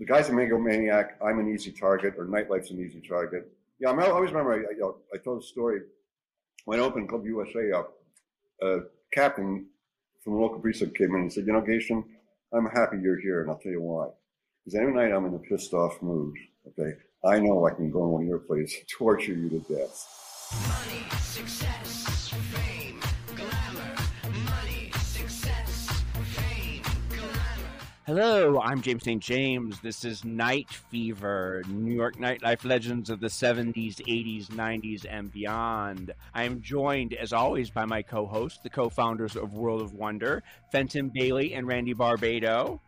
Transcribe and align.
the 0.00 0.06
guy's 0.06 0.30
a 0.30 0.32
maniac. 0.32 1.18
I'm 1.22 1.38
an 1.38 1.52
easy 1.52 1.70
target, 1.70 2.14
or 2.16 2.24
nightlife's 2.24 2.70
an 2.70 2.80
easy 2.80 3.02
target. 3.06 3.46
Yeah, 3.78 3.90
I 3.90 4.10
always 4.10 4.32
remember. 4.32 4.54
I, 4.54 5.14
I, 5.14 5.18
told 5.18 5.42
a 5.42 5.46
story 5.46 5.82
when 6.64 6.80
I 6.80 6.82
opened 6.82 7.08
Club 7.10 7.24
USA 7.26 7.72
up. 7.72 7.92
Uh, 8.62 8.78
a 8.78 8.80
captain 9.12 9.66
from 10.22 10.34
the 10.34 10.38
local 10.38 10.58
precinct 10.58 10.96
came 10.96 11.14
in 11.14 11.22
and 11.22 11.32
said, 11.32 11.46
"You 11.46 11.52
know, 11.52 11.60
Gatien, 11.60 12.02
I'm 12.52 12.66
happy 12.66 12.98
you're 13.00 13.20
here, 13.20 13.42
and 13.42 13.50
I'll 13.50 13.58
tell 13.58 13.72
you 13.72 13.82
why. 13.82 14.08
Because 14.64 14.80
every 14.80 14.94
night 14.94 15.12
I'm 15.12 15.26
in 15.26 15.34
a 15.34 15.38
pissed 15.38 15.74
off 15.74 16.00
mood. 16.02 16.34
Okay, 16.68 16.96
I 17.24 17.38
know 17.38 17.66
I 17.66 17.70
can 17.70 17.90
go 17.90 18.04
in 18.04 18.10
one 18.10 18.22
of 18.22 18.28
your 18.28 18.38
places, 18.38 18.78
torture 18.98 19.34
you 19.34 19.50
to 19.50 19.60
death." 19.60 20.06
Money, 20.66 21.04
success, 21.20 21.99
Hello, 28.12 28.60
I'm 28.60 28.82
James 28.82 29.04
St. 29.04 29.22
James. 29.22 29.78
This 29.78 30.04
is 30.04 30.24
Night 30.24 30.68
Fever, 30.68 31.62
New 31.68 31.94
York 31.94 32.16
nightlife 32.16 32.64
legends 32.64 33.08
of 33.08 33.20
the 33.20 33.28
70s, 33.28 34.04
80s, 34.04 34.48
90s, 34.48 35.06
and 35.08 35.30
beyond. 35.30 36.12
I 36.34 36.42
am 36.42 36.60
joined, 36.60 37.14
as 37.14 37.32
always, 37.32 37.70
by 37.70 37.84
my 37.84 38.02
co 38.02 38.26
hosts, 38.26 38.58
the 38.64 38.68
co 38.68 38.88
founders 38.88 39.36
of 39.36 39.54
World 39.54 39.80
of 39.80 39.94
Wonder, 39.94 40.42
Fenton 40.72 41.10
Bailey 41.10 41.54
and 41.54 41.68
Randy 41.68 41.94
Barbato. 41.94 42.80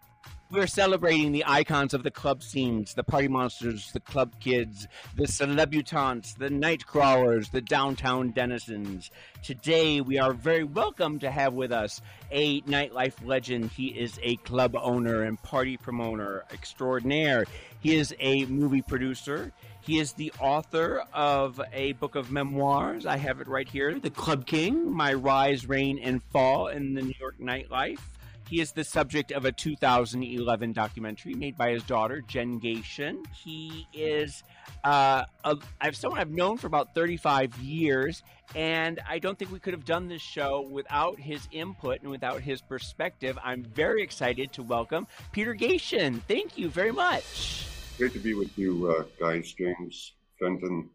We're 0.52 0.66
celebrating 0.66 1.32
the 1.32 1.44
icons 1.46 1.94
of 1.94 2.02
the 2.02 2.10
club 2.10 2.42
scenes, 2.42 2.92
the 2.92 3.02
party 3.02 3.26
monsters, 3.26 3.90
the 3.92 4.00
club 4.00 4.34
kids, 4.38 4.86
the 5.16 5.26
celebutantes, 5.26 6.34
the 6.34 6.50
night 6.50 6.86
crawlers, 6.86 7.48
the 7.48 7.62
downtown 7.62 8.32
denizens. 8.32 9.10
Today, 9.42 10.02
we 10.02 10.18
are 10.18 10.34
very 10.34 10.62
welcome 10.62 11.18
to 11.20 11.30
have 11.30 11.54
with 11.54 11.72
us 11.72 12.02
a 12.30 12.60
nightlife 12.62 13.14
legend. 13.24 13.70
He 13.70 13.98
is 13.98 14.20
a 14.22 14.36
club 14.36 14.76
owner 14.78 15.22
and 15.22 15.42
party 15.42 15.78
promoter 15.78 16.44
extraordinaire. 16.52 17.46
He 17.80 17.96
is 17.96 18.14
a 18.20 18.44
movie 18.44 18.82
producer. 18.82 19.52
He 19.80 20.00
is 20.00 20.12
the 20.12 20.34
author 20.38 21.02
of 21.14 21.62
a 21.72 21.92
book 21.92 22.14
of 22.14 22.30
memoirs. 22.30 23.06
I 23.06 23.16
have 23.16 23.40
it 23.40 23.48
right 23.48 23.66
here 23.66 23.98
The 23.98 24.10
Club 24.10 24.44
King 24.44 24.92
My 24.92 25.14
Rise, 25.14 25.66
Reign, 25.66 25.98
and 25.98 26.22
Fall 26.24 26.66
in 26.66 26.92
the 26.92 27.00
New 27.00 27.14
York 27.18 27.38
Nightlife. 27.40 28.00
He 28.48 28.60
is 28.60 28.72
the 28.72 28.84
subject 28.84 29.32
of 29.32 29.44
a 29.44 29.52
2011 29.52 30.72
documentary 30.72 31.34
made 31.34 31.56
by 31.56 31.70
his 31.70 31.82
daughter, 31.84 32.20
Jen 32.20 32.60
Gatien. 32.60 33.24
He 33.32 33.86
is 33.92 34.42
uh, 34.84 35.24
a, 35.44 35.56
I've 35.80 35.96
someone 35.96 36.20
I've 36.20 36.30
known 36.30 36.58
for 36.58 36.66
about 36.66 36.94
35 36.94 37.58
years, 37.58 38.22
and 38.54 39.00
I 39.08 39.18
don't 39.18 39.38
think 39.38 39.52
we 39.52 39.58
could 39.58 39.72
have 39.72 39.84
done 39.84 40.08
this 40.08 40.22
show 40.22 40.68
without 40.70 41.18
his 41.18 41.48
input 41.50 42.02
and 42.02 42.10
without 42.10 42.42
his 42.42 42.60
perspective. 42.60 43.38
I'm 43.42 43.64
very 43.64 44.02
excited 44.02 44.52
to 44.52 44.62
welcome 44.62 45.06
Peter 45.32 45.54
Gatien. 45.54 46.20
Thank 46.28 46.58
you 46.58 46.68
very 46.68 46.92
much. 46.92 47.66
Great 47.98 48.12
to 48.12 48.18
be 48.18 48.34
with 48.34 48.56
you, 48.58 48.90
uh, 48.90 49.04
guys, 49.18 49.52
James, 49.52 50.12
Fenton, 50.38 50.90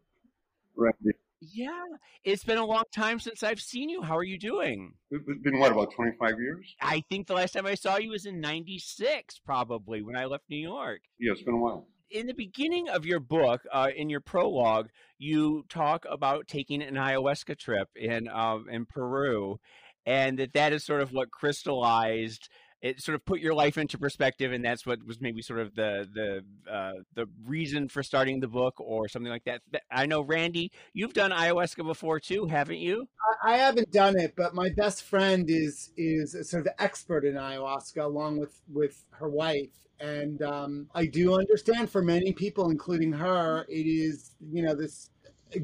Randy. 0.76 1.12
Yeah, 1.40 1.84
it's 2.24 2.42
been 2.42 2.58
a 2.58 2.64
long 2.64 2.82
time 2.92 3.20
since 3.20 3.42
I've 3.42 3.60
seen 3.60 3.88
you. 3.88 4.02
How 4.02 4.16
are 4.16 4.24
you 4.24 4.38
doing? 4.38 4.94
It's 5.10 5.24
been 5.42 5.58
what 5.60 5.70
about 5.70 5.92
twenty 5.94 6.12
five 6.18 6.38
years? 6.40 6.66
I 6.80 7.04
think 7.08 7.26
the 7.28 7.34
last 7.34 7.52
time 7.52 7.66
I 7.66 7.74
saw 7.74 7.96
you 7.96 8.10
was 8.10 8.26
in 8.26 8.40
'96, 8.40 9.40
probably 9.44 10.02
when 10.02 10.16
I 10.16 10.24
left 10.24 10.44
New 10.50 10.56
York. 10.56 11.00
Yeah, 11.20 11.32
it's 11.32 11.42
been 11.42 11.54
a 11.54 11.58
while. 11.58 11.86
In 12.10 12.26
the 12.26 12.34
beginning 12.34 12.88
of 12.88 13.06
your 13.06 13.20
book, 13.20 13.60
uh, 13.72 13.90
in 13.94 14.10
your 14.10 14.20
prologue, 14.20 14.88
you 15.18 15.64
talk 15.68 16.06
about 16.10 16.48
taking 16.48 16.82
an 16.82 16.94
ayahuasca 16.94 17.56
trip 17.58 17.88
in 17.94 18.28
um, 18.28 18.66
in 18.68 18.84
Peru, 18.86 19.60
and 20.06 20.38
that 20.38 20.54
that 20.54 20.72
is 20.72 20.84
sort 20.84 21.02
of 21.02 21.12
what 21.12 21.30
crystallized 21.30 22.48
it 22.80 23.00
sort 23.02 23.16
of 23.16 23.24
put 23.24 23.40
your 23.40 23.54
life 23.54 23.76
into 23.76 23.98
perspective, 23.98 24.52
and 24.52 24.64
that's 24.64 24.86
what 24.86 25.04
was 25.04 25.20
maybe 25.20 25.42
sort 25.42 25.60
of 25.60 25.74
the 25.74 26.08
the 26.14 26.72
uh, 26.72 26.92
the 27.14 27.26
reason 27.44 27.88
for 27.88 28.02
starting 28.02 28.40
the 28.40 28.48
book 28.48 28.74
or 28.78 29.08
something 29.08 29.30
like 29.30 29.44
that. 29.44 29.62
I 29.90 30.06
know, 30.06 30.20
Randy, 30.20 30.70
you've 30.92 31.12
done 31.12 31.32
ayahuasca 31.32 31.84
before 31.84 32.20
too, 32.20 32.46
haven't 32.46 32.78
you? 32.78 33.08
I, 33.44 33.56
haven't 33.56 33.90
done 33.90 34.18
it, 34.18 34.34
but 34.36 34.54
my 34.54 34.70
best 34.70 35.04
friend 35.04 35.48
is 35.48 35.90
is 35.96 36.36
sort 36.48 36.66
of 36.66 36.72
expert 36.78 37.24
in 37.24 37.34
ayahuasca, 37.34 38.02
along 38.02 38.38
with 38.38 38.60
with 38.72 39.04
her 39.10 39.28
wife. 39.28 39.70
And 40.00 40.40
um, 40.42 40.86
I 40.94 41.06
do 41.06 41.34
understand 41.34 41.90
for 41.90 42.02
many 42.02 42.32
people, 42.32 42.70
including 42.70 43.12
her, 43.12 43.66
it 43.68 43.86
is 43.86 44.36
you 44.52 44.62
know 44.62 44.74
this 44.74 45.10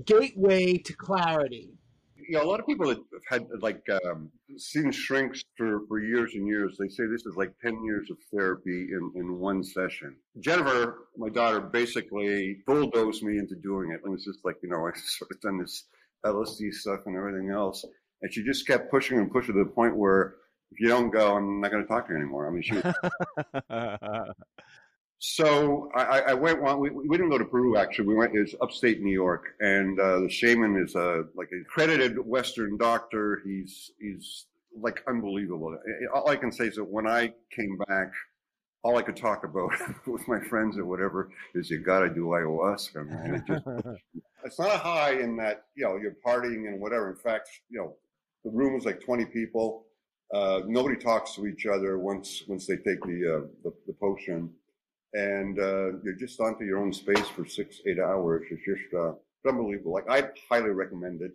gateway 0.05 0.79
to 0.79 0.93
clarity 0.95 1.75
you 2.29 2.37
know, 2.37 2.43
a 2.43 2.49
lot 2.49 2.61
of 2.61 2.67
people 2.67 2.89
that 2.89 2.99
have 3.31 3.43
had 3.43 3.47
like 3.61 3.83
um, 4.07 4.31
seen 4.57 4.91
shrinks 4.93 5.43
for, 5.57 5.81
for 5.89 6.01
years 6.01 6.35
and 6.35 6.47
years, 6.47 6.77
they 6.79 6.89
say 6.89 7.05
this 7.11 7.27
is 7.27 7.37
like 7.37 7.53
10 7.63 7.85
years 7.85 8.11
of 8.11 8.17
therapy 8.33 8.89
in, 8.91 9.13
in 9.17 9.39
one 9.39 9.63
session. 9.63 10.17
Jennifer, 10.41 11.09
my 11.17 11.29
daughter, 11.29 11.61
basically 11.61 12.59
bulldozed 12.67 13.23
me 13.23 13.39
into 13.39 13.55
doing 13.57 13.91
it. 13.93 14.01
It 14.05 14.09
was 14.09 14.25
just 14.25 14.41
like, 14.45 14.57
you 14.63 14.69
know, 14.69 14.87
I 14.87 14.91
sort 14.95 15.31
of 15.31 15.41
done 15.41 15.59
this 15.59 15.85
LSD 16.25 16.73
stuff 16.73 17.01
and 17.07 17.17
everything 17.17 17.51
else. 17.51 17.85
And 18.23 18.33
she 18.33 18.43
just 18.45 18.67
kept 18.67 18.91
pushing 18.91 19.19
and 19.19 19.31
pushing 19.31 19.55
to 19.55 19.65
the 19.65 19.71
point 19.71 19.97
where 19.97 20.37
if 20.71 20.81
you 20.81 20.89
don't 20.89 21.11
go, 21.11 21.37
I'm 21.37 21.61
not 21.61 21.71
going 21.71 21.85
to 21.85 21.89
talk 21.89 22.07
to 22.09 22.13
you 22.13 22.19
anymore. 22.19 22.49
I 22.49 22.51
mean, 22.51 22.63
she 22.63 22.75
was, 22.75 22.95
So 25.27 25.91
I, 25.95 26.21
I 26.21 26.35
went. 26.35 26.61
Well, 26.61 26.79
we, 26.79 26.91
we, 26.91 27.17
didn't 27.17 27.31
go 27.31 27.39
to 27.39 27.47
Peru. 27.47 27.79
Actually, 27.79 28.09
we 28.09 28.15
went. 28.15 28.37
It's 28.37 28.55
upstate 28.61 29.01
New 29.01 29.11
York, 29.11 29.55
and 29.59 29.99
uh, 29.99 30.21
the 30.21 30.29
shaman 30.29 30.77
is 30.77 30.97
a 30.97 31.25
like 31.35 31.49
a 31.51 31.65
credited 31.65 32.19
Western 32.19 32.77
doctor. 32.77 33.41
He's 33.43 33.93
he's 33.99 34.45
like 34.79 35.03
unbelievable. 35.09 35.79
All 36.15 36.29
I 36.29 36.37
can 36.37 36.53
say 36.53 36.67
is 36.67 36.75
that 36.75 36.85
when 36.85 37.07
I 37.07 37.33
came 37.51 37.79
back, 37.89 38.13
all 38.83 38.99
I 38.99 39.03
could 39.03 39.17
talk 39.17 39.45
about 39.45 39.71
with 40.07 40.29
my 40.29 40.41
friends 40.41 40.77
or 40.77 40.85
whatever 40.85 41.31
is 41.55 41.71
you 41.71 41.79
got 41.79 42.01
to 42.01 42.11
do 42.11 42.27
ayahuasca, 42.27 43.09
man. 43.09 43.35
It 43.37 43.47
just, 43.47 43.67
it's 44.45 44.59
not 44.59 44.75
a 44.75 44.79
high 44.79 45.13
in 45.13 45.37
that 45.39 45.65
you 45.75 45.85
know 45.85 45.97
you're 45.97 46.17
partying 46.25 46.69
and 46.69 46.79
whatever. 46.79 47.09
In 47.09 47.17
fact, 47.17 47.49
you 47.71 47.79
know 47.79 47.95
the 48.45 48.51
room 48.51 48.75
was 48.75 48.85
like 48.85 49.01
20 49.01 49.25
people. 49.25 49.87
Uh, 50.35 50.61
nobody 50.67 50.97
talks 50.97 51.35
to 51.37 51.47
each 51.47 51.65
other 51.65 51.99
once 51.99 52.43
once 52.47 52.67
they 52.67 52.77
take 52.77 53.01
the 53.05 53.39
uh, 53.39 53.47
the, 53.63 53.73
the 53.87 53.95
potion 53.95 54.51
and 55.15 55.59
uh, 55.59 55.99
you're 56.03 56.17
just 56.19 56.41
onto 56.41 56.65
your 56.65 56.79
own 56.79 56.93
space 56.93 57.29
for 57.29 57.47
six, 57.47 57.81
eight 57.87 57.99
hours. 57.99 58.47
It's 58.51 58.63
just 58.65 58.95
uh, 58.95 59.13
unbelievable. 59.49 59.93
Like 59.93 60.11
I 60.11 60.29
highly 60.51 60.71
recommend 60.71 61.23
it 61.23 61.33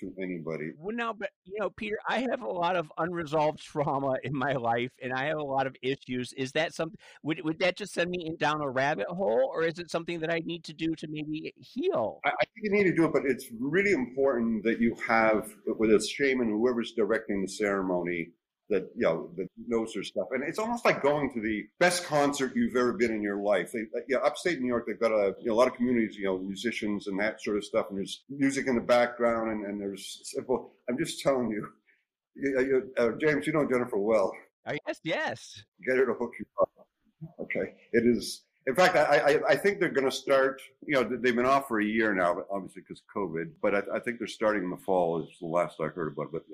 to 0.00 0.12
anybody. 0.20 0.72
Well, 0.78 0.94
now, 0.94 1.12
but 1.12 1.30
you 1.44 1.54
know, 1.58 1.70
Peter, 1.70 1.96
I 2.06 2.20
have 2.30 2.42
a 2.42 2.48
lot 2.48 2.76
of 2.76 2.92
unresolved 2.98 3.58
trauma 3.62 4.16
in 4.22 4.36
my 4.36 4.52
life, 4.52 4.90
and 5.02 5.12
I 5.12 5.26
have 5.26 5.38
a 5.38 5.44
lot 5.44 5.66
of 5.66 5.74
issues. 5.82 6.32
Is 6.34 6.52
that 6.52 6.74
something? 6.74 6.98
Would 7.22 7.42
would 7.44 7.58
that 7.60 7.76
just 7.76 7.94
send 7.94 8.10
me 8.10 8.26
in 8.26 8.36
down 8.36 8.60
a 8.60 8.68
rabbit 8.68 9.06
hole, 9.08 9.50
or 9.54 9.64
is 9.64 9.78
it 9.78 9.90
something 9.90 10.20
that 10.20 10.32
I 10.32 10.40
need 10.44 10.64
to 10.64 10.74
do 10.74 10.94
to 10.96 11.06
maybe 11.08 11.54
heal? 11.56 12.20
I, 12.24 12.30
I 12.30 12.44
think 12.54 12.64
you 12.64 12.70
need 12.72 12.84
to 12.84 12.94
do 12.94 13.06
it, 13.06 13.12
but 13.12 13.22
it's 13.24 13.46
really 13.58 13.92
important 13.92 14.62
that 14.64 14.78
you 14.80 14.94
have 15.06 15.54
with 15.66 15.90
a 15.90 16.04
shaman, 16.04 16.48
whoever's 16.48 16.92
directing 16.92 17.42
the 17.42 17.48
ceremony, 17.48 18.30
that 18.72 18.90
you 18.96 19.02
know 19.02 19.30
that 19.36 19.48
knows 19.68 19.92
their 19.94 20.02
stuff. 20.02 20.28
And 20.32 20.42
it's 20.42 20.58
almost 20.58 20.84
like 20.84 21.02
going 21.02 21.32
to 21.34 21.40
the 21.40 21.66
best 21.78 22.04
concert 22.04 22.52
you've 22.56 22.74
ever 22.74 22.92
been 22.94 23.12
in 23.12 23.22
your 23.22 23.36
life. 23.36 23.70
They, 23.72 23.84
yeah, 24.08 24.18
upstate 24.18 24.60
New 24.60 24.66
York, 24.66 24.86
they've 24.86 24.98
got 24.98 25.12
a 25.12 25.34
you 25.40 25.46
know, 25.46 25.54
a 25.54 25.58
lot 25.58 25.68
of 25.68 25.74
communities, 25.74 26.16
you 26.16 26.24
know, 26.24 26.38
musicians 26.38 27.06
and 27.06 27.20
that 27.20 27.40
sort 27.42 27.56
of 27.56 27.64
stuff. 27.64 27.86
And 27.90 27.98
there's 27.98 28.24
music 28.28 28.66
in 28.66 28.74
the 28.74 28.80
background, 28.80 29.52
and, 29.52 29.66
and 29.66 29.80
there's 29.80 30.20
simple. 30.24 30.72
I'm 30.88 30.98
just 30.98 31.20
telling 31.20 31.50
you, 31.50 31.68
you, 32.34 32.60
you 32.60 32.92
uh, 32.98 33.10
James, 33.20 33.46
you 33.46 33.52
know 33.52 33.68
Jennifer 33.68 33.98
well. 33.98 34.32
Yes, 34.66 35.00
yes. 35.04 35.62
Get 35.86 35.96
her 35.98 36.06
to 36.06 36.14
hook 36.14 36.32
you 36.38 36.46
up. 36.60 36.70
Okay, 37.40 37.74
it 37.92 38.04
is 38.06 38.42
in 38.66 38.76
fact, 38.76 38.94
I, 38.94 39.16
I, 39.16 39.48
I 39.50 39.56
think 39.56 39.80
they're 39.80 39.88
going 39.88 40.08
to 40.08 40.16
start. 40.16 40.62
You 40.86 40.94
know, 40.94 41.02
they've 41.02 41.34
been 41.34 41.46
off 41.46 41.66
for 41.66 41.80
a 41.80 41.84
year 41.84 42.14
now, 42.14 42.44
obviously 42.50 42.82
because 42.82 43.02
COVID. 43.14 43.50
But 43.60 43.74
I, 43.74 43.96
I, 43.96 43.98
think 43.98 44.18
they're 44.18 44.28
starting 44.28 44.62
in 44.62 44.70
the 44.70 44.76
fall. 44.76 45.20
Is 45.20 45.28
the 45.40 45.46
last 45.46 45.76
I 45.80 45.88
heard 45.88 46.12
about. 46.12 46.30
But 46.30 46.44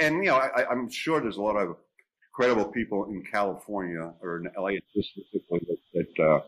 and 0.00 0.24
you 0.24 0.30
know, 0.30 0.36
I, 0.36 0.70
am 0.72 0.90
sure 0.90 1.20
there's 1.20 1.36
a 1.36 1.42
lot 1.42 1.56
of 1.56 1.76
credible 2.34 2.64
people 2.64 3.04
in 3.06 3.22
California 3.22 4.12
or 4.22 4.38
in 4.38 4.50
LA 4.58 4.78
specifically 4.90 5.60
that, 5.68 6.08
that 6.16 6.24
uh, 6.24 6.40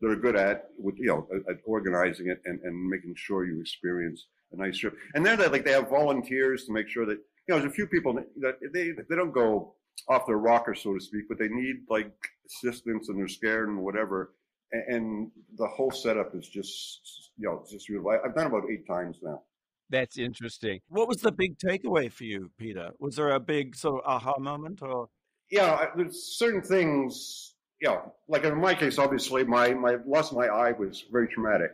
that 0.00 0.10
are 0.10 0.16
good 0.16 0.36
at 0.36 0.68
with 0.78 0.96
you 0.96 1.06
know 1.06 1.26
at 1.50 1.56
organizing 1.64 2.28
it 2.28 2.40
and, 2.44 2.60
and 2.60 2.88
making 2.88 3.14
sure 3.16 3.44
you 3.44 3.60
experience 3.60 4.26
a 4.52 4.56
nice 4.56 4.78
trip. 4.78 4.96
And 5.14 5.26
they're 5.26 5.36
like 5.36 5.64
they 5.64 5.72
have 5.72 5.90
volunteers 5.90 6.66
to 6.66 6.72
make 6.72 6.88
sure 6.88 7.04
that 7.06 7.18
you 7.48 7.54
know 7.54 7.58
there's 7.58 7.72
a 7.72 7.74
few 7.74 7.88
people 7.88 8.14
that 8.14 8.58
they 8.72 8.92
they 8.92 9.16
don't 9.16 9.32
go 9.32 9.74
off 10.08 10.24
their 10.24 10.38
rocker 10.38 10.74
so 10.76 10.94
to 10.94 11.00
speak, 11.00 11.24
but 11.28 11.36
they 11.36 11.48
need 11.48 11.78
like 11.88 12.12
assistance 12.46 13.08
and 13.08 13.18
they're 13.18 13.26
scared 13.26 13.68
and 13.68 13.78
whatever 13.78 14.34
and 14.72 15.30
the 15.56 15.66
whole 15.66 15.90
setup 15.90 16.34
is 16.34 16.48
just 16.48 17.30
you 17.36 17.48
know 17.48 17.64
just 17.70 17.86
beautiful. 17.86 18.18
I've 18.24 18.34
done 18.34 18.46
about 18.46 18.64
eight 18.70 18.86
times 18.86 19.18
now. 19.22 19.42
That's 19.90 20.16
interesting. 20.16 20.80
What 20.88 21.08
was 21.08 21.18
the 21.18 21.32
big 21.32 21.58
takeaway 21.58 22.10
for 22.10 22.24
you, 22.24 22.50
Peter? 22.58 22.90
Was 22.98 23.16
there 23.16 23.30
a 23.30 23.40
big 23.40 23.76
sort 23.76 24.02
of 24.02 24.10
aha 24.10 24.38
moment, 24.38 24.80
or 24.82 25.08
yeah, 25.50 25.86
there's 25.96 26.36
certain 26.38 26.62
things. 26.62 27.54
Yeah, 27.80 27.90
you 27.90 27.96
know, 27.96 28.12
like 28.28 28.44
in 28.44 28.58
my 28.58 28.74
case, 28.74 28.98
obviously, 28.98 29.44
my 29.44 29.74
my 29.74 29.96
loss 30.06 30.30
of 30.30 30.38
my 30.38 30.46
eye 30.46 30.72
was 30.72 31.04
very 31.12 31.28
traumatic, 31.28 31.72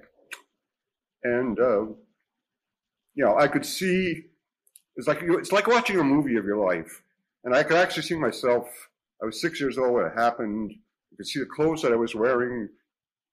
and 1.22 1.58
uh, 1.60 1.82
you 3.14 3.24
know, 3.24 3.36
I 3.38 3.46
could 3.46 3.64
see. 3.64 4.24
It's 4.96 5.06
like 5.06 5.20
it's 5.22 5.52
like 5.52 5.68
watching 5.68 6.00
a 6.00 6.04
movie 6.04 6.36
of 6.36 6.44
your 6.44 6.56
life, 6.56 7.02
and 7.44 7.54
I 7.54 7.62
could 7.62 7.76
actually 7.76 8.02
see 8.02 8.16
myself. 8.16 8.68
I 9.22 9.26
was 9.26 9.40
six 9.40 9.60
years 9.60 9.78
old 9.78 9.94
when 9.94 10.06
it 10.06 10.14
happened. 10.16 10.72
You 11.10 11.16
could 11.16 11.26
see 11.26 11.38
the 11.38 11.46
clothes 11.46 11.82
that 11.82 11.92
I 11.92 11.96
was 11.96 12.16
wearing 12.16 12.68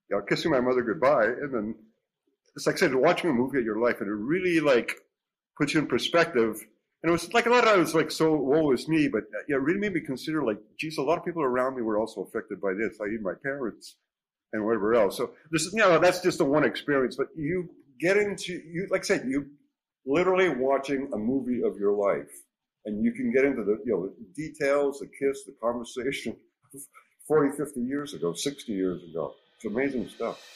you 0.10 0.18
know, 0.18 0.24
kissing 0.24 0.52
my 0.52 0.62
mother 0.62 0.82
goodbye, 0.82 1.26
and 1.26 1.54
then 1.54 1.76
it's 2.56 2.66
like 2.66 2.76
I 2.76 2.80
said, 2.80 2.96
watching 2.96 3.30
a 3.30 3.34
movie 3.34 3.60
of 3.60 3.66
your 3.66 3.80
life, 3.80 4.02
and 4.02 4.10
it 4.10 4.14
really 4.14 4.60
like 4.60 4.96
puts 5.58 5.74
you 5.74 5.82
in 5.82 5.88
perspective. 5.88 6.66
And 7.04 7.10
it 7.10 7.12
was 7.12 7.32
like 7.34 7.46
a 7.46 7.50
lot 7.50 7.68
of 7.68 7.76
it 7.76 7.80
was 7.80 7.94
like 7.94 8.10
so 8.10 8.34
woe 8.34 8.72
is 8.72 8.88
me, 8.88 9.08
but 9.08 9.24
uh, 9.24 9.44
yeah, 9.48 9.58
it 9.58 9.62
really 9.62 9.80
made 9.80 9.94
me 9.94 10.02
consider 10.02 10.44
like, 10.44 10.58
geez, 10.80 10.98
a 10.98 11.04
lot 11.04 11.18
of 11.18 11.26
people 11.26 11.44
around 11.44 11.76
me 11.76 11.82
were 11.82 12.00
also 12.00 12.22
affected 12.22 12.60
by 12.60 12.74
this. 12.74 12.98
I 13.00 13.06
like, 13.06 13.22
my 13.22 13.34
parents 13.44 13.98
and 14.54 14.66
whatever 14.66 14.96
else. 14.96 15.18
So 15.18 15.32
this 15.52 15.64
is 15.64 15.74
you 15.74 15.80
know 15.80 16.00
that's 16.00 16.22
just 16.22 16.38
the 16.38 16.46
one 16.46 16.64
experience, 16.64 17.16
but 17.16 17.28
you 17.36 17.70
get 18.00 18.18
into 18.18 18.54
you 18.54 18.88
like 18.90 19.02
I 19.02 19.06
said, 19.06 19.26
you 19.28 19.48
literally 20.06 20.50
watching 20.50 21.10
a 21.14 21.18
movie 21.18 21.62
of 21.64 21.78
your 21.78 21.94
life, 21.94 22.32
and 22.86 23.04
you 23.04 23.12
can 23.12 23.32
get 23.32 23.44
into 23.46 23.64
the 23.64 23.78
you 23.86 23.92
know 23.92 24.10
details, 24.36 25.00
the 25.00 25.08
kiss, 25.08 25.44
the 25.46 25.56
conversation, 25.62 26.36
40, 27.28 27.58
50 27.58 27.82
years 27.82 28.14
ago, 28.14 28.34
60 28.34 28.72
years 28.72 29.02
ago. 29.12 29.34
It's 29.56 29.66
amazing 29.66 30.10
stuff. 30.10 30.56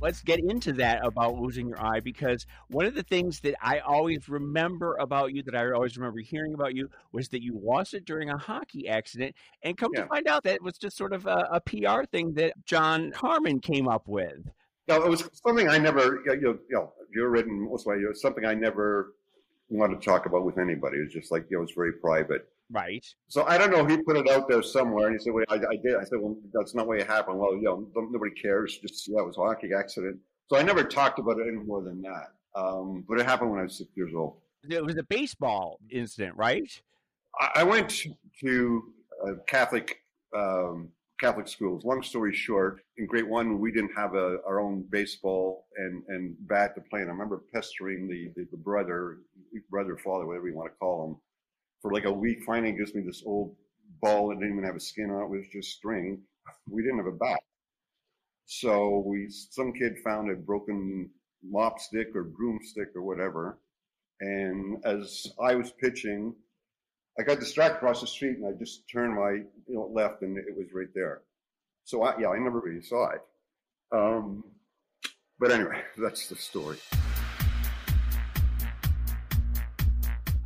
let's 0.00 0.22
get 0.22 0.38
into 0.38 0.72
that 0.72 1.04
about 1.04 1.34
losing 1.34 1.68
your 1.68 1.84
eye 1.84 2.00
because 2.00 2.46
one 2.68 2.86
of 2.86 2.94
the 2.94 3.02
things 3.02 3.40
that 3.40 3.54
I 3.60 3.80
always 3.80 4.28
remember 4.28 4.96
about 5.00 5.34
you, 5.34 5.42
that 5.42 5.56
I 5.56 5.72
always 5.72 5.96
remember 5.96 6.20
hearing 6.20 6.54
about 6.54 6.74
you, 6.74 6.88
was 7.12 7.28
that 7.30 7.42
you 7.42 7.58
lost 7.60 7.94
it 7.94 8.04
during 8.04 8.30
a 8.30 8.38
hockey 8.38 8.88
accident. 8.88 9.34
And 9.62 9.76
come 9.76 9.90
yeah. 9.94 10.02
to 10.02 10.06
find 10.06 10.28
out 10.28 10.44
that 10.44 10.54
it 10.54 10.62
was 10.62 10.78
just 10.78 10.96
sort 10.96 11.12
of 11.12 11.26
a, 11.26 11.48
a, 11.50 11.60
PR 11.60 12.04
thing 12.04 12.34
that 12.34 12.54
John 12.64 13.10
Carmen 13.10 13.60
came 13.60 13.88
up 13.88 14.06
with. 14.06 14.48
No, 14.88 15.02
it 15.02 15.08
was 15.08 15.28
something 15.44 15.68
I 15.68 15.78
never, 15.78 16.22
you 16.24 16.36
know, 16.36 16.36
you 16.40 16.60
know 16.70 16.92
you're 17.12 17.30
written 17.30 17.68
most 17.68 17.86
of 17.86 17.96
my, 17.96 18.04
something 18.14 18.44
I 18.44 18.54
never 18.54 19.14
wanted 19.68 20.00
to 20.00 20.04
talk 20.06 20.26
about 20.26 20.44
with 20.44 20.58
anybody. 20.58 20.98
It 20.98 21.04
was 21.04 21.12
just 21.12 21.32
like, 21.32 21.46
you 21.50 21.56
know, 21.56 21.62
it 21.62 21.66
was 21.66 21.72
very 21.72 21.94
private. 21.94 22.48
Right. 22.70 23.04
So 23.28 23.44
I 23.44 23.58
don't 23.58 23.70
know. 23.70 23.84
He 23.86 24.02
put 24.02 24.16
it 24.16 24.28
out 24.28 24.48
there 24.48 24.62
somewhere, 24.62 25.06
and 25.06 25.14
he 25.14 25.22
said, 25.22 25.32
"Well, 25.32 25.44
I, 25.48 25.54
I 25.54 25.76
did." 25.76 25.96
I 25.96 26.04
said, 26.04 26.18
"Well, 26.20 26.36
that's 26.52 26.74
not 26.74 26.86
what 26.88 27.00
happened." 27.02 27.38
Well, 27.38 27.54
you 27.54 27.62
know, 27.62 27.88
nobody 27.94 28.34
cares. 28.34 28.78
Just 28.78 29.06
yeah, 29.08 29.20
it 29.20 29.26
was 29.26 29.36
a 29.38 29.40
hockey 29.40 29.70
accident. 29.76 30.18
So 30.48 30.56
I 30.56 30.62
never 30.62 30.82
talked 30.82 31.18
about 31.18 31.38
it 31.38 31.46
any 31.46 31.64
more 31.64 31.82
than 31.82 32.02
that. 32.02 32.32
Um, 32.56 33.04
but 33.08 33.20
it 33.20 33.26
happened 33.26 33.50
when 33.50 33.60
I 33.60 33.64
was 33.64 33.78
six 33.78 33.90
years 33.94 34.12
old. 34.16 34.38
It 34.68 34.84
was 34.84 34.96
a 34.96 35.04
baseball 35.04 35.78
incident, 35.90 36.36
right? 36.36 36.68
I, 37.40 37.60
I 37.60 37.62
went 37.62 38.06
to 38.40 38.92
a 39.24 39.36
Catholic 39.46 40.00
um, 40.34 40.90
Catholic 41.20 41.48
schools. 41.48 41.84
Long 41.84 42.02
story 42.02 42.34
short, 42.34 42.80
in 42.98 43.06
grade 43.06 43.24
one, 43.28 43.58
we 43.58 43.72
didn't 43.72 43.94
have 43.96 44.14
a, 44.14 44.38
our 44.46 44.60
own 44.60 44.84
baseball 44.90 45.66
and, 45.76 46.02
and 46.08 46.36
bat 46.40 46.74
to 46.74 46.80
play. 46.82 47.00
And 47.00 47.08
I 47.08 47.12
remember 47.12 47.42
pestering 47.54 48.06
the, 48.06 48.30
the, 48.36 48.46
the 48.50 48.56
brother, 48.56 49.18
brother, 49.70 49.96
father, 49.96 50.26
whatever 50.26 50.48
you 50.48 50.54
want 50.54 50.72
to 50.72 50.76
call 50.76 51.08
him, 51.08 51.16
for 51.86 51.92
like 51.92 52.04
a 52.04 52.12
week. 52.12 52.42
Finally, 52.44 52.72
gives 52.72 52.94
me 52.94 53.02
this 53.02 53.22
old 53.24 53.54
ball 54.02 54.28
that 54.28 54.40
didn't 54.40 54.54
even 54.54 54.64
have 54.64 54.74
a 54.74 54.80
skin 54.80 55.10
on 55.10 55.22
it; 55.22 55.24
it 55.24 55.30
was 55.30 55.46
just 55.52 55.76
string. 55.76 56.20
We 56.68 56.82
didn't 56.82 56.98
have 56.98 57.06
a 57.06 57.12
bat, 57.12 57.38
so 58.44 59.04
we 59.06 59.28
some 59.28 59.72
kid 59.72 59.98
found 60.02 60.30
a 60.30 60.34
broken 60.34 61.10
mop 61.44 61.78
stick 61.78 62.08
or 62.16 62.24
broomstick 62.24 62.88
or 62.96 63.02
whatever. 63.02 63.58
And 64.20 64.84
as 64.84 65.28
I 65.40 65.54
was 65.54 65.70
pitching, 65.70 66.34
I 67.20 67.22
got 67.22 67.38
distracted 67.38 67.76
across 67.76 68.00
the 68.00 68.08
street, 68.08 68.38
and 68.38 68.46
I 68.46 68.58
just 68.58 68.88
turned 68.90 69.14
my 69.14 69.44
you 69.68 69.74
know 69.74 69.88
left, 69.92 70.22
and 70.22 70.36
it 70.36 70.56
was 70.56 70.66
right 70.74 70.92
there. 70.92 71.22
So 71.84 72.02
I, 72.02 72.18
yeah, 72.18 72.30
I 72.30 72.38
never 72.38 72.58
really 72.58 72.82
saw 72.82 73.10
it. 73.10 73.20
Um, 73.92 74.42
but 75.38 75.52
anyway, 75.52 75.82
that's 75.96 76.28
the 76.28 76.34
story. 76.34 76.78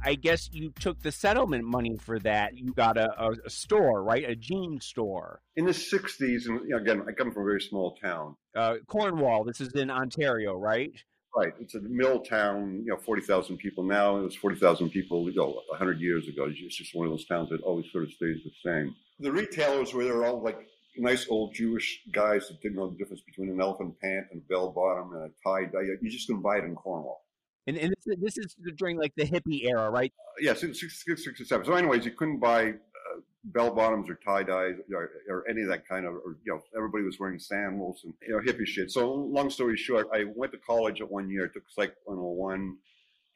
I 0.04 0.14
guess 0.14 0.48
you 0.52 0.72
took 0.78 1.02
the 1.02 1.12
settlement 1.12 1.64
money 1.64 1.96
for 1.96 2.18
that. 2.20 2.56
You 2.56 2.72
got 2.72 2.96
a, 2.96 3.10
a, 3.22 3.30
a 3.46 3.50
store, 3.50 4.02
right? 4.02 4.28
A 4.28 4.34
jean 4.34 4.80
store. 4.80 5.40
In 5.56 5.66
the 5.66 5.72
60s, 5.72 6.46
and 6.46 6.60
you 6.60 6.68
know, 6.70 6.78
again, 6.78 7.02
I 7.08 7.12
come 7.12 7.32
from 7.32 7.42
a 7.42 7.46
very 7.46 7.60
small 7.60 7.96
town. 8.02 8.36
Uh, 8.56 8.76
Cornwall, 8.86 9.44
this 9.44 9.60
is 9.60 9.72
in 9.74 9.90
Ontario, 9.90 10.54
right? 10.54 10.92
Right. 11.36 11.52
It's 11.60 11.76
a 11.76 11.80
mill 11.80 12.20
town, 12.20 12.82
you 12.84 12.90
know, 12.90 12.96
40,000 12.96 13.56
people 13.56 13.84
now. 13.84 14.16
It 14.18 14.22
was 14.22 14.36
40,000 14.36 14.90
people, 14.90 15.30
you 15.30 15.36
know, 15.36 15.62
100 15.68 16.00
years 16.00 16.26
ago. 16.26 16.46
It's 16.48 16.76
just 16.76 16.94
one 16.94 17.06
of 17.06 17.12
those 17.12 17.26
towns 17.26 17.50
that 17.50 17.60
always 17.60 17.86
sort 17.92 18.04
of 18.04 18.10
stays 18.10 18.38
the 18.44 18.50
same. 18.64 18.96
The 19.20 19.30
retailers 19.30 19.94
were 19.94 20.02
there 20.02 20.24
all 20.24 20.42
like 20.42 20.58
nice 20.96 21.26
old 21.28 21.54
Jewish 21.54 22.00
guys 22.12 22.48
that 22.48 22.60
didn't 22.62 22.76
know 22.76 22.90
the 22.90 22.96
difference 22.96 23.22
between 23.22 23.48
an 23.48 23.60
elephant 23.60 23.94
pant 24.00 24.26
and 24.32 24.42
a 24.42 24.52
bell 24.52 24.72
bottom 24.72 25.12
and 25.12 25.24
a 25.24 25.48
tie 25.48 25.66
dye. 25.66 25.86
You 26.00 26.10
just 26.10 26.26
couldn't 26.26 26.42
buy 26.42 26.58
it 26.58 26.64
in 26.64 26.74
Cornwall. 26.74 27.22
And, 27.66 27.76
and 27.76 27.94
this, 28.04 28.16
this 28.20 28.38
is 28.38 28.56
during 28.76 28.98
like 28.98 29.12
the 29.16 29.24
hippie 29.24 29.64
era, 29.64 29.90
right? 29.90 30.12
Uh, 30.18 30.32
yeah, 30.40 30.54
67. 30.54 31.64
So, 31.64 31.72
anyways, 31.74 32.04
you 32.04 32.12
couldn't 32.12 32.40
buy 32.40 32.70
uh, 32.70 33.20
bell 33.44 33.74
bottoms 33.74 34.08
or 34.08 34.18
tie 34.24 34.42
dyes 34.42 34.76
or, 34.92 35.10
or, 35.28 35.44
any 35.48 35.62
of 35.62 35.68
that 35.68 35.86
kind 35.86 36.06
of, 36.06 36.14
or, 36.14 36.38
you 36.44 36.54
know, 36.54 36.62
everybody 36.76 37.04
was 37.04 37.18
wearing 37.18 37.38
sandals 37.38 38.00
and, 38.04 38.14
you 38.26 38.30
know, 38.30 38.40
hippie 38.40 38.66
shit. 38.66 38.90
So, 38.90 39.12
long 39.12 39.50
story 39.50 39.76
short, 39.76 40.08
I 40.12 40.24
went 40.34 40.52
to 40.52 40.58
college 40.58 41.00
at 41.00 41.10
one 41.10 41.28
year. 41.28 41.44
I 41.44 41.52
took 41.52 41.64
Psych 41.68 41.94
101 42.04 42.76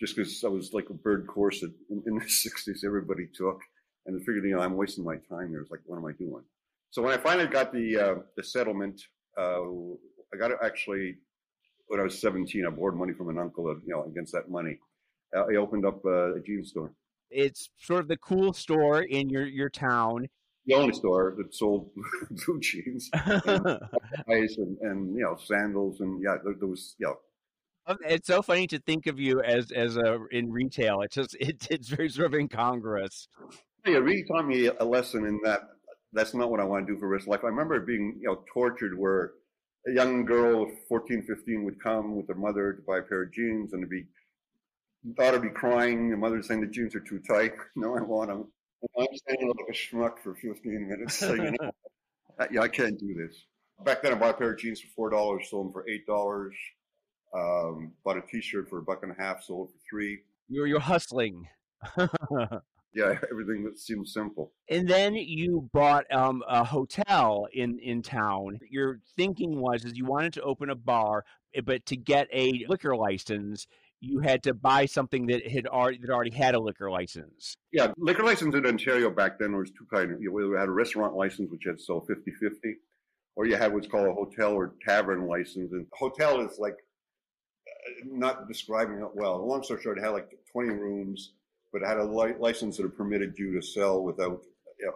just 0.00 0.16
because 0.16 0.42
I 0.42 0.48
was 0.48 0.72
like 0.72 0.88
a 0.90 0.94
bird 0.94 1.26
course 1.26 1.62
in, 1.62 2.02
in 2.06 2.14
the 2.14 2.24
60s 2.24 2.84
everybody 2.84 3.28
took. 3.34 3.60
And 4.06 4.16
I 4.16 4.24
figured, 4.24 4.44
you 4.44 4.56
know, 4.56 4.62
I'm 4.62 4.76
wasting 4.76 5.04
my 5.04 5.16
time 5.30 5.50
here. 5.50 5.60
It's 5.60 5.70
like, 5.70 5.80
what 5.86 5.98
am 5.98 6.06
I 6.06 6.12
doing? 6.12 6.42
So, 6.90 7.02
when 7.02 7.12
I 7.12 7.18
finally 7.18 7.48
got 7.48 7.72
the, 7.72 7.98
uh, 7.98 8.14
the 8.36 8.42
settlement, 8.42 9.02
uh, 9.38 9.60
I 10.32 10.38
got 10.38 10.48
to 10.48 10.56
actually 10.64 11.16
when 11.88 12.00
I 12.00 12.02
was 12.02 12.20
17, 12.20 12.66
I 12.66 12.70
borrowed 12.70 12.96
money 12.96 13.12
from 13.12 13.28
an 13.28 13.38
uncle, 13.38 13.68
you 13.86 13.94
know, 13.94 14.04
against 14.04 14.32
that 14.32 14.48
money. 14.48 14.78
Uh, 15.36 15.44
I 15.50 15.56
opened 15.56 15.84
up 15.84 16.04
a, 16.04 16.34
a 16.34 16.40
jean 16.40 16.64
store. 16.64 16.92
It's 17.30 17.70
sort 17.78 18.00
of 18.00 18.08
the 18.08 18.16
cool 18.16 18.52
store 18.52 19.02
in 19.02 19.28
your, 19.28 19.46
your 19.46 19.70
town. 19.70 20.28
The 20.66 20.74
only 20.74 20.94
store 20.94 21.34
that 21.36 21.54
sold 21.54 21.90
blue 22.30 22.58
jeans, 22.60 23.10
and, 23.12 23.44
and, 24.26 24.78
and, 24.80 25.14
you 25.14 25.22
know 25.22 25.36
sandals 25.36 26.00
and 26.00 26.22
yeah, 26.22 26.36
there, 26.42 26.54
there 26.58 26.68
was 26.68 26.96
yeah. 26.98 27.12
Um, 27.86 27.98
it's 28.08 28.28
so 28.28 28.40
funny 28.40 28.66
to 28.68 28.78
think 28.78 29.06
of 29.06 29.20
you 29.20 29.42
as 29.42 29.70
as 29.72 29.98
a 29.98 30.20
in 30.30 30.50
retail. 30.50 31.02
It's 31.02 31.16
just 31.16 31.36
it, 31.40 31.66
it's 31.70 31.88
very 31.88 32.08
sort 32.08 32.28
of 32.28 32.34
incongruous. 32.40 33.28
Yeah, 33.84 33.96
it 33.96 33.98
really 33.98 34.24
taught 34.24 34.46
me 34.46 34.68
a 34.68 34.84
lesson 34.84 35.26
in 35.26 35.38
that 35.44 35.68
that's 36.14 36.32
not 36.32 36.50
what 36.50 36.60
I 36.60 36.64
want 36.64 36.86
to 36.86 36.94
do 36.94 36.98
for 36.98 37.08
the 37.08 37.12
rest 37.12 37.24
of 37.24 37.28
life. 37.28 37.40
I 37.44 37.48
remember 37.48 37.78
being 37.80 38.16
you 38.20 38.28
know 38.28 38.42
tortured 38.50 38.98
where 38.98 39.32
a 39.86 39.92
young 39.92 40.24
girl, 40.24 40.70
14, 40.88 41.22
15, 41.22 41.64
would 41.64 41.82
come 41.82 42.16
with 42.16 42.28
her 42.28 42.34
mother 42.34 42.72
to 42.72 42.82
buy 42.82 42.98
a 42.98 43.02
pair 43.02 43.22
of 43.22 43.32
jeans 43.32 43.72
and 43.72 43.88
be 43.88 44.04
daughter 45.16 45.38
be 45.38 45.50
crying, 45.50 46.10
the 46.10 46.16
mother 46.16 46.42
saying 46.42 46.62
the 46.62 46.66
jeans 46.66 46.94
are 46.94 47.00
too 47.00 47.20
tight. 47.20 47.52
No, 47.76 47.96
I 47.96 48.00
want 48.00 48.30
them. 48.30 48.46
I'm 48.98 49.06
standing 49.14 49.48
like 49.48 49.66
a 49.68 49.72
schmuck 49.72 50.18
for 50.22 50.34
15 50.34 50.88
minutes. 50.88 51.14
So, 51.14 51.34
you 51.34 51.50
know, 51.60 51.70
yeah, 52.50 52.60
I 52.60 52.68
can't 52.68 52.98
do 52.98 53.14
this. 53.14 53.44
Back 53.84 54.02
then, 54.02 54.12
I 54.12 54.16
bought 54.16 54.34
a 54.34 54.38
pair 54.38 54.52
of 54.52 54.58
jeans 54.58 54.80
for 54.80 54.88
four 54.94 55.10
dollars, 55.10 55.48
sold 55.50 55.66
them 55.66 55.72
for 55.72 55.88
eight 55.88 56.06
dollars. 56.06 56.54
Um, 57.34 57.92
bought 58.04 58.16
a 58.16 58.22
T-shirt 58.22 58.68
for 58.68 58.78
a 58.78 58.82
buck 58.82 59.02
and 59.02 59.10
a 59.10 59.20
half, 59.20 59.42
sold 59.42 59.70
for 59.70 59.78
three. 59.90 60.20
You're 60.48 60.66
you're 60.66 60.80
hustling. 60.80 61.48
yeah, 62.94 63.18
everything 63.30 63.64
that 63.64 63.78
seemed 63.78 64.08
simple. 64.08 64.52
And 64.68 64.88
then 64.88 65.14
you 65.14 65.68
bought 65.72 66.10
um, 66.12 66.42
a 66.48 66.64
hotel 66.64 67.46
in 67.52 67.78
in 67.80 68.02
town. 68.02 68.58
Your 68.70 69.00
thinking 69.16 69.60
was 69.60 69.84
is 69.84 69.96
you 69.96 70.06
wanted 70.06 70.32
to 70.34 70.42
open 70.42 70.70
a 70.70 70.74
bar, 70.74 71.24
eh, 71.54 71.60
but 71.64 71.84
to 71.86 71.96
get 71.96 72.28
a 72.32 72.64
liquor 72.68 72.96
license, 72.96 73.66
you 74.00 74.20
had 74.20 74.42
to 74.44 74.54
buy 74.54 74.86
something 74.86 75.26
that 75.26 75.46
had 75.46 75.66
already 75.66 75.98
that 75.98 76.10
already 76.10 76.34
had 76.34 76.54
a 76.54 76.60
liquor 76.60 76.90
license. 76.90 77.56
Yeah, 77.72 77.92
liquor 77.96 78.22
license 78.22 78.54
in 78.54 78.66
Ontario 78.66 79.10
back 79.10 79.38
then 79.38 79.56
was 79.56 79.70
two 79.70 79.86
kinds. 79.92 80.20
You 80.20 80.38
either 80.38 80.58
had 80.58 80.68
a 80.68 80.72
restaurant 80.72 81.14
license, 81.14 81.50
which 81.50 81.64
had 81.66 81.80
so 81.80 82.06
50-50, 82.08 82.74
or 83.36 83.46
you 83.46 83.56
had 83.56 83.72
what's 83.72 83.88
called 83.88 84.08
a 84.08 84.12
hotel 84.12 84.52
or 84.52 84.74
tavern 84.86 85.26
license. 85.26 85.72
And 85.72 85.86
hotel 85.92 86.40
is 86.40 86.58
like 86.58 86.76
uh, 87.66 88.06
not 88.06 88.46
describing 88.46 88.98
it 88.98 89.10
well. 89.14 89.46
Long 89.46 89.62
story 89.62 89.82
short, 89.82 89.98
it 89.98 90.02
had 90.02 90.10
like 90.10 90.30
20 90.52 90.68
rooms 90.70 91.32
but 91.74 91.82
had 91.82 91.98
a 91.98 92.04
li- 92.04 92.36
license 92.38 92.76
that 92.76 92.96
permitted 92.96 93.34
you 93.36 93.52
to 93.52 93.60
sell 93.60 94.02
without 94.02 94.40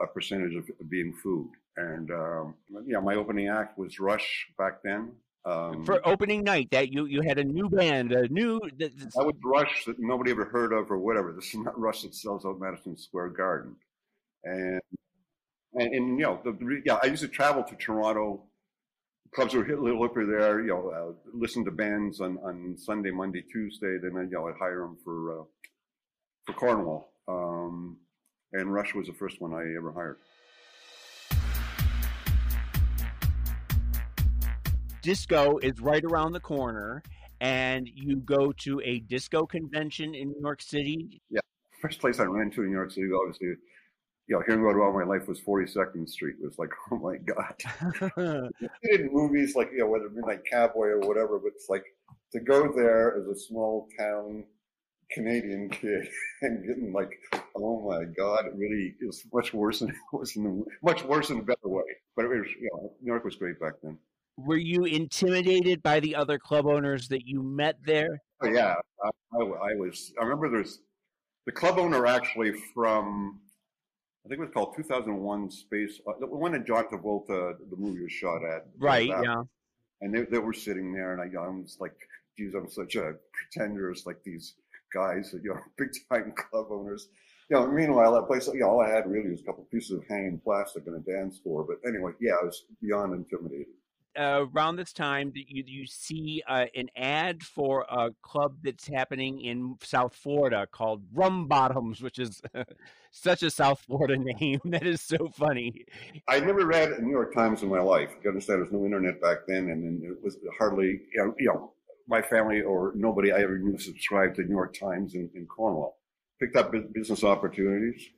a 0.00 0.06
percentage 0.06 0.54
of 0.54 0.64
being 0.88 1.12
food. 1.12 1.50
And 1.76 2.10
um, 2.12 2.54
yeah, 2.86 3.00
my 3.00 3.16
opening 3.16 3.48
act 3.48 3.76
was 3.76 3.98
Rush 3.98 4.46
back 4.56 4.74
then. 4.84 5.10
Um, 5.44 5.84
For 5.84 6.06
opening 6.06 6.44
night, 6.44 6.68
that 6.70 6.92
you 6.92 7.06
you 7.06 7.20
had 7.22 7.38
a 7.38 7.44
new 7.44 7.68
band, 7.68 8.12
a 8.12 8.28
new. 8.28 8.60
That 8.78 8.92
was 9.16 9.34
Rush 9.44 9.84
that 9.86 9.96
nobody 9.98 10.30
ever 10.30 10.44
heard 10.44 10.72
of 10.72 10.90
or 10.90 10.98
whatever. 10.98 11.32
This 11.32 11.48
is 11.48 11.60
not 11.60 11.78
Rush 11.78 12.02
that 12.02 12.14
sells 12.14 12.46
out 12.46 12.60
Madison 12.60 12.96
Square 12.96 13.30
Garden, 13.30 13.74
and 14.44 14.80
and, 15.74 15.94
and 15.94 16.18
you 16.18 16.24
know, 16.24 16.40
the, 16.44 16.82
yeah, 16.84 16.98
I 17.02 17.06
used 17.06 17.22
to 17.22 17.28
travel 17.28 17.62
to 17.64 17.74
Toronto. 17.76 18.44
Clubs 19.34 19.54
were 19.54 19.64
a 19.64 19.80
little 19.80 20.08
hipper 20.08 20.26
there. 20.28 20.60
You 20.60 20.68
know, 20.68 20.90
uh, 20.90 21.30
listen 21.34 21.64
to 21.66 21.70
bands 21.70 22.20
on, 22.20 22.38
on 22.38 22.76
Sunday, 22.78 23.10
Monday, 23.10 23.42
Tuesday. 23.42 23.98
Then 24.02 24.16
I, 24.16 24.22
you 24.22 24.30
know, 24.30 24.48
I'd 24.48 24.56
hire 24.58 24.80
them 24.80 24.96
for 25.04 25.40
uh, 25.40 25.44
for 26.48 26.54
Cornwall. 26.54 27.12
Um, 27.28 27.98
and 28.52 28.72
Rush 28.72 28.94
was 28.94 29.06
the 29.06 29.12
first 29.12 29.40
one 29.40 29.52
I 29.52 29.76
ever 29.76 29.92
hired. 29.92 30.16
Disco 35.02 35.58
is 35.58 35.80
right 35.80 36.02
around 36.04 36.32
the 36.32 36.40
corner, 36.40 37.02
and 37.40 37.88
you 37.92 38.16
go 38.16 38.52
to 38.64 38.80
a 38.84 39.00
disco 39.00 39.46
convention 39.46 40.14
in 40.14 40.30
New 40.30 40.40
York 40.40 40.60
City. 40.60 41.20
Yeah, 41.30 41.40
first 41.80 42.00
place 42.00 42.18
I 42.18 42.24
ran 42.24 42.48
into 42.48 42.62
in 42.62 42.68
New 42.68 42.76
York 42.76 42.90
City, 42.90 43.08
obviously, 43.12 43.48
you 44.26 44.36
know, 44.36 44.42
hearing 44.46 44.62
about 44.62 44.80
all 44.80 44.92
my 44.92 45.04
life 45.04 45.28
was 45.28 45.40
42nd 45.40 46.08
Street 46.08 46.36
It 46.42 46.46
was 46.46 46.58
like, 46.58 46.70
oh 46.90 46.98
my 46.98 47.16
God. 47.16 48.50
in 48.82 49.08
movies 49.12 49.54
like, 49.54 49.70
you 49.72 49.78
know, 49.78 49.86
whether 49.86 50.10
Midnight 50.10 50.44
Cowboy 50.50 50.88
or 50.88 51.00
whatever, 51.00 51.38
but 51.38 51.52
it's 51.54 51.68
like 51.68 51.84
to 52.32 52.40
go 52.40 52.72
there 52.74 53.16
as 53.18 53.26
a 53.26 53.38
small 53.38 53.88
town 53.98 54.44
Canadian 55.10 55.70
kid 55.70 56.08
and 56.42 56.66
getting 56.66 56.92
like, 56.92 57.10
oh 57.56 57.88
my 57.88 58.04
God, 58.16 58.46
it 58.46 58.52
really 58.56 58.94
is 59.00 59.24
much 59.32 59.54
worse 59.54 59.80
than 59.80 59.88
it 59.90 59.96
was 60.12 60.36
in 60.36 60.44
the, 60.44 60.64
much 60.82 61.04
worse 61.04 61.30
in 61.30 61.38
a 61.38 61.42
better 61.42 61.68
way. 61.68 61.84
But 62.16 62.26
it 62.26 62.28
was, 62.28 62.46
you 62.60 62.68
know, 62.72 62.92
New 63.00 63.12
York 63.12 63.24
was 63.24 63.36
great 63.36 63.60
back 63.60 63.74
then. 63.82 63.98
Were 64.36 64.56
you 64.56 64.84
intimidated 64.84 65.82
by 65.82 65.98
the 65.98 66.14
other 66.14 66.38
club 66.38 66.66
owners 66.66 67.08
that 67.08 67.26
you 67.26 67.42
met 67.42 67.76
there? 67.84 68.20
Oh 68.40 68.48
yeah, 68.48 68.74
I, 69.02 69.08
I, 69.36 69.42
I 69.42 69.74
was. 69.74 70.12
I 70.20 70.22
remember 70.22 70.48
there's 70.48 70.78
the 71.44 71.50
club 71.50 71.76
owner 71.76 72.06
actually 72.06 72.52
from 72.72 73.40
I 74.28 74.28
think 74.28 74.40
it 74.40 74.44
was 74.44 74.52
called 74.52 74.76
2001 74.76 75.50
Space, 75.50 76.00
uh, 76.06 76.12
the 76.20 76.26
one 76.26 76.52
that 76.52 76.66
John 76.66 76.84
Travolta, 76.84 77.54
the 77.70 77.76
movie 77.78 78.02
was 78.02 78.12
shot 78.12 78.44
at. 78.44 78.66
Right, 78.78 79.08
yeah. 79.08 79.42
And 80.02 80.14
they, 80.14 80.24
they 80.24 80.38
were 80.38 80.52
sitting 80.52 80.92
there, 80.92 81.14
and 81.14 81.22
I, 81.22 81.40
I 81.40 81.48
was 81.48 81.78
like, 81.80 81.94
geez, 82.36 82.52
I'm 82.54 82.68
such 82.68 82.96
a 82.96 83.14
pretender. 83.32 83.90
It's 83.90 84.04
like 84.04 84.22
these 84.22 84.56
guys, 84.92 85.34
you 85.42 85.50
know, 85.54 85.60
big 85.76 85.90
time 86.10 86.32
club 86.36 86.66
owners. 86.70 87.08
You 87.50 87.56
know, 87.56 87.66
meanwhile, 87.66 88.14
that 88.14 88.26
place, 88.26 88.46
you 88.48 88.60
know, 88.60 88.68
all 88.68 88.82
I 88.82 88.90
had 88.90 89.10
really 89.10 89.30
was 89.30 89.40
a 89.40 89.44
couple 89.44 89.64
pieces 89.72 89.92
of 89.92 90.04
hanging 90.06 90.38
plastic 90.44 90.86
and 90.86 90.96
a 90.96 91.00
dance 91.00 91.38
floor. 91.38 91.64
But 91.66 91.78
anyway, 91.88 92.12
yeah, 92.20 92.32
I 92.40 92.44
was 92.44 92.64
beyond 92.82 93.14
intimidated 93.14 93.72
uh, 94.18 94.46
around 94.54 94.76
this 94.76 94.92
time 94.92 95.32
you 95.34 95.62
you 95.66 95.86
see 95.86 96.42
uh, 96.48 96.66
an 96.74 96.88
ad 96.96 97.42
for 97.42 97.86
a 97.88 98.10
club 98.22 98.56
that's 98.62 98.88
happening 98.88 99.40
in 99.40 99.76
South 99.82 100.14
Florida 100.14 100.66
called 100.70 101.02
Rum 101.14 101.46
Bottoms, 101.46 102.02
which 102.02 102.18
is 102.18 102.42
such 103.10 103.42
a 103.42 103.50
South 103.50 103.80
Florida 103.80 104.16
name 104.40 104.60
that 104.64 104.86
is 104.86 105.00
so 105.00 105.28
funny. 105.28 105.84
I 106.26 106.40
never 106.40 106.66
read 106.66 106.90
a 106.90 107.02
New 107.02 107.10
York 107.10 107.34
Times 107.34 107.62
in 107.62 107.68
my 107.68 107.80
life. 107.80 108.10
You 108.22 108.30
understand? 108.30 108.58
there 108.58 108.64
was 108.64 108.72
no 108.72 108.84
internet 108.84 109.20
back 109.20 109.38
then, 109.46 109.68
and, 109.70 109.84
and 109.84 110.04
it 110.04 110.22
was 110.22 110.36
hardly 110.58 111.00
you 111.12 111.24
know, 111.24 111.34
you 111.38 111.46
know, 111.46 111.72
my 112.08 112.22
family 112.22 112.62
or 112.62 112.92
nobody 112.96 113.32
I 113.32 113.40
ever 113.40 113.58
knew 113.58 113.78
subscribed 113.78 114.36
to 114.36 114.42
New 114.42 114.54
York 114.54 114.78
Times 114.78 115.14
in, 115.14 115.30
in 115.34 115.46
Cornwall. 115.46 115.98
Picked 116.40 116.56
up 116.56 116.72
business 116.92 117.24
opportunities 117.24 118.10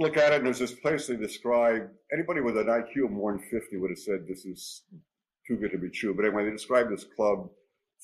look 0.00 0.16
at 0.16 0.32
it, 0.32 0.36
and 0.36 0.46
there's 0.46 0.58
this 0.58 0.72
place 0.72 1.06
they 1.06 1.16
describe. 1.16 1.88
Anybody 2.12 2.40
with 2.40 2.56
an 2.56 2.66
IQ 2.66 3.04
of 3.06 3.10
more 3.10 3.32
than 3.32 3.42
50 3.42 3.76
would 3.76 3.90
have 3.90 3.98
said 3.98 4.26
this 4.26 4.44
is 4.44 4.82
too 5.46 5.56
good 5.56 5.70
to 5.72 5.78
be 5.78 5.90
true. 5.90 6.14
But 6.14 6.24
anyway, 6.24 6.44
they 6.44 6.50
describe 6.50 6.88
this 6.90 7.04
club 7.16 7.48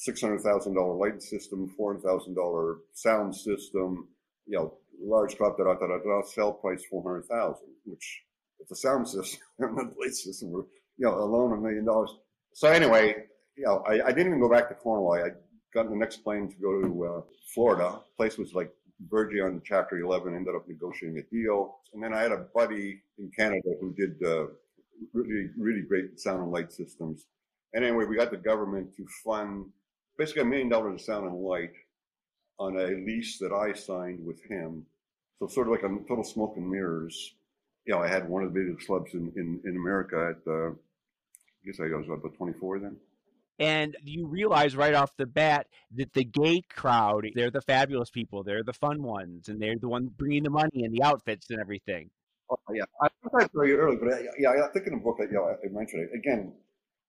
$600,000 0.08 0.98
light 0.98 1.22
system, 1.22 1.74
$400,000 1.78 2.76
sound 2.92 3.34
system, 3.34 4.08
you 4.46 4.58
know, 4.58 4.74
large 5.00 5.36
club, 5.36 5.56
da 5.56 5.64
da 5.64 5.74
da 5.74 5.98
da, 5.98 6.22
sell 6.22 6.52
price 6.52 6.82
400000 6.90 7.56
which 7.84 8.22
it's 8.58 8.70
a 8.70 8.76
sound 8.76 9.06
system 9.08 9.40
and 9.58 9.78
a 9.78 10.00
light 10.00 10.14
system 10.14 10.50
were, 10.50 10.66
you 10.96 11.06
know, 11.06 11.14
alone 11.14 11.52
a 11.52 11.56
million 11.56 11.84
dollars. 11.84 12.10
So 12.54 12.68
anyway, 12.68 13.24
you 13.56 13.64
know, 13.64 13.82
I, 13.86 14.06
I, 14.06 14.08
didn't 14.08 14.28
even 14.28 14.40
go 14.40 14.50
back 14.50 14.68
to 14.68 14.74
Cornwall. 14.74 15.14
I 15.14 15.30
got 15.72 15.86
on 15.86 15.92
the 15.92 15.96
next 15.96 16.18
plane 16.18 16.48
to 16.48 16.56
go 16.56 16.82
to 16.82 17.04
uh, 17.04 17.20
Florida. 17.54 18.00
Place 18.16 18.36
was 18.36 18.54
like 18.54 18.70
verging 19.10 19.42
on 19.42 19.62
Chapter 19.64 19.98
11, 19.98 20.34
ended 20.34 20.54
up 20.54 20.68
negotiating 20.68 21.18
a 21.18 21.22
deal. 21.34 21.78
And 21.94 22.02
then 22.02 22.12
I 22.12 22.22
had 22.22 22.32
a 22.32 22.46
buddy 22.54 23.00
in 23.18 23.30
Canada 23.36 23.70
who 23.80 23.92
did 23.94 24.22
uh, 24.24 24.46
really, 25.12 25.50
really 25.58 25.82
great 25.82 26.20
sound 26.20 26.42
and 26.42 26.52
light 26.52 26.72
systems. 26.72 27.26
And 27.72 27.84
anyway, 27.84 28.04
we 28.04 28.16
got 28.16 28.30
the 28.30 28.36
government 28.36 28.94
to 28.96 29.06
fund 29.24 29.66
basically 30.18 30.42
a 30.42 30.46
million 30.46 30.68
dollars 30.68 30.94
of 30.94 31.00
sound 31.00 31.26
and 31.26 31.42
light 31.42 31.72
on 32.58 32.76
a 32.76 32.86
lease 32.86 33.38
that 33.38 33.52
I 33.52 33.74
signed 33.74 34.24
with 34.24 34.42
him. 34.44 34.86
So 35.38 35.46
sort 35.46 35.66
of 35.66 35.72
like 35.72 35.82
a 35.82 36.08
total 36.08 36.24
smoke 36.24 36.54
and 36.56 36.70
mirrors. 36.70 37.34
You 37.84 37.94
know, 37.94 38.00
I 38.00 38.08
had 38.08 38.28
one 38.28 38.42
of 38.42 38.52
the 38.52 38.58
biggest 38.58 38.86
clubs 38.86 39.12
in, 39.14 39.32
in, 39.36 39.60
in 39.64 39.76
America 39.76 40.34
at, 40.34 40.50
uh, 40.50 40.70
I 40.70 41.66
guess 41.66 41.80
I 41.80 41.84
was 41.84 42.06
about 42.06 42.34
24 42.36 42.80
then 42.80 42.96
and 43.58 43.96
you 44.02 44.26
realize 44.26 44.76
right 44.76 44.94
off 44.94 45.16
the 45.16 45.26
bat 45.26 45.66
that 45.94 46.12
the 46.12 46.24
gay 46.24 46.60
crowd 46.74 47.26
they're 47.34 47.50
the 47.50 47.60
fabulous 47.60 48.10
people 48.10 48.42
they're 48.42 48.62
the 48.62 48.72
fun 48.72 49.02
ones 49.02 49.48
and 49.48 49.60
they're 49.60 49.78
the 49.80 49.88
ones 49.88 50.10
bringing 50.16 50.42
the 50.42 50.50
money 50.50 50.84
and 50.84 50.92
the 50.94 51.02
outfits 51.02 51.48
and 51.50 51.60
everything. 51.60 52.10
Oh, 52.50 52.56
yeah. 52.72 52.84
I 53.02 53.08
thought 53.22 53.40
that 53.40 53.50
very 53.54 53.74
early 53.74 53.96
but 53.96 54.12
uh, 54.12 54.16
I, 54.16 54.22
yeah 54.38 54.50
i 54.50 54.72
think 54.72 54.86
in 54.86 54.94
the 54.94 55.00
book 55.00 55.16
that 55.18 55.28
you 55.30 55.34
know, 55.34 55.46
i 55.46 55.68
mentioned 55.70 56.08
it 56.08 56.16
again 56.16 56.52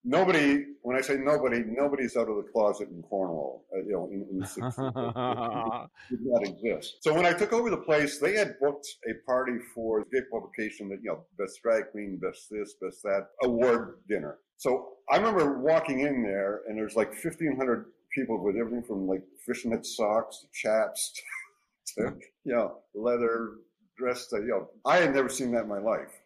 nobody 0.08 0.64
when 0.82 0.98
i 0.98 1.02
say 1.02 1.18
nobody 1.18 1.64
nobody's 1.68 2.16
out 2.16 2.30
of 2.30 2.38
the 2.38 2.50
closet 2.54 2.88
in 2.90 3.02
cornwall 3.04 3.66
uh, 3.76 3.80
you 3.80 3.92
know 3.92 4.10
in, 4.12 4.26
in 4.32 4.40
the 4.40 4.46
60s 4.46 5.90
did 6.10 6.20
not 6.22 6.44
exist 6.44 6.98
so 7.02 7.14
when 7.14 7.26
i 7.26 7.34
took 7.34 7.54
over 7.54 7.70
the 7.70 7.78
place 7.90 8.20
they 8.20 8.34
had 8.34 8.56
booked 8.62 8.88
a 9.10 9.14
party 9.26 9.58
for 9.74 10.00
the 10.00 10.20
gay 10.20 10.26
publication 10.32 10.88
that 10.90 11.00
you 11.04 11.10
know 11.10 11.26
best 11.38 11.60
drag 11.62 11.92
queen 11.92 12.18
best 12.22 12.48
this 12.50 12.76
best 12.82 13.04
that 13.04 13.28
award 13.44 13.98
dinner 14.08 14.40
so 14.58 14.94
I 15.10 15.18
remember 15.18 15.60
walking 15.60 16.02
in 16.02 16.24
there, 16.24 16.62
and 16.68 16.78
there's 16.78 16.96
like 16.96 17.10
1,500 17.10 17.86
people 18.14 18.44
with 18.44 18.58
everything 18.58 18.84
from 18.84 19.08
like 19.08 19.22
fishnet 19.46 19.86
socks 19.86 20.40
to 20.40 20.48
chaps 20.52 21.14
to, 21.96 22.16
you 22.44 22.56
know, 22.56 22.80
leather 22.96 23.52
dressed. 23.98 24.32
To, 24.32 24.38
you 24.38 24.48
know, 24.48 24.70
I 24.86 24.98
had 24.98 25.14
never 25.14 25.30
seen 25.30 25.52
that 25.52 25.64
in 25.64 25.70
my 25.70 25.80
life. 25.80 26.16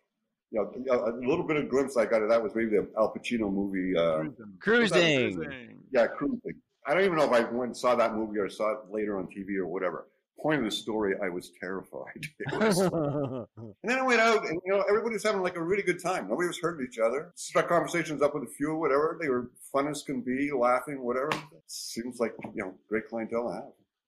You 0.51 0.71
know, 0.85 1.05
a 1.05 1.11
little 1.27 1.45
bit 1.45 1.57
of 1.57 1.69
glimpse 1.69 1.95
I 1.97 2.05
got 2.05 2.21
of 2.21 2.29
that 2.29 2.43
was 2.43 2.53
maybe 2.53 2.71
the 2.71 2.87
Al 2.97 3.13
Pacino 3.13 3.51
movie. 3.51 3.97
Uh, 3.97 4.23
cruising. 4.59 5.37
cruising. 5.39 5.77
Yeah, 5.91 6.07
cruising. 6.07 6.55
I 6.85 6.93
don't 6.93 7.03
even 7.03 7.17
know 7.17 7.25
if 7.25 7.31
I 7.31 7.41
went 7.41 7.69
and 7.69 7.77
saw 7.77 7.95
that 7.95 8.15
movie 8.15 8.39
or 8.39 8.49
saw 8.49 8.71
it 8.71 8.79
later 8.89 9.17
on 9.17 9.27
TV 9.27 9.57
or 9.57 9.67
whatever 9.67 10.07
point 10.41 10.59
of 10.59 10.65
the 10.65 10.71
story, 10.71 11.15
I 11.21 11.29
was 11.29 11.51
terrified. 11.59 12.25
Was, 12.53 12.79
and 12.79 13.47
then 13.83 13.99
I 13.99 14.01
went 14.01 14.19
out, 14.19 14.45
and 14.45 14.59
you 14.65 14.73
know, 14.73 14.83
everybody 14.89 15.13
was 15.13 15.23
having 15.23 15.41
like 15.41 15.55
a 15.55 15.61
really 15.61 15.83
good 15.83 16.01
time. 16.01 16.27
Nobody 16.27 16.47
was 16.47 16.59
hurting 16.59 16.85
each 16.89 16.99
other. 16.99 17.31
Struck 17.35 17.67
conversations 17.69 18.21
up 18.21 18.33
with 18.33 18.43
a 18.43 18.51
few, 18.57 18.75
whatever. 18.75 19.17
They 19.21 19.29
were 19.29 19.51
fun 19.71 19.87
as 19.87 20.01
can 20.03 20.21
be, 20.21 20.51
laughing, 20.51 21.03
whatever. 21.03 21.29
Seems 21.67 22.19
like 22.19 22.33
you 22.55 22.63
know, 22.63 22.73
great 22.89 23.07
clientele 23.07 23.47
to 23.47 23.53
have. 23.53 23.63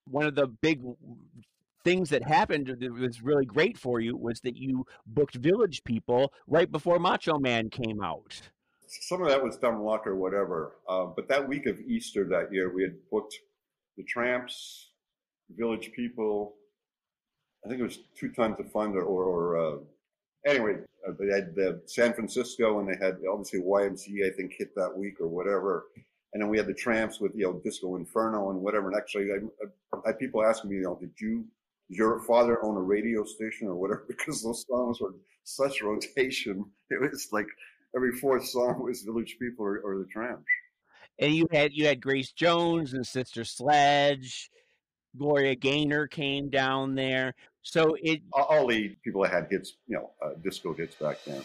One 0.05 0.25
of 0.25 0.35
the 0.35 0.47
big 0.47 0.81
things 1.83 2.09
that 2.09 2.23
happened 2.23 2.75
that 2.79 2.91
was 2.93 3.21
really 3.21 3.45
great 3.45 3.77
for 3.77 3.99
you 3.99 4.15
was 4.15 4.39
that 4.41 4.55
you 4.55 4.85
booked 5.05 5.35
Village 5.35 5.83
People 5.83 6.33
right 6.47 6.71
before 6.71 6.99
Macho 6.99 7.37
Man 7.37 7.69
came 7.69 8.01
out. 8.01 8.41
Some 8.87 9.21
of 9.21 9.29
that 9.29 9.43
was 9.43 9.57
dumb 9.57 9.83
luck 9.83 10.05
or 10.05 10.15
whatever. 10.15 10.75
Uh, 10.87 11.05
but 11.05 11.27
that 11.27 11.47
week 11.47 11.65
of 11.65 11.79
Easter 11.79 12.25
that 12.25 12.53
year, 12.53 12.73
we 12.73 12.83
had 12.83 12.93
booked 13.11 13.35
the 13.97 14.03
Tramps, 14.03 14.91
village 15.55 15.91
people. 15.95 16.55
I 17.65 17.69
think 17.69 17.79
it 17.79 17.83
was 17.83 17.99
two 18.17 18.31
tons 18.31 18.59
of 18.59 18.71
fun 18.71 18.93
or, 18.93 19.03
or 19.03 19.57
uh, 19.57 19.77
anyway, 20.45 20.75
uh, 21.07 21.13
they 21.19 21.33
had 21.33 21.55
the 21.55 21.81
San 21.85 22.13
Francisco 22.13 22.79
and 22.79 22.89
they 22.89 23.03
had 23.03 23.17
obviously 23.29 23.61
YMCA, 23.61 24.31
I 24.31 24.35
think, 24.35 24.53
hit 24.57 24.75
that 24.75 24.95
week 24.95 25.19
or 25.19 25.27
whatever. 25.27 25.85
And 26.33 26.41
then 26.41 26.49
we 26.49 26.57
had 26.57 26.67
the 26.67 26.73
tramps 26.73 27.19
with, 27.19 27.33
you 27.35 27.45
know, 27.45 27.61
Disco 27.63 27.95
Inferno 27.95 28.49
and 28.49 28.59
whatever. 28.59 28.87
And 28.87 28.97
actually, 28.97 29.29
I, 29.31 30.09
I 30.09 30.11
people 30.13 30.43
asking 30.43 30.71
me, 30.71 30.77
you 30.77 30.83
know, 30.83 30.97
did 30.99 31.11
you, 31.19 31.45
your 31.89 32.19
father 32.21 32.63
own 32.63 32.77
a 32.77 32.81
radio 32.81 33.23
station 33.23 33.67
or 33.67 33.75
whatever? 33.75 34.05
Because 34.07 34.43
those 34.43 34.65
songs 34.67 34.99
were 35.01 35.15
such 35.43 35.81
rotation. 35.81 36.65
It 36.89 37.01
was 37.01 37.29
like 37.31 37.47
every 37.95 38.13
fourth 38.13 38.45
song 38.45 38.83
was 38.83 39.01
Village 39.01 39.37
People 39.39 39.65
or, 39.65 39.79
or 39.79 39.99
the 39.99 40.05
Tramps. 40.05 40.45
And 41.19 41.33
you 41.33 41.47
had 41.51 41.73
you 41.73 41.85
had 41.85 42.01
Grace 42.01 42.31
Jones 42.31 42.93
and 42.93 43.05
Sister 43.05 43.43
Sledge 43.43 44.49
Gloria 45.17 45.55
Gaynor 45.55 46.07
came 46.07 46.49
down 46.49 46.95
there. 46.95 47.35
So 47.61 47.95
it 48.01 48.21
all 48.33 48.67
the 48.67 48.95
people 49.03 49.21
that 49.23 49.31
had 49.31 49.47
hits, 49.49 49.77
you 49.87 49.97
know, 49.97 50.11
uh, 50.23 50.31
disco 50.43 50.73
hits 50.73 50.95
back 50.95 51.19
then. 51.25 51.43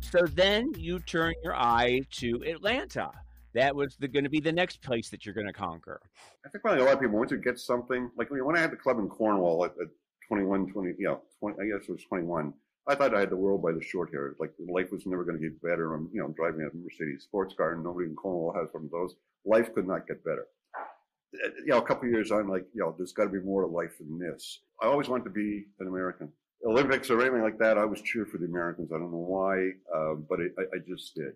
So 0.00 0.26
then 0.34 0.72
you 0.76 1.00
turn 1.00 1.34
your 1.42 1.56
eye 1.56 2.02
to 2.12 2.42
Atlanta. 2.46 3.10
That 3.56 3.74
was 3.74 3.96
going 3.96 4.24
to 4.24 4.28
be 4.28 4.40
the 4.40 4.52
next 4.52 4.82
place 4.82 5.08
that 5.08 5.24
you're 5.24 5.34
going 5.34 5.46
to 5.46 5.52
conquer. 5.52 6.02
I 6.44 6.50
think 6.50 6.62
probably 6.62 6.82
a 6.82 6.84
lot 6.84 6.92
of 6.92 7.00
people 7.00 7.16
want 7.16 7.30
to 7.30 7.38
get 7.38 7.58
something 7.58 8.10
like 8.14 8.28
when 8.30 8.54
I 8.54 8.60
had 8.60 8.70
the 8.70 8.76
club 8.76 8.98
in 8.98 9.08
Cornwall 9.08 9.64
at, 9.64 9.70
at 9.80 9.88
21, 10.28 10.72
20, 10.72 10.94
you 10.98 11.06
know, 11.06 11.22
20, 11.40 11.56
I 11.58 11.64
guess 11.64 11.88
it 11.88 11.92
was 11.92 12.04
21. 12.04 12.52
I 12.86 12.94
thought 12.94 13.14
I 13.14 13.20
had 13.20 13.30
the 13.30 13.36
world 13.36 13.62
by 13.62 13.72
the 13.72 13.82
short 13.82 14.12
hair. 14.12 14.34
Like 14.38 14.52
life 14.68 14.92
was 14.92 15.06
never 15.06 15.24
going 15.24 15.40
to 15.40 15.42
get 15.42 15.62
better. 15.62 15.94
I'm, 15.94 16.10
you 16.12 16.20
know, 16.20 16.34
driving 16.36 16.68
a 16.70 16.76
Mercedes 16.76 17.22
sports 17.24 17.54
car, 17.56 17.72
and 17.72 17.82
nobody 17.82 18.10
in 18.10 18.14
Cornwall 18.14 18.52
has 18.52 18.68
one 18.72 18.84
of 18.84 18.90
those. 18.90 19.16
Life 19.46 19.74
could 19.74 19.88
not 19.88 20.06
get 20.06 20.22
better. 20.22 20.44
Uh, 20.76 21.48
you 21.60 21.68
know, 21.68 21.78
a 21.78 21.82
couple 21.82 22.08
years 22.10 22.30
on, 22.30 22.48
like, 22.48 22.66
you 22.74 22.82
know, 22.82 22.94
there's 22.98 23.12
got 23.12 23.24
to 23.24 23.30
be 23.30 23.40
more 23.40 23.62
to 23.62 23.68
life 23.68 23.96
than 23.98 24.18
this. 24.18 24.60
I 24.82 24.86
always 24.86 25.08
wanted 25.08 25.24
to 25.24 25.30
be 25.30 25.64
an 25.80 25.88
American. 25.88 26.28
Olympics 26.66 27.08
or 27.08 27.22
anything 27.22 27.42
like 27.42 27.58
that, 27.58 27.78
I 27.78 27.86
was 27.86 28.02
cheer 28.02 28.26
for 28.26 28.36
the 28.36 28.44
Americans. 28.44 28.90
I 28.92 28.98
don't 28.98 29.12
know 29.12 29.16
why, 29.16 29.70
uh, 29.94 30.14
but 30.28 30.40
it, 30.40 30.52
I, 30.58 30.62
I 30.76 30.78
just 30.86 31.14
did. 31.14 31.32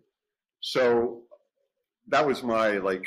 So 0.60 1.22
that 2.08 2.26
was 2.26 2.42
my 2.42 2.78
like, 2.78 3.06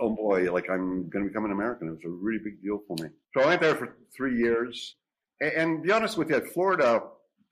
oh 0.00 0.10
boy, 0.10 0.52
like 0.52 0.70
I'm 0.70 1.08
going 1.08 1.24
to 1.24 1.28
become 1.28 1.44
an 1.44 1.52
American. 1.52 1.88
It 1.88 1.92
was 1.92 2.04
a 2.04 2.08
really 2.08 2.40
big 2.42 2.62
deal 2.62 2.80
for 2.86 2.96
me. 3.02 3.10
So 3.34 3.42
I 3.42 3.46
went 3.46 3.60
there 3.60 3.74
for 3.74 3.96
three 4.16 4.38
years. 4.38 4.96
And, 5.40 5.52
and 5.52 5.82
be 5.82 5.92
honest 5.92 6.16
with 6.16 6.30
you, 6.30 6.40
Florida, 6.40 7.02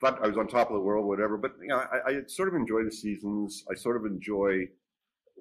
thought 0.00 0.22
I 0.22 0.28
was 0.28 0.36
on 0.36 0.46
top 0.46 0.70
of 0.70 0.74
the 0.74 0.80
world, 0.80 1.06
whatever. 1.06 1.36
But 1.36 1.52
you 1.60 1.68
know, 1.68 1.76
I, 1.78 2.10
I 2.10 2.20
sort 2.28 2.48
of 2.48 2.54
enjoy 2.54 2.84
the 2.84 2.92
seasons. 2.92 3.64
I 3.70 3.74
sort 3.74 3.96
of 3.96 4.04
enjoy 4.04 4.68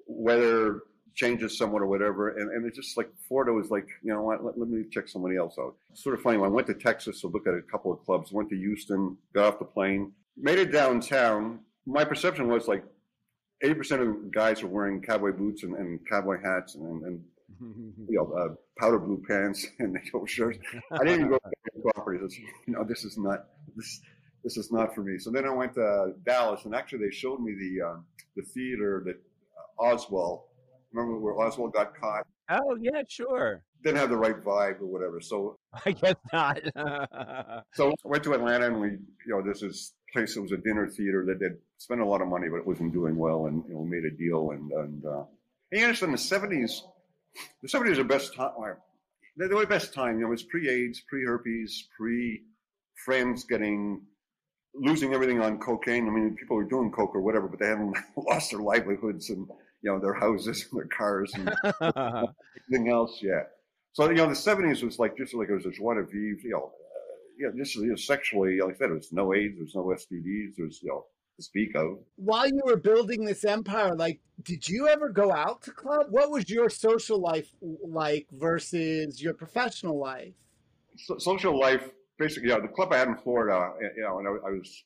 weather 0.06 0.82
changes 1.14 1.56
somewhat 1.56 1.82
or 1.82 1.86
whatever. 1.86 2.36
And, 2.36 2.50
and 2.52 2.66
it's 2.66 2.76
just 2.76 2.96
like 2.96 3.08
Florida 3.26 3.52
was 3.52 3.70
like, 3.70 3.88
you 4.02 4.12
know 4.12 4.24
let, 4.26 4.58
let 4.58 4.68
me 4.68 4.84
check 4.90 5.08
somebody 5.08 5.36
else 5.36 5.56
out. 5.58 5.74
Sort 5.94 6.14
of 6.14 6.22
funny. 6.22 6.38
When 6.38 6.50
I 6.50 6.52
went 6.52 6.66
to 6.68 6.74
Texas 6.74 7.20
to 7.22 7.28
look 7.28 7.46
at 7.46 7.54
a 7.54 7.62
couple 7.62 7.92
of 7.92 8.04
clubs, 8.04 8.32
went 8.32 8.50
to 8.50 8.56
Houston, 8.56 9.16
got 9.34 9.54
off 9.54 9.58
the 9.58 9.64
plane, 9.64 10.12
made 10.36 10.58
it 10.58 10.72
downtown. 10.72 11.60
My 11.86 12.04
perception 12.04 12.48
was 12.48 12.68
like 12.68 12.84
80% 13.64 14.08
of 14.08 14.32
guys 14.32 14.62
are 14.62 14.66
wearing 14.66 15.00
cowboy 15.00 15.32
boots 15.32 15.62
and, 15.62 15.74
and 15.74 16.00
cowboy 16.08 16.36
hats 16.42 16.74
and, 16.74 17.02
and 17.04 17.24
you 17.60 18.16
know, 18.16 18.32
uh, 18.32 18.54
powder 18.78 18.98
blue 18.98 19.22
pants 19.26 19.66
and 19.78 19.92
NATO 19.92 20.24
shirts. 20.26 20.58
I 20.92 20.98
didn't 20.98 21.20
even 21.20 21.28
go 21.28 21.38
to 21.38 21.92
properties. 21.92 22.38
You 22.66 22.74
know, 22.74 22.84
this 22.84 23.04
is 23.04 23.16
not 23.16 23.46
this 23.74 24.00
this 24.44 24.56
is 24.56 24.70
not 24.70 24.94
for 24.94 25.02
me. 25.02 25.18
So 25.18 25.30
then 25.30 25.44
I 25.46 25.50
went 25.50 25.74
to 25.74 26.12
Dallas, 26.24 26.64
and 26.64 26.74
actually 26.74 27.06
they 27.06 27.10
showed 27.10 27.40
me 27.40 27.54
the 27.54 27.86
uh, 27.86 27.96
the 28.36 28.42
theater 28.42 29.02
that 29.06 29.16
uh, 29.16 29.82
Oswald. 29.82 30.42
Remember 30.92 31.18
where 31.18 31.38
Oswald 31.38 31.72
got 31.72 31.98
caught? 31.98 32.26
Oh 32.50 32.76
yeah, 32.80 33.02
sure. 33.08 33.62
Didn't 33.82 33.98
have 33.98 34.10
the 34.10 34.16
right 34.16 34.42
vibe 34.42 34.80
or 34.80 34.86
whatever. 34.86 35.20
So 35.20 35.56
I 35.86 35.92
guess 35.92 36.14
not. 36.32 36.60
so 37.72 37.90
I 37.90 37.94
went 38.08 38.22
to 38.24 38.34
Atlanta, 38.34 38.66
and 38.66 38.80
we, 38.80 38.88
you 38.90 39.00
know, 39.28 39.42
this 39.42 39.62
is 39.62 39.94
place. 40.12 40.36
It 40.36 40.40
was 40.40 40.52
a 40.52 40.56
dinner 40.56 40.86
theater 40.88 41.24
that 41.26 41.38
did 41.38 41.58
spent 41.78 42.00
a 42.00 42.06
lot 42.06 42.22
of 42.22 42.28
money, 42.28 42.48
but 42.48 42.58
it 42.58 42.66
wasn't 42.66 42.92
doing 42.92 43.16
well, 43.16 43.46
and 43.46 43.64
you 43.68 43.74
know, 43.74 43.84
made 43.84 44.04
a 44.04 44.10
deal. 44.10 44.50
And 44.50 44.70
and, 44.72 45.04
uh, 45.04 45.24
and 45.70 45.80
you 45.80 45.84
understand 45.84 46.14
the 46.14 46.18
seventies 46.18 46.82
the 47.62 47.68
70s 47.68 47.98
are 47.98 48.04
best 48.04 48.34
time. 48.34 48.76
They 49.36 49.46
were 49.46 49.60
the 49.60 49.66
best 49.66 49.92
time. 49.92 50.16
You 50.16 50.22
know, 50.22 50.28
it 50.28 50.30
was 50.30 50.42
pre-AIDS, 50.42 51.00
pre-herpes, 51.00 51.88
pre-friends 51.96 53.44
getting 53.44 54.02
losing 54.74 55.14
everything 55.14 55.40
on 55.40 55.58
cocaine. 55.58 56.06
I 56.06 56.10
mean, 56.10 56.36
people 56.36 56.56
were 56.56 56.64
doing 56.64 56.90
coke 56.90 57.14
or 57.14 57.20
whatever, 57.20 57.48
but 57.48 57.58
they 57.58 57.66
haven't 57.66 57.96
lost 58.16 58.50
their 58.50 58.60
livelihoods 58.60 59.30
and 59.30 59.48
you 59.82 59.92
know 59.92 59.98
their 59.98 60.14
houses 60.14 60.66
and 60.70 60.80
their 60.80 60.88
cars 60.88 61.32
and 61.34 61.52
everything 62.66 62.90
else 62.90 63.20
yet. 63.22 63.52
So 63.92 64.08
you 64.08 64.16
know, 64.16 64.26
the 64.26 64.32
70s 64.32 64.82
was 64.82 64.98
like 64.98 65.16
just 65.16 65.34
like 65.34 65.48
it 65.48 65.54
was 65.54 65.66
a 65.66 65.70
joie 65.70 65.94
de 65.94 66.02
vivre. 66.02 66.40
You 66.42 66.50
know, 66.50 66.72
uh, 67.36 67.48
yeah, 67.48 67.48
just 67.56 67.76
you 67.76 67.86
know, 67.86 67.96
sexually, 67.96 68.60
like 68.60 68.74
I 68.74 68.78
said, 68.78 68.90
there's 68.90 69.12
no 69.12 69.34
AIDS, 69.34 69.56
there's 69.58 69.74
no 69.74 69.84
STDs, 69.84 70.54
there's 70.56 70.80
you 70.82 70.88
know 70.88 71.06
to 71.36 71.42
speak 71.42 71.74
of. 71.74 71.98
While 72.16 72.48
you 72.48 72.62
were 72.64 72.76
building 72.76 73.24
this 73.24 73.44
empire, 73.44 73.94
like, 73.94 74.20
did 74.42 74.68
you 74.68 74.88
ever 74.88 75.08
go 75.08 75.32
out 75.32 75.62
to 75.62 75.70
club? 75.70 76.06
What 76.10 76.30
was 76.30 76.48
your 76.50 76.68
social 76.70 77.20
life 77.20 77.48
like 77.60 78.26
versus 78.32 79.22
your 79.22 79.34
professional 79.34 79.98
life? 79.98 80.32
So, 80.96 81.18
social 81.18 81.58
life, 81.58 81.90
basically, 82.18 82.48
yeah. 82.48 82.58
The 82.60 82.68
club 82.68 82.92
I 82.92 82.98
had 82.98 83.08
in 83.08 83.16
Florida, 83.16 83.72
you 83.96 84.02
know, 84.02 84.18
and 84.18 84.28
I, 84.28 84.48
I 84.48 84.50
was. 84.50 84.84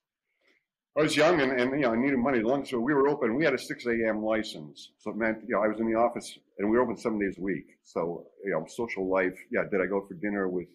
I 0.98 1.02
was 1.02 1.16
young 1.16 1.40
and, 1.40 1.52
and 1.52 1.70
you 1.70 1.82
know 1.86 1.92
I 1.92 1.96
needed 1.96 2.18
money 2.18 2.40
lunch, 2.40 2.70
so 2.70 2.80
we 2.80 2.92
were 2.92 3.06
open. 3.06 3.36
We 3.36 3.44
had 3.44 3.54
a 3.54 3.58
6 3.58 3.86
a.m. 3.86 4.24
license, 4.24 4.90
so 4.98 5.12
it 5.12 5.16
meant 5.16 5.38
you 5.46 5.54
know 5.54 5.62
I 5.62 5.68
was 5.68 5.78
in 5.78 5.86
the 5.86 5.96
office 5.96 6.36
and 6.58 6.68
we 6.68 6.76
were 6.76 6.82
open 6.82 6.96
seven 6.96 7.20
days 7.20 7.38
a 7.38 7.40
week. 7.40 7.78
So 7.84 8.26
you 8.44 8.50
know 8.50 8.66
social 8.68 9.08
life, 9.08 9.38
yeah. 9.52 9.62
Did 9.70 9.80
I 9.80 9.86
go 9.86 10.04
for 10.04 10.14
dinner 10.14 10.48
with 10.48 10.66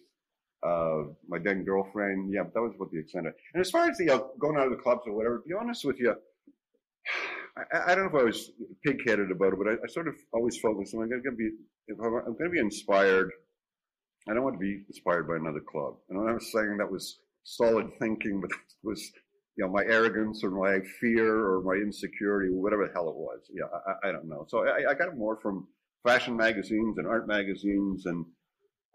uh, 0.62 1.02
my 1.28 1.38
then 1.38 1.64
girlfriend. 1.64 2.32
Yeah, 2.32 2.42
but 2.44 2.54
that 2.54 2.62
was 2.62 2.74
what 2.76 2.90
the 2.90 2.98
extent 3.00 3.26
of 3.26 3.32
it. 3.32 3.38
And 3.54 3.60
as 3.60 3.70
far 3.70 3.88
as 3.88 3.98
the 3.98 4.10
uh, 4.10 4.20
going 4.38 4.56
out 4.56 4.66
of 4.66 4.70
the 4.70 4.82
clubs 4.82 5.02
or 5.06 5.14
whatever, 5.14 5.38
to 5.38 5.48
be 5.48 5.54
honest 5.54 5.84
with 5.84 5.98
you, 5.98 6.14
I, 7.56 7.92
I 7.92 7.94
don't 7.94 8.12
know 8.12 8.18
if 8.18 8.22
I 8.22 8.26
was 8.26 8.50
pig-headed 8.84 9.30
about 9.30 9.52
it, 9.54 9.58
but 9.58 9.68
I, 9.68 9.72
I 9.72 9.88
sort 9.88 10.08
of 10.08 10.14
always 10.32 10.58
focused 10.58 10.94
on 10.94 11.02
I'm 11.02 11.08
going 11.08 11.22
to 11.22 11.32
be 11.32 11.50
if 11.88 11.98
I'm, 12.00 12.14
I'm 12.14 12.36
going 12.36 12.50
to 12.50 12.50
be 12.50 12.58
inspired. 12.58 13.30
I 14.28 14.34
don't 14.34 14.42
want 14.42 14.56
to 14.56 14.60
be 14.60 14.82
inspired 14.88 15.28
by 15.28 15.36
another 15.36 15.60
club. 15.60 15.94
And 16.10 16.18
I'm 16.18 16.26
not 16.26 16.42
saying 16.42 16.78
that 16.78 16.90
was 16.90 17.20
solid 17.44 17.86
thinking, 18.00 18.40
but 18.40 18.50
it 18.50 18.56
was 18.82 19.00
you 19.56 19.64
know 19.64 19.70
my 19.70 19.84
arrogance 19.84 20.42
or 20.42 20.50
my 20.50 20.80
fear 21.00 21.46
or 21.46 21.62
my 21.62 21.74
insecurity, 21.74 22.52
or 22.52 22.60
whatever 22.60 22.86
the 22.86 22.92
hell 22.92 23.08
it 23.08 23.16
was. 23.16 23.40
Yeah, 23.52 23.66
I, 23.86 24.08
I 24.08 24.12
don't 24.12 24.28
know. 24.28 24.46
So 24.48 24.66
I, 24.66 24.90
I 24.90 24.94
got 24.94 25.08
it 25.08 25.16
more 25.16 25.38
from 25.40 25.68
fashion 26.04 26.36
magazines 26.36 26.98
and 26.98 27.06
art 27.06 27.26
magazines 27.26 28.06
and 28.06 28.24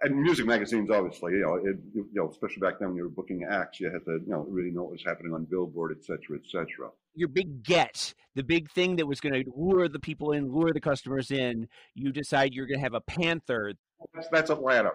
and 0.04 0.22
music 0.22 0.46
magazines, 0.46 0.90
obviously, 0.90 1.34
you 1.34 1.42
know, 1.42 1.56
it, 1.56 1.78
you 1.94 2.08
know, 2.14 2.30
especially 2.30 2.60
back 2.60 2.80
then 2.80 2.90
when 2.90 2.98
you 2.98 3.04
were 3.04 3.10
booking 3.10 3.46
acts, 3.50 3.80
you 3.80 3.92
had 3.92 4.04
to, 4.06 4.20
you 4.26 4.32
know, 4.32 4.46
really 4.50 4.72
know 4.72 4.84
what 4.84 4.94
was 4.94 5.04
happening 5.06 5.34
on 5.34 5.46
Billboard, 5.46 5.96
et 5.98 6.04
cetera, 6.04 6.38
et 6.38 6.50
cetera. 6.50 6.90
Your 7.14 7.28
big 7.28 7.64
get, 7.64 8.14
the 8.36 8.44
big 8.44 8.72
thing 8.72 8.96
that 8.96 9.08
was 9.08 9.20
going 9.20 9.34
to 9.34 9.52
lure 9.56 9.88
the 9.88 10.00
people 10.00 10.32
in, 10.32 10.52
lure 10.52 10.74
the 10.74 10.82
customers 10.82 11.30
in. 11.30 11.68
You 11.94 12.12
decide 12.12 12.54
you're 12.54 12.66
going 12.66 12.80
to 12.80 12.84
have 12.84 12.94
a 12.94 13.02
Panther. 13.02 13.74
That's, 14.14 14.28
that's 14.32 14.50
Atlanta. 14.50 14.92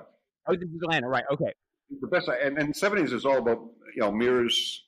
Oh, 0.48 0.54
this 0.54 0.68
is 0.68 0.83
Atlanta, 0.83 1.09
right? 1.09 1.24
Okay. 1.30 1.52
The 2.00 2.09
best, 2.09 2.28
and 2.28 2.59
and 2.59 2.74
seventies 2.76 3.12
is 3.12 3.24
all 3.24 3.38
about 3.38 3.61
you 3.94 4.02
know 4.02 4.11
mirrors, 4.11 4.83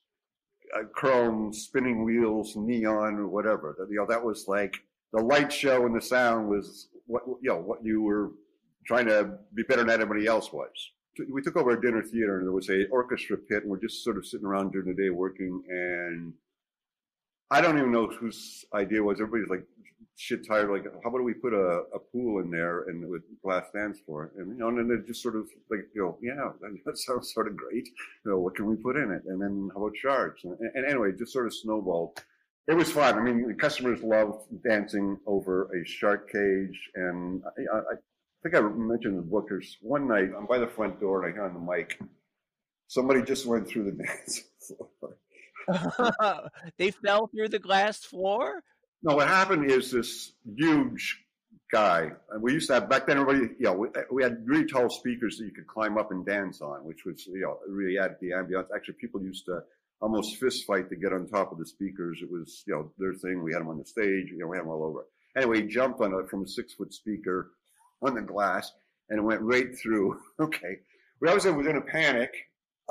uh, 0.76 0.82
chrome, 0.92 1.52
spinning 1.52 2.04
wheels, 2.04 2.56
neon, 2.56 3.14
or 3.14 3.28
whatever. 3.28 3.76
You 3.88 3.98
know, 3.98 4.06
that 4.06 4.24
was 4.24 4.48
like 4.48 4.74
the 5.12 5.22
light 5.22 5.52
show 5.52 5.86
and 5.86 5.94
the 5.94 6.00
sound 6.00 6.48
was 6.48 6.88
what 7.06 7.22
you 7.40 7.50
know 7.50 7.58
what 7.58 7.84
you 7.84 8.02
were 8.02 8.32
trying 8.88 9.06
to 9.06 9.38
be 9.54 9.62
better 9.62 9.84
than 9.84 10.00
everybody 10.00 10.26
else 10.26 10.52
was. 10.52 10.72
We 11.30 11.42
took 11.42 11.56
over 11.56 11.72
a 11.72 11.80
dinner 11.80 12.02
theater 12.02 12.38
and 12.38 12.46
there 12.46 12.52
was 12.52 12.70
a 12.70 12.88
orchestra 12.88 13.36
pit 13.36 13.62
and 13.62 13.70
we're 13.70 13.80
just 13.80 14.02
sort 14.02 14.16
of 14.16 14.26
sitting 14.26 14.46
around 14.46 14.72
during 14.72 14.88
the 14.88 14.94
day 14.94 15.10
working 15.10 15.62
and 15.68 16.32
I 17.50 17.60
don't 17.60 17.78
even 17.78 17.92
know 17.92 18.06
whose 18.06 18.64
idea 18.74 19.02
was. 19.02 19.20
Everybody's 19.20 19.50
like 19.50 19.64
shit 20.16 20.46
tired. 20.46 20.70
Like, 20.70 20.84
how 21.02 21.10
about 21.10 21.24
we 21.24 21.34
put 21.34 21.54
a, 21.54 21.82
a 21.94 21.98
pool 21.98 22.40
in 22.40 22.50
there 22.50 22.84
and 22.84 23.08
with 23.08 23.22
glass 23.42 23.64
dance 23.74 23.98
floor? 24.00 24.32
And 24.36 24.48
you 24.48 24.58
know, 24.58 24.68
and 24.68 24.78
then 24.78 24.88
they 24.88 25.06
just 25.06 25.22
sort 25.22 25.36
of 25.36 25.48
like, 25.70 25.86
you 25.94 26.02
know, 26.02 26.18
yeah, 26.20 26.50
that 26.84 26.98
sounds 26.98 27.32
sort 27.32 27.48
of 27.48 27.56
great. 27.56 27.88
You 28.24 28.32
know, 28.32 28.38
what 28.38 28.54
can 28.54 28.66
we 28.66 28.76
put 28.76 28.96
in 28.96 29.10
it? 29.10 29.22
And 29.26 29.40
then 29.40 29.70
how 29.74 29.84
about 29.84 29.96
sharks? 29.96 30.44
And, 30.44 30.56
and 30.74 30.86
anyway, 30.86 31.12
just 31.18 31.32
sort 31.32 31.46
of 31.46 31.54
snowballed. 31.54 32.22
It 32.66 32.76
was 32.76 32.92
fun. 32.92 33.18
I 33.18 33.22
mean, 33.22 33.48
the 33.48 33.54
customers 33.54 34.02
loved 34.02 34.42
dancing 34.62 35.18
over 35.26 35.70
a 35.74 35.86
shark 35.86 36.30
cage, 36.30 36.78
and 36.96 37.42
I, 37.56 37.76
I, 37.78 37.94
I 38.38 38.48
think 38.48 38.54
I 38.54 38.68
mentioned 38.68 39.18
the 39.18 39.22
book. 39.22 39.46
There's 39.48 39.78
one 39.80 40.06
night 40.06 40.30
I'm 40.36 40.46
by 40.46 40.58
the 40.58 40.68
front 40.68 41.00
door 41.00 41.24
and 41.24 41.32
I 41.32 41.34
hear 41.34 41.44
on 41.44 41.54
the 41.54 41.60
mic, 41.60 41.98
somebody 42.86 43.22
just 43.22 43.46
went 43.46 43.68
through 43.68 43.84
the 43.84 43.92
dance 44.04 44.42
floor. 44.66 46.50
they 46.78 46.90
fell 46.90 47.26
through 47.26 47.48
the 47.48 47.58
glass 47.58 48.04
floor. 48.04 48.62
No, 49.02 49.16
what 49.16 49.28
happened 49.28 49.70
is 49.70 49.90
this 49.90 50.32
huge 50.56 51.18
guy. 51.70 52.10
And 52.30 52.42
we 52.42 52.52
used 52.52 52.68
to 52.68 52.74
have 52.74 52.88
back 52.88 53.06
then. 53.06 53.18
Everybody, 53.18 53.54
you 53.58 53.66
know, 53.66 53.74
we, 53.74 53.88
we, 54.10 54.22
had 54.22 54.42
really 54.44 54.66
tall 54.66 54.88
speakers 54.88 55.38
that 55.38 55.44
you 55.44 55.52
could 55.52 55.66
climb 55.66 55.98
up 55.98 56.10
and 56.10 56.24
dance 56.24 56.60
on, 56.60 56.84
which 56.84 57.04
was 57.04 57.26
you 57.26 57.42
know 57.42 57.58
really 57.68 57.98
added 57.98 58.16
the 58.20 58.30
ambiance. 58.30 58.66
Actually, 58.74 58.94
people 58.94 59.22
used 59.22 59.44
to 59.46 59.60
almost 60.00 60.36
fist 60.36 60.64
fight 60.64 60.88
to 60.88 60.96
get 60.96 61.12
on 61.12 61.26
top 61.26 61.52
of 61.52 61.58
the 61.58 61.66
speakers. 61.66 62.20
It 62.22 62.30
was 62.30 62.62
you 62.66 62.74
know 62.74 62.92
their 62.98 63.14
thing. 63.14 63.42
We 63.42 63.52
had 63.52 63.60
them 63.60 63.68
on 63.68 63.78
the 63.78 63.84
stage. 63.84 64.30
You 64.30 64.38
know, 64.38 64.46
we 64.46 64.56
had 64.56 64.64
them 64.64 64.70
all 64.70 64.84
over. 64.84 65.06
Anyway, 65.36 65.62
he 65.62 65.68
jumped 65.68 66.00
on 66.00 66.14
it 66.14 66.30
from 66.30 66.44
a 66.44 66.48
six 66.48 66.74
foot 66.74 66.92
speaker 66.92 67.52
on 68.02 68.14
the 68.14 68.22
glass 68.22 68.72
and 69.08 69.18
it 69.18 69.22
went 69.22 69.40
right 69.42 69.76
through. 69.76 70.20
Okay. 70.40 70.78
We 71.20 71.26
obviously 71.26 71.50
was 71.50 71.66
in 71.66 71.76
a 71.76 71.80
panic. 71.80 72.32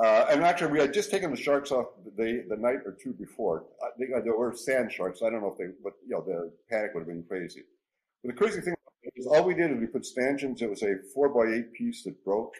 Uh, 0.04 0.26
and 0.30 0.44
actually, 0.44 0.70
we 0.70 0.78
had 0.78 0.92
just 0.92 1.10
taken 1.10 1.30
the 1.30 1.36
sharks 1.36 1.72
off 1.72 1.86
the, 2.16 2.44
the 2.48 2.56
night 2.56 2.80
or 2.84 2.92
two 3.02 3.14
before. 3.14 3.64
I 3.82 3.88
think 3.98 4.10
there 4.22 4.36
were 4.36 4.54
sand 4.54 4.92
sharks. 4.92 5.22
I 5.22 5.30
don't 5.30 5.40
know 5.40 5.52
if 5.52 5.58
they, 5.58 5.74
but 5.82 5.94
you 6.06 6.10
know, 6.10 6.20
the 6.20 6.52
panic 6.70 6.92
would 6.92 7.00
have 7.00 7.08
been 7.08 7.24
crazy. 7.24 7.62
But 8.22 8.34
the 8.34 8.38
crazy 8.38 8.60
thing 8.60 8.74
is, 9.16 9.26
all 9.26 9.44
we 9.44 9.54
did 9.54 9.72
is 9.72 9.78
we 9.78 9.86
put 9.86 10.04
stanchions. 10.04 10.62
It 10.62 10.70
was 10.70 10.82
a 10.82 10.96
four 11.14 11.30
by 11.30 11.52
eight 11.52 11.72
piece 11.72 12.04
that 12.04 12.22
broke. 12.24 12.54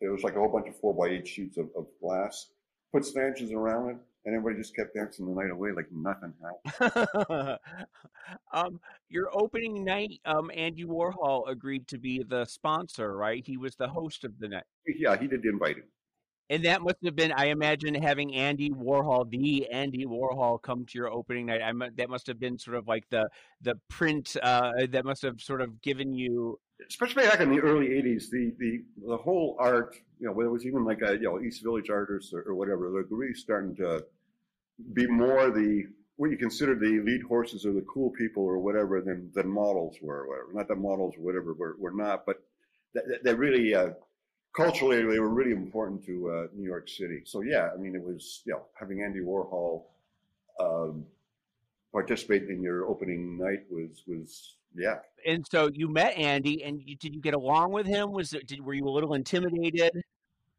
It 0.00 0.08
was 0.08 0.22
like 0.22 0.36
a 0.36 0.38
whole 0.38 0.52
bunch 0.52 0.68
of 0.68 0.78
four 0.78 0.94
by 0.94 1.14
eight 1.14 1.26
sheets 1.26 1.56
of, 1.56 1.70
of 1.76 1.86
glass. 2.00 2.50
Put 2.92 3.04
stanchions 3.04 3.52
around 3.52 3.90
it, 3.90 3.96
and 4.24 4.34
everybody 4.34 4.60
just 4.60 4.76
kept 4.76 4.94
dancing 4.94 5.26
the 5.26 5.32
night 5.32 5.50
away 5.50 5.70
like 5.72 5.86
nothing 5.90 6.34
happened. 6.78 7.58
um, 8.52 8.80
your 9.08 9.30
opening 9.32 9.84
night, 9.84 10.20
um, 10.24 10.50
Andy 10.54 10.84
Warhol 10.84 11.48
agreed 11.48 11.88
to 11.88 11.98
be 11.98 12.22
the 12.22 12.44
sponsor, 12.44 13.16
right? 13.16 13.42
He 13.46 13.56
was 13.56 13.76
the 13.76 13.88
host 13.88 14.24
of 14.24 14.38
the 14.38 14.48
night. 14.48 14.64
Yeah, 14.86 15.16
he 15.16 15.26
did 15.26 15.44
invite 15.44 15.78
him. 15.78 15.84
And 16.50 16.64
that 16.64 16.82
must 16.82 16.96
have 17.04 17.14
been, 17.14 17.30
I 17.30 17.46
imagine, 17.46 17.94
having 17.94 18.34
Andy 18.34 18.70
Warhol, 18.70 19.30
the 19.30 19.70
Andy 19.70 20.04
Warhol, 20.04 20.60
come 20.60 20.84
to 20.84 20.98
your 20.98 21.08
opening 21.08 21.46
night. 21.46 21.62
I 21.62 21.72
that 21.96 22.10
must 22.10 22.26
have 22.26 22.40
been 22.40 22.58
sort 22.58 22.76
of 22.76 22.88
like 22.88 23.04
the 23.08 23.28
the 23.62 23.76
print 23.88 24.36
uh, 24.42 24.72
that 24.90 25.04
must 25.04 25.22
have 25.22 25.40
sort 25.40 25.60
of 25.60 25.80
given 25.80 26.12
you 26.12 26.58
especially 26.88 27.24
back 27.24 27.40
in 27.40 27.50
the 27.50 27.60
early 27.60 27.88
'80s, 27.88 28.30
the 28.30 28.54
the 28.58 28.82
the 29.06 29.16
whole 29.16 29.56
art, 29.58 29.96
you 30.18 30.26
know, 30.26 30.32
whether 30.32 30.48
it 30.48 30.52
was 30.52 30.66
even 30.66 30.84
like 30.84 31.02
a 31.02 31.14
you 31.14 31.22
know 31.22 31.40
East 31.40 31.62
Village 31.62 31.90
artists 31.90 32.32
or, 32.32 32.42
or 32.42 32.54
whatever, 32.54 32.90
they're 32.90 33.04
really 33.10 33.34
starting 33.34 33.74
to 33.76 34.04
be 34.92 35.06
more 35.06 35.50
the 35.50 35.86
what 36.16 36.30
you 36.30 36.36
consider 36.36 36.74
the 36.74 37.00
lead 37.00 37.22
horses 37.22 37.64
or 37.64 37.72
the 37.72 37.84
cool 37.92 38.10
people 38.10 38.42
or 38.42 38.58
whatever 38.58 39.00
than 39.00 39.30
than 39.34 39.48
models 39.48 39.96
were, 40.02 40.28
whatever. 40.28 40.52
Not 40.52 40.68
that 40.68 40.76
models 40.76 41.14
or 41.16 41.22
whatever 41.22 41.54
were, 41.54 41.76
were 41.78 41.92
not, 41.92 42.26
but 42.26 42.42
that, 42.94 43.24
that 43.24 43.38
really 43.38 43.74
uh, 43.74 43.90
culturally 44.54 45.02
they 45.02 45.18
were 45.18 45.28
really 45.28 45.52
important 45.52 46.04
to 46.06 46.30
uh, 46.30 46.46
New 46.54 46.66
York 46.66 46.88
City. 46.88 47.22
So 47.24 47.42
yeah, 47.42 47.70
I 47.72 47.76
mean, 47.76 47.94
it 47.94 48.02
was 48.02 48.42
you 48.44 48.52
know 48.52 48.62
having 48.78 49.02
Andy 49.02 49.20
Warhol. 49.20 49.84
Um, 50.58 51.06
participate 51.92 52.48
in 52.48 52.62
your 52.62 52.86
opening 52.86 53.38
night 53.38 53.64
was 53.70 54.02
was 54.06 54.54
yeah. 54.74 54.98
And 55.26 55.46
so 55.50 55.68
you 55.72 55.88
met 55.88 56.16
Andy, 56.16 56.62
and 56.64 56.80
you, 56.84 56.96
did 56.96 57.14
you 57.14 57.20
get 57.20 57.34
along 57.34 57.72
with 57.72 57.86
him? 57.86 58.12
Was 58.12 58.32
it, 58.32 58.46
did, 58.46 58.64
were 58.64 58.74
you 58.74 58.88
a 58.88 58.90
little 58.90 59.14
intimidated? 59.14 60.02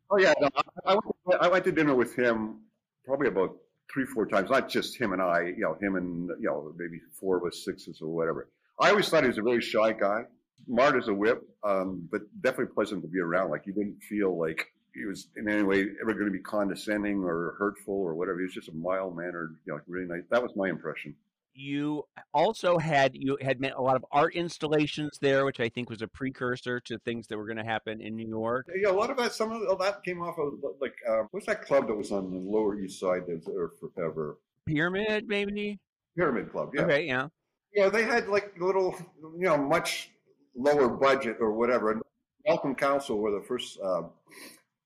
Oh 0.09 0.17
yeah, 0.17 0.33
no, 0.39 0.49
I, 0.85 0.93
went, 1.25 1.41
I 1.41 1.47
went 1.47 1.63
to 1.65 1.71
dinner 1.71 1.95
with 1.95 2.15
him 2.15 2.59
probably 3.05 3.27
about 3.27 3.55
three, 3.91 4.05
four 4.05 4.25
times. 4.25 4.49
Not 4.49 4.69
just 4.69 4.99
him 4.99 5.13
and 5.13 5.21
I, 5.21 5.53
you 5.55 5.61
know, 5.61 5.77
him 5.81 5.95
and 5.95 6.29
you 6.39 6.47
know 6.47 6.73
maybe 6.77 6.99
four 7.19 7.37
of 7.37 7.45
us, 7.45 7.63
sixes 7.63 8.01
or 8.01 8.09
whatever. 8.09 8.49
I 8.79 8.89
always 8.89 9.09
thought 9.09 9.23
he 9.23 9.27
was 9.27 9.37
a 9.37 9.43
very 9.43 9.61
shy 9.61 9.93
guy, 9.93 10.23
smart 10.65 10.95
as 10.95 11.07
a 11.07 11.13
whip, 11.13 11.43
um, 11.63 12.07
but 12.11 12.21
definitely 12.41 12.73
pleasant 12.73 13.01
to 13.03 13.07
be 13.07 13.19
around. 13.19 13.51
Like 13.51 13.65
you 13.65 13.73
didn't 13.73 14.01
feel 14.01 14.37
like 14.37 14.67
he 14.93 15.05
was 15.05 15.27
in 15.37 15.47
any 15.47 15.63
way 15.63 15.85
ever 16.01 16.13
going 16.13 16.25
to 16.25 16.31
be 16.31 16.39
condescending 16.39 17.23
or 17.23 17.55
hurtful 17.57 17.93
or 17.93 18.13
whatever. 18.13 18.39
He 18.39 18.45
was 18.45 18.53
just 18.53 18.69
a 18.69 18.73
mild 18.73 19.15
mannered, 19.15 19.55
you 19.65 19.73
know, 19.73 19.79
really 19.87 20.07
nice. 20.07 20.23
That 20.29 20.43
was 20.43 20.51
my 20.55 20.69
impression. 20.69 21.15
You 21.53 22.03
also 22.33 22.77
had 22.77 23.11
you 23.13 23.37
had 23.41 23.59
met 23.59 23.73
a 23.75 23.81
lot 23.81 23.95
of 23.95 24.05
art 24.11 24.35
installations 24.35 25.17
there, 25.21 25.45
which 25.45 25.59
I 25.59 25.69
think 25.69 25.89
was 25.89 26.01
a 26.01 26.07
precursor 26.07 26.79
to 26.81 26.97
things 26.99 27.27
that 27.27 27.37
were 27.37 27.45
going 27.45 27.57
to 27.57 27.63
happen 27.63 28.01
in 28.01 28.15
New 28.15 28.27
York. 28.27 28.67
Yeah, 28.75 28.89
a 28.89 28.93
lot 28.93 29.09
of 29.09 29.17
that. 29.17 29.33
Some 29.33 29.51
of 29.51 29.79
that 29.79 30.03
came 30.03 30.21
off 30.21 30.37
of 30.39 30.53
like 30.79 30.95
uh, 31.09 31.23
what's 31.31 31.47
that 31.47 31.61
club 31.63 31.87
that 31.87 31.95
was 31.95 32.11
on 32.11 32.31
the 32.31 32.39
Lower 32.39 32.79
East 32.79 32.99
Side 32.99 33.23
that's 33.27 33.45
there 33.45 33.69
forever? 33.79 34.37
Pyramid, 34.65 35.27
maybe. 35.27 35.79
Pyramid 36.15 36.51
Club. 36.51 36.71
Yeah. 36.73 36.81
Okay. 36.83 37.05
Yeah. 37.05 37.27
Yeah, 37.73 37.89
they 37.89 38.03
had 38.03 38.27
like 38.27 38.53
little, 38.59 38.95
you 39.21 39.45
know, 39.45 39.57
much 39.57 40.11
lower 40.55 40.89
budget 40.89 41.37
or 41.39 41.53
whatever. 41.53 41.91
And 41.91 42.01
Malcolm 42.45 42.75
Council 42.75 43.17
were 43.17 43.31
the 43.31 43.45
first 43.45 43.79
uh, 43.81 44.03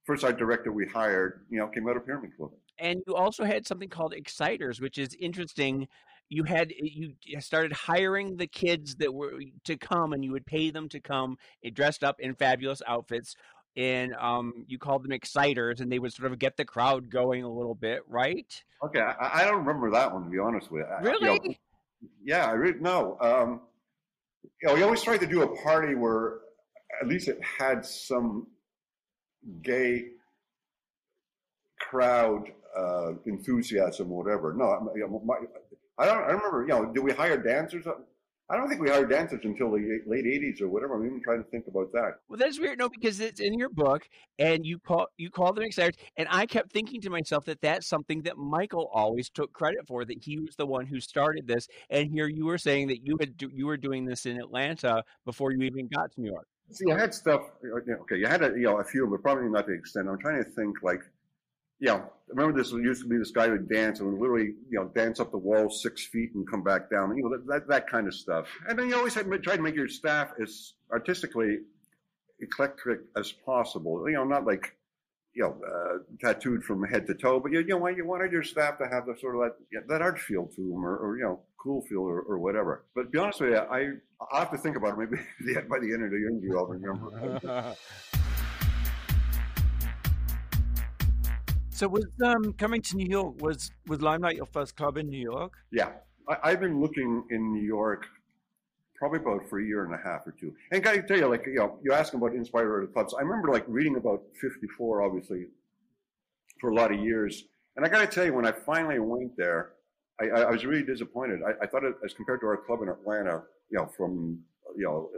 first 0.05 0.23
art 0.23 0.37
director 0.37 0.71
we 0.71 0.85
hired. 0.85 1.45
You 1.49 1.59
know, 1.59 1.67
came 1.67 1.87
out 1.89 1.97
of 1.97 2.05
Pyramid 2.05 2.31
Club. 2.37 2.51
And 2.77 3.01
you 3.07 3.15
also 3.15 3.45
had 3.45 3.65
something 3.65 3.89
called 3.89 4.13
Exciters, 4.13 4.81
which 4.81 4.97
is 4.97 5.15
interesting. 5.19 5.87
You 6.29 6.43
had 6.43 6.73
you 6.77 7.13
started 7.39 7.71
hiring 7.71 8.37
the 8.37 8.47
kids 8.47 8.95
that 8.95 9.13
were 9.13 9.33
to 9.65 9.77
come, 9.77 10.13
and 10.13 10.23
you 10.23 10.31
would 10.31 10.45
pay 10.45 10.71
them 10.71 10.89
to 10.89 10.99
come 10.99 11.37
eh, 11.63 11.69
dressed 11.73 12.03
up 12.03 12.19
in 12.19 12.35
fabulous 12.35 12.81
outfits. 12.87 13.35
And 13.77 14.13
um, 14.15 14.65
you 14.67 14.79
called 14.79 15.03
them 15.03 15.11
exciters, 15.11 15.81
and 15.81 15.91
they 15.91 15.99
would 15.99 16.13
sort 16.13 16.31
of 16.31 16.39
get 16.39 16.55
the 16.55 16.63
crowd 16.63 17.09
going 17.09 17.43
a 17.43 17.51
little 17.51 17.75
bit, 17.75 18.03
right? 18.07 18.63
Okay, 18.83 19.01
I, 19.01 19.41
I 19.41 19.43
don't 19.43 19.57
remember 19.57 19.91
that 19.91 20.13
one 20.13 20.23
to 20.23 20.29
be 20.29 20.39
honest 20.39 20.71
with 20.71 20.85
you. 20.87 21.05
Really? 21.05 21.39
You 21.43 21.49
know, 21.49 21.55
yeah, 22.23 22.45
I 22.45 22.51
really 22.51 22.79
no. 22.79 23.17
Um, 23.19 23.61
you 24.61 24.69
know, 24.69 24.75
we 24.75 24.83
always 24.83 25.01
tried 25.01 25.19
to 25.19 25.27
do 25.27 25.41
a 25.41 25.63
party 25.63 25.95
where 25.95 26.39
at 27.01 27.07
least 27.07 27.27
it 27.27 27.39
had 27.43 27.85
some 27.85 28.47
gay 29.61 30.05
crowd 31.79 32.51
uh, 32.77 33.13
enthusiasm 33.25 34.11
or 34.11 34.23
whatever. 34.23 34.53
No, 34.53 34.91
my, 35.25 35.35
I 35.97 36.05
don't. 36.05 36.23
I 36.23 36.31
remember. 36.31 36.61
You 36.61 36.67
know, 36.69 36.85
did 36.91 37.03
we 37.03 37.11
hire 37.11 37.37
dancers? 37.37 37.85
I 38.47 38.57
don't 38.57 38.69
think 38.69 38.79
we 38.79 38.89
hired 38.89 39.09
dancers 39.09 39.41
until 39.43 39.71
the 39.71 40.01
late 40.05 40.25
'80s 40.25 40.61
or 40.61 40.67
whatever. 40.67 40.95
I'm 40.95 41.05
even 41.05 41.21
trying 41.23 41.43
to 41.43 41.49
think 41.49 41.65
about 41.67 41.91
that. 41.93 42.17
Well, 42.29 42.37
that's 42.37 42.59
weird. 42.59 42.77
No, 42.77 42.89
because 42.89 43.19
it's 43.19 43.39
in 43.39 43.57
your 43.57 43.69
book, 43.69 44.07
and 44.37 44.65
you 44.65 44.77
call 44.77 45.07
you 45.17 45.31
call 45.31 45.51
them 45.53 45.63
exciters, 45.63 45.95
and 46.17 46.27
I 46.29 46.45
kept 46.45 46.71
thinking 46.71 47.01
to 47.01 47.09
myself 47.09 47.45
that 47.45 47.61
that's 47.61 47.87
something 47.87 48.21
that 48.23 48.37
Michael 48.37 48.89
always 48.93 49.29
took 49.29 49.51
credit 49.53 49.87
for. 49.87 50.05
That 50.05 50.23
he 50.23 50.39
was 50.39 50.55
the 50.55 50.65
one 50.65 50.85
who 50.85 50.99
started 50.99 51.47
this, 51.47 51.67
and 51.89 52.11
here 52.11 52.27
you 52.27 52.45
were 52.45 52.59
saying 52.59 52.87
that 52.89 53.05
you 53.05 53.17
had 53.19 53.33
you 53.39 53.65
were 53.65 53.77
doing 53.77 54.05
this 54.05 54.25
in 54.25 54.37
Atlanta 54.37 55.03
before 55.25 55.51
you 55.51 55.63
even 55.63 55.87
got 55.87 56.11
to 56.11 56.21
New 56.21 56.29
York. 56.29 56.47
See, 56.71 56.91
I 56.91 56.99
had 56.99 57.13
stuff. 57.13 57.41
Okay, 57.63 58.17
you 58.17 58.27
had 58.27 58.43
a, 58.43 58.49
you 58.49 58.63
know 58.63 58.79
a 58.79 58.83
few, 58.83 59.07
but 59.07 59.21
probably 59.21 59.49
not 59.49 59.65
the 59.65 59.73
extent. 59.73 60.07
I'm 60.09 60.19
trying 60.19 60.43
to 60.43 60.49
think 60.51 60.83
like 60.83 61.01
you 61.79 61.87
know, 61.89 62.11
remember 62.29 62.57
this 62.57 62.71
used 62.71 63.03
to 63.03 63.07
be 63.07 63.17
this 63.17 63.31
guy 63.31 63.45
who 63.45 63.53
would 63.53 63.69
dance 63.69 63.99
and 63.99 64.11
would 64.11 64.19
literally, 64.19 64.53
you 64.69 64.79
know, 64.79 64.85
dance 64.95 65.19
up 65.19 65.31
the 65.31 65.37
wall 65.37 65.69
six 65.69 66.05
feet 66.05 66.33
and 66.33 66.49
come 66.49 66.63
back 66.63 66.89
down, 66.89 67.15
you 67.15 67.23
know, 67.23 67.29
that, 67.29 67.47
that, 67.47 67.67
that 67.67 67.87
kind 67.89 68.07
of 68.07 68.13
stuff. 68.13 68.47
And 68.67 68.77
then 68.77 68.89
you 68.89 68.95
always 68.95 69.13
had, 69.13 69.25
try 69.43 69.55
to 69.55 69.61
make 69.61 69.75
your 69.75 69.87
staff 69.87 70.31
as 70.41 70.73
artistically 70.91 71.59
eclectic 72.39 72.99
as 73.17 73.31
possible. 73.31 74.09
You 74.09 74.15
know, 74.15 74.23
not 74.23 74.45
like, 74.45 74.75
you 75.33 75.43
know, 75.43 75.57
uh, 75.67 75.97
tattooed 76.21 76.63
from 76.63 76.83
head 76.85 77.07
to 77.07 77.13
toe, 77.13 77.39
but 77.39 77.51
you, 77.51 77.59
you 77.59 77.67
know, 77.79 77.87
you 77.87 78.05
wanted 78.05 78.31
your 78.31 78.43
staff 78.43 78.77
to 78.77 78.87
have 78.87 79.05
the 79.05 79.15
sort 79.19 79.35
of 79.35 79.51
that, 79.71 79.87
that 79.87 80.01
art 80.01 80.19
feel 80.19 80.47
to 80.55 80.61
them 80.61 80.85
or, 80.85 80.95
or 80.97 81.17
you 81.17 81.23
know, 81.23 81.41
cool 81.57 81.81
feel 81.81 82.01
or, 82.01 82.21
or, 82.21 82.39
whatever. 82.39 82.85
But 82.93 83.03
to 83.03 83.09
be 83.09 83.17
honest 83.17 83.41
with 83.41 83.49
you, 83.51 83.57
I, 83.57 83.89
i 84.31 84.39
have 84.39 84.51
to 84.51 84.57
think 84.57 84.77
about 84.77 84.97
it. 84.97 85.09
Maybe 85.09 85.61
by 85.69 85.79
the 85.79 85.93
end 85.93 86.05
of 86.05 86.11
the 86.11 86.27
interview, 86.27 86.57
I'll 86.57 86.67
remember. 86.67 87.75
So 91.75 91.89
was 91.89 92.05
um, 92.23 92.53
coming 92.53 92.81
to 92.83 92.95
New 92.95 93.05
York 93.05 93.41
was 93.41 93.69
was 93.85 94.01
Limelight 94.01 94.37
your 94.37 94.45
first 94.45 94.77
club 94.77 94.95
in 94.95 95.09
New 95.09 95.19
York? 95.19 95.51
Yeah, 95.73 95.91
I, 96.25 96.51
have 96.51 96.61
been 96.61 96.79
looking 96.79 97.25
in 97.31 97.51
New 97.51 97.63
York 97.63 98.07
probably 98.97 99.19
about 99.19 99.49
for 99.49 99.59
a 99.59 99.65
year 99.65 99.83
and 99.83 99.93
a 99.93 99.97
half 99.97 100.25
or 100.25 100.33
two. 100.39 100.53
And 100.71 100.81
got 100.81 100.93
to 100.93 101.01
tell 101.01 101.17
you, 101.17 101.27
like 101.27 101.45
you 101.45 101.55
know, 101.55 101.77
you 101.83 101.91
ask 101.91 102.13
about 102.13 102.33
inspired 102.33 102.93
clubs. 102.93 103.13
I 103.13 103.23
remember 103.23 103.51
like 103.51 103.65
reading 103.67 103.97
about 103.97 104.21
54, 104.39 105.01
obviously, 105.01 105.47
for 106.61 106.69
a 106.69 106.73
lot 106.73 106.93
of 106.93 106.99
years. 107.01 107.43
And 107.75 107.85
I 107.85 107.89
got 107.89 107.99
to 107.99 108.07
tell 108.07 108.23
you, 108.23 108.33
when 108.33 108.47
I 108.47 108.53
finally 108.53 108.99
went 108.99 109.35
there, 109.35 109.73
I, 110.21 110.29
I 110.29 110.51
was 110.51 110.63
really 110.63 110.85
disappointed. 110.85 111.41
I, 111.45 111.65
I, 111.65 111.67
thought 111.67 111.83
it, 111.83 111.95
as 112.05 112.13
compared 112.13 112.39
to 112.39 112.47
our 112.47 112.55
club 112.55 112.83
in 112.83 112.87
Atlanta, 112.87 113.43
you 113.69 113.79
know, 113.79 113.91
from 113.97 114.39
you 114.77 114.85
know 114.85 115.09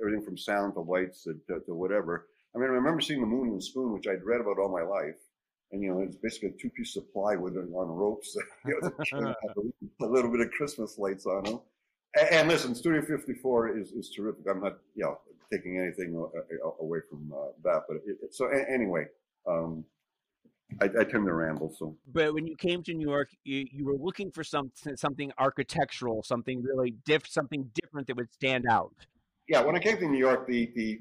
everything 0.00 0.24
from 0.24 0.38
sound 0.38 0.72
to 0.76 0.80
lights 0.80 1.24
to, 1.24 1.34
to, 1.48 1.60
to 1.66 1.74
whatever. 1.74 2.28
I 2.56 2.58
mean, 2.58 2.70
I 2.70 2.72
remember 2.72 3.02
seeing 3.02 3.20
the 3.20 3.26
Moon 3.26 3.50
and 3.50 3.62
Spoon, 3.62 3.92
which 3.92 4.06
I'd 4.06 4.24
read 4.24 4.40
about 4.40 4.58
all 4.58 4.72
my 4.72 4.82
life 4.82 5.20
and 5.72 5.82
you 5.82 5.92
know 5.92 6.00
it's 6.00 6.16
basically 6.16 6.48
a 6.48 6.52
two 6.52 6.70
pieces 6.70 6.96
of 6.96 7.12
plywood 7.12 7.56
on 7.56 7.88
ropes. 7.88 8.36
you 8.66 8.80
know, 9.12 9.34
a 10.00 10.06
little 10.06 10.30
bit 10.30 10.40
of 10.40 10.50
Christmas 10.50 10.98
lights 10.98 11.26
on 11.26 11.44
them. 11.44 11.60
And, 12.16 12.28
and, 12.32 12.48
listen, 12.48 12.74
Studio 12.74 13.02
54 13.02 13.78
is, 13.78 13.92
is 13.92 14.10
terrific. 14.10 14.44
I'm 14.48 14.60
not 14.60 14.78
you 14.94 15.04
know 15.04 15.18
taking 15.52 15.78
anything 15.78 16.14
away 16.80 16.98
from 17.08 17.32
uh, 17.32 17.52
that, 17.64 17.82
but 17.88 17.98
it, 18.06 18.16
it, 18.22 18.34
so 18.34 18.48
anyway. 18.48 19.06
Um, 19.46 19.84
I, 20.80 20.84
I, 20.84 21.04
tend 21.04 21.26
to 21.26 21.32
ramble. 21.32 21.74
So, 21.76 21.96
but 22.12 22.32
when 22.32 22.46
you 22.46 22.54
came 22.56 22.82
to 22.84 22.94
New 22.94 23.08
York, 23.08 23.30
you, 23.42 23.66
you 23.72 23.84
were 23.84 23.96
looking 23.96 24.30
for 24.30 24.44
some 24.44 24.70
something 24.94 25.32
architectural, 25.38 26.22
something 26.22 26.62
really 26.62 26.94
diff, 27.04 27.26
something 27.26 27.68
different 27.74 28.06
that 28.06 28.16
would 28.16 28.32
stand 28.32 28.66
out. 28.70 28.94
Yeah, 29.48 29.62
when 29.62 29.74
I 29.74 29.80
came 29.80 29.96
to 29.96 30.06
New 30.06 30.18
York, 30.18 30.46
the 30.46 30.70
the 30.76 31.00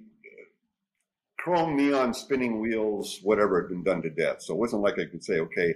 chrome 1.39 1.78
neon 1.78 2.13
spinning 2.13 2.60
wheels, 2.60 3.19
whatever 3.23 3.62
had 3.62 3.69
been 3.69 3.84
done 3.84 4.02
to 4.02 4.10
death. 4.10 4.41
So 4.41 4.54
it 4.54 4.60
wasn't 4.60 4.82
like 4.82 4.99
I 4.99 5.06
could 5.06 5.23
say, 5.23 5.39
okay, 5.39 5.67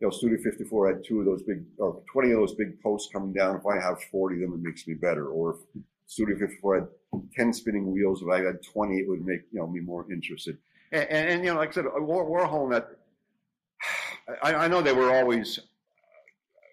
you 0.00 0.06
know, 0.06 0.10
Studio 0.10 0.38
54 0.42 0.94
had 0.94 1.04
two 1.04 1.20
of 1.20 1.26
those 1.26 1.42
big, 1.42 1.62
or 1.76 2.02
20 2.10 2.32
of 2.32 2.38
those 2.38 2.54
big 2.54 2.80
posts 2.82 3.12
coming 3.12 3.34
down. 3.34 3.56
If 3.56 3.66
I 3.66 3.78
have 3.78 4.02
40 4.10 4.36
of 4.36 4.50
them, 4.50 4.58
it 4.58 4.66
makes 4.66 4.86
me 4.86 4.94
better. 4.94 5.28
Or 5.28 5.50
if 5.50 5.82
Studio 6.06 6.38
54 6.38 6.74
had 6.74 6.88
10 7.36 7.52
spinning 7.52 7.92
wheels, 7.92 8.22
if 8.22 8.28
I 8.28 8.40
had 8.40 8.62
20, 8.62 8.96
it 8.96 9.08
would 9.08 9.24
make, 9.24 9.42
you 9.52 9.60
know, 9.60 9.66
me 9.66 9.80
more 9.80 10.10
interested. 10.10 10.56
And, 10.90 11.02
and, 11.10 11.28
and 11.28 11.44
you 11.44 11.52
know, 11.52 11.58
like 11.58 11.68
I 11.68 11.72
said, 11.72 11.86
uh, 11.86 12.00
Warhol, 12.00 12.70
that, 12.70 12.88
I, 14.42 14.54
I 14.54 14.68
know 14.68 14.80
they 14.80 14.94
were 14.94 15.14
always 15.14 15.60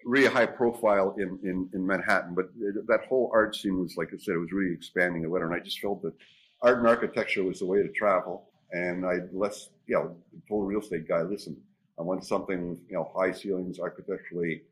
really 0.06 0.28
high 0.28 0.46
profile 0.46 1.14
in, 1.18 1.38
in, 1.42 1.68
in 1.74 1.86
Manhattan, 1.86 2.34
but 2.34 2.48
that 2.86 3.00
whole 3.10 3.30
art 3.34 3.54
scene 3.54 3.78
was, 3.78 3.98
like 3.98 4.08
I 4.14 4.16
said, 4.16 4.36
it 4.36 4.38
was 4.38 4.52
really 4.52 4.72
expanding 4.72 5.20
the 5.20 5.28
letter. 5.28 5.44
And 5.44 5.54
I 5.54 5.62
just 5.62 5.80
felt 5.80 6.00
that 6.00 6.14
art 6.62 6.78
and 6.78 6.88
architecture 6.88 7.44
was 7.44 7.60
the 7.60 7.66
way 7.66 7.82
to 7.82 7.88
travel. 7.88 8.48
And 8.72 9.06
I 9.06 9.20
less, 9.32 9.70
you 9.86 9.94
know, 9.94 10.16
told 10.48 10.64
a 10.64 10.66
real 10.66 10.80
estate 10.80 11.08
guy, 11.08 11.22
listen, 11.22 11.56
I 11.98 12.02
want 12.02 12.24
something, 12.24 12.78
you 12.88 12.96
know, 12.96 13.10
high 13.14 13.32
ceilings, 13.32 13.78
architecturally 13.78 14.62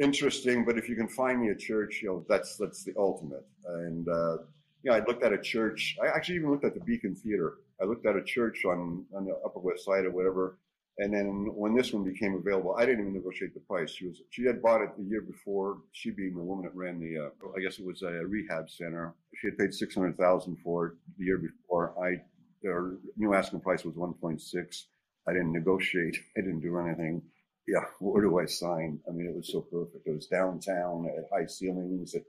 interesting, 0.00 0.64
but 0.64 0.78
if 0.78 0.88
you 0.88 0.96
can 0.96 1.08
find 1.08 1.40
me 1.40 1.48
a 1.48 1.54
church, 1.54 2.00
you 2.02 2.08
know, 2.08 2.24
that's 2.28 2.56
that's 2.56 2.84
the 2.84 2.92
ultimate. 2.96 3.46
And 3.66 4.08
uh, 4.08 4.38
you 4.82 4.90
know, 4.90 4.94
I 4.94 5.04
looked 5.04 5.22
at 5.22 5.32
a 5.32 5.38
church. 5.38 5.96
I 6.02 6.06
actually 6.08 6.36
even 6.36 6.50
looked 6.50 6.64
at 6.64 6.74
the 6.74 6.80
Beacon 6.80 7.14
Theater. 7.14 7.58
I 7.80 7.84
looked 7.84 8.06
at 8.06 8.16
a 8.16 8.22
church 8.22 8.64
on 8.64 9.04
on 9.14 9.24
the 9.24 9.34
Upper 9.44 9.60
West 9.60 9.84
Side 9.84 10.04
or 10.04 10.10
whatever. 10.10 10.58
And 11.02 11.12
then 11.12 11.50
when 11.56 11.74
this 11.74 11.92
one 11.92 12.04
became 12.04 12.34
available, 12.34 12.76
I 12.78 12.86
didn't 12.86 13.00
even 13.00 13.14
negotiate 13.14 13.54
the 13.54 13.60
price. 13.60 13.90
She 13.90 14.06
was 14.06 14.22
she 14.30 14.44
had 14.44 14.62
bought 14.62 14.82
it 14.82 14.90
the 14.96 15.02
year 15.02 15.20
before. 15.20 15.78
She 15.90 16.10
being 16.10 16.36
the 16.36 16.44
woman 16.44 16.64
that 16.64 16.76
ran 16.76 17.00
the, 17.00 17.26
uh, 17.26 17.48
I 17.56 17.60
guess 17.60 17.80
it 17.80 17.84
was 17.84 18.02
a 18.02 18.24
rehab 18.24 18.70
center. 18.70 19.12
She 19.34 19.48
had 19.48 19.58
paid 19.58 19.74
six 19.74 19.96
hundred 19.96 20.16
thousand 20.16 20.58
for 20.62 20.86
it 20.86 20.92
the 21.18 21.24
year 21.24 21.38
before. 21.38 21.92
I 22.00 22.22
their 22.62 22.92
new 23.16 23.34
asking 23.34 23.62
price 23.62 23.84
was 23.84 23.96
one 23.96 24.14
point 24.14 24.40
six. 24.40 24.86
I 25.28 25.32
didn't 25.32 25.52
negotiate. 25.52 26.18
I 26.36 26.40
didn't 26.40 26.60
do 26.60 26.78
anything. 26.78 27.20
Yeah, 27.66 27.84
where 27.98 28.22
do 28.22 28.38
I 28.38 28.46
sign? 28.46 29.00
I 29.08 29.10
mean, 29.10 29.26
it 29.26 29.34
was 29.34 29.50
so 29.50 29.62
perfect. 29.62 30.06
It 30.06 30.14
was 30.14 30.28
downtown. 30.28 31.04
Had 31.04 31.24
high 31.32 31.46
ceilings. 31.46 32.14
It 32.14 32.26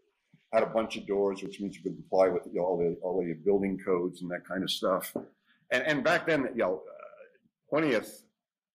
had 0.52 0.64
a 0.64 0.68
bunch 0.68 0.98
of 0.98 1.06
doors, 1.06 1.44
which 1.44 1.60
means 1.60 1.76
you 1.76 1.84
could 1.84 1.96
comply 1.96 2.30
with 2.30 2.48
you 2.52 2.60
know, 2.60 2.66
all 2.66 2.78
the 2.80 2.98
all 3.04 3.24
the 3.24 3.34
building 3.34 3.78
codes 3.78 4.24
and 4.24 4.32
that 4.32 4.48
kind 4.48 4.64
of 4.64 4.72
stuff. 4.72 5.16
And 5.70 5.84
and 5.84 6.04
back 6.04 6.26
then, 6.26 6.50
you 6.56 6.64
know, 6.64 6.82
twentieth 7.70 8.23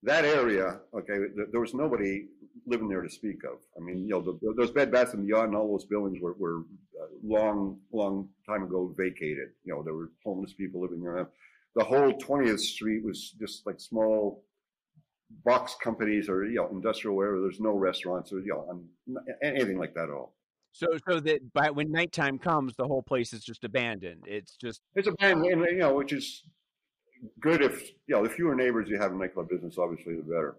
that 0.03 0.25
area, 0.25 0.81
okay, 0.95 1.19
there 1.51 1.61
was 1.61 1.75
nobody 1.75 2.27
living 2.67 2.89
there 2.89 3.03
to 3.03 3.11
speak 3.11 3.43
of. 3.45 3.59
I 3.77 3.81
mean, 3.81 4.07
you 4.07 4.11
know, 4.11 4.21
the, 4.21 4.39
those 4.57 4.71
Bed 4.71 4.93
Bath 4.93 5.15
and 5.15 5.27
Beyond 5.27 5.49
and 5.49 5.57
all 5.57 5.71
those 5.73 5.87
buildings 5.87 6.19
were, 6.21 6.35
were 6.39 6.61
uh, 7.01 7.07
long, 7.25 7.79
long 7.93 8.29
time 8.47 8.63
ago 8.63 8.95
vacated. 8.97 9.49
You 9.65 9.75
know, 9.75 9.83
there 9.83 9.95
were 9.95 10.11
homeless 10.25 10.53
people 10.53 10.83
living 10.83 11.03
there. 11.03 11.29
The 11.75 11.85
whole 11.85 12.13
20th 12.13 12.61
Street 12.61 13.05
was 13.05 13.35
just 13.41 13.67
like 13.67 13.81
small 13.81 14.45
box 15.45 15.77
companies 15.83 16.29
or 16.29 16.47
you 16.47 16.57
know 16.57 16.69
industrial 16.69 17.15
where 17.15 17.39
there's 17.41 17.61
no 17.61 17.73
restaurants 17.73 18.33
or 18.33 18.41
you 18.41 18.49
know 18.49 18.83
anything 19.43 19.79
like 19.79 19.95
that 19.95 20.05
at 20.05 20.11
all. 20.11 20.35
So, 20.73 20.87
so 21.09 21.21
that 21.21 21.53
by 21.53 21.71
when 21.71 21.91
nighttime 21.91 22.39
comes, 22.39 22.77
the 22.77 22.87
whole 22.87 23.03
place 23.03 23.33
is 23.33 23.43
just 23.43 23.65
abandoned. 23.65 24.25
It's 24.27 24.57
just 24.57 24.81
it's 24.95 25.09
abandoned, 25.09 25.67
you 25.71 25.79
know, 25.79 25.95
which 25.95 26.13
is 26.13 26.45
good 27.41 27.63
if 27.63 27.91
you 28.07 28.15
know 28.15 28.23
the 28.23 28.31
fewer 28.31 28.55
neighbors 28.55 28.89
you 28.89 28.99
have 28.99 29.13
in 29.13 29.19
nightclub 29.19 29.49
business, 29.49 29.77
obviously 29.79 30.17
the 30.17 30.23
better. 30.23 30.57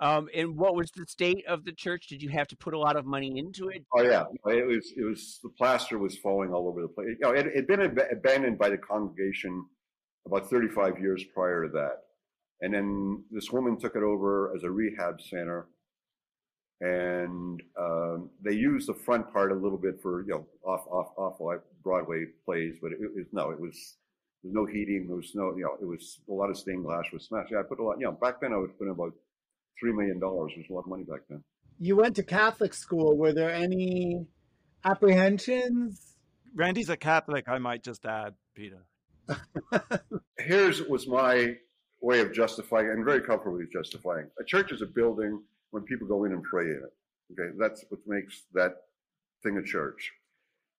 Um, 0.00 0.28
and 0.34 0.56
what 0.56 0.74
was 0.74 0.90
the 0.90 1.06
state 1.06 1.44
of 1.46 1.64
the 1.64 1.72
church? 1.72 2.08
Did 2.08 2.22
you 2.22 2.28
have 2.30 2.48
to 2.48 2.56
put 2.56 2.74
a 2.74 2.78
lot 2.78 2.96
of 2.96 3.06
money 3.06 3.38
into 3.38 3.68
it? 3.68 3.84
Oh 3.94 4.02
yeah, 4.02 4.24
it 4.46 4.66
was. 4.66 4.92
It 4.96 5.04
was 5.04 5.38
the 5.42 5.50
plaster 5.50 5.98
was 5.98 6.18
falling 6.18 6.52
all 6.52 6.66
over 6.66 6.82
the 6.82 6.88
place. 6.88 7.08
You 7.10 7.18
know, 7.20 7.30
it 7.30 7.54
had 7.54 7.66
been 7.66 7.82
ab- 7.82 8.08
abandoned 8.10 8.58
by 8.58 8.68
the 8.68 8.78
congregation 8.78 9.64
about 10.26 10.50
35 10.50 10.98
years 10.98 11.22
prior 11.32 11.66
to 11.66 11.72
that, 11.74 11.98
and 12.62 12.74
then 12.74 13.22
this 13.30 13.52
woman 13.52 13.78
took 13.78 13.94
it 13.94 14.02
over 14.02 14.52
as 14.56 14.64
a 14.64 14.70
rehab 14.70 15.20
center, 15.20 15.68
and 16.80 17.62
um, 17.78 18.30
they 18.44 18.54
used 18.54 18.88
the 18.88 18.94
front 18.94 19.32
part 19.32 19.52
a 19.52 19.54
little 19.54 19.78
bit 19.78 20.02
for 20.02 20.22
you 20.22 20.30
know 20.30 20.46
off 20.64 20.84
off 20.90 21.12
off 21.16 21.60
Broadway 21.84 22.24
plays, 22.44 22.74
but 22.82 22.90
it, 22.90 22.98
it 23.00 23.26
no, 23.32 23.50
it 23.50 23.60
was 23.60 23.98
there's 24.42 24.54
no 24.54 24.66
heating, 24.66 25.06
there 25.06 25.16
was 25.16 25.32
no 25.34 25.54
you 25.56 25.62
know 25.62 25.76
it 25.80 25.86
was 25.86 26.20
a 26.28 26.32
lot 26.32 26.50
of 26.50 26.58
stained 26.58 26.84
glass 26.84 27.04
was 27.12 27.24
smashed. 27.24 27.52
Yeah, 27.52 27.60
I 27.60 27.62
put 27.62 27.78
a 27.78 27.82
lot. 27.82 27.96
You 27.98 28.06
know, 28.06 28.12
back 28.12 28.40
then 28.40 28.52
I 28.52 28.56
was 28.56 28.70
putting 28.78 28.92
about 28.92 29.12
three 29.78 29.92
million 29.92 30.18
dollars. 30.18 30.52
was 30.56 30.66
a 30.68 30.72
lot 30.72 30.80
of 30.80 30.88
money 30.88 31.04
back 31.04 31.20
then. 31.28 31.42
You 31.78 31.96
went 31.96 32.16
to 32.16 32.22
Catholic 32.22 32.74
school. 32.74 33.16
Were 33.16 33.32
there 33.32 33.52
any 33.52 34.26
apprehensions? 34.84 36.16
Randy's 36.54 36.88
a 36.90 36.96
Catholic. 36.96 37.48
I 37.48 37.58
might 37.58 37.82
just 37.82 38.04
add, 38.04 38.34
Peter. 38.54 38.84
Here's 40.38 40.82
was 40.82 41.06
my 41.06 41.56
way 42.00 42.20
of 42.20 42.32
justifying, 42.32 42.88
and 42.88 43.04
very 43.04 43.20
comfortably 43.20 43.64
justifying. 43.72 44.26
A 44.40 44.44
church 44.44 44.72
is 44.72 44.82
a 44.82 44.86
building 44.86 45.42
when 45.70 45.84
people 45.84 46.06
go 46.06 46.24
in 46.24 46.32
and 46.32 46.42
pray 46.42 46.64
in 46.64 46.82
it. 46.84 46.92
Okay, 47.32 47.56
that's 47.58 47.84
what 47.88 48.00
makes 48.06 48.42
that 48.52 48.72
thing 49.42 49.56
a 49.56 49.62
church. 49.62 50.12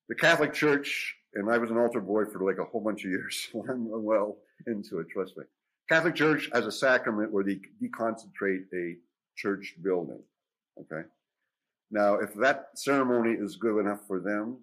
The 0.10 0.15
Catholic 0.15 0.54
Church, 0.54 1.15
and 1.36 1.50
I 1.50 1.58
was 1.58 1.72
an 1.72 1.78
altar 1.78 2.02
boy 2.02 2.26
for 2.26 2.43
like 2.43 2.58
a 2.60 2.65
whole 2.65 2.82
bunch 2.82 3.06
of 3.06 3.12
years. 3.12 3.50
I'm 3.69 3.88
well 3.89 4.38
into 4.67 5.00
it, 5.00 5.08
trust 5.10 5.38
me. 5.38 5.43
Catholic 5.89 6.15
Church 6.15 6.50
has 6.54 6.65
a 6.65 6.72
sacrament 6.72 7.32
where 7.32 7.43
they 7.43 7.60
deconsecrate 7.82 8.65
a 8.74 8.96
church 9.36 9.76
building. 9.82 10.22
Okay. 10.80 11.08
Now, 11.91 12.15
if 12.15 12.34
that 12.36 12.69
ceremony 12.76 13.32
is 13.32 13.58
good 13.58 13.80
enough 13.80 14.08
for 14.08 14.19
them, 14.19 14.58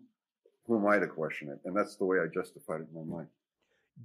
who 0.67 0.79
am 0.79 0.87
I 0.87 0.99
to 0.99 1.07
question 1.07 1.49
it? 1.49 1.61
And 1.65 1.77
that's 1.77 1.97
the 1.97 2.05
way 2.05 2.19
I 2.19 2.27
justified 2.33 2.81
it 2.81 2.89
in 2.93 3.09
my 3.09 3.17
mind. 3.17 3.29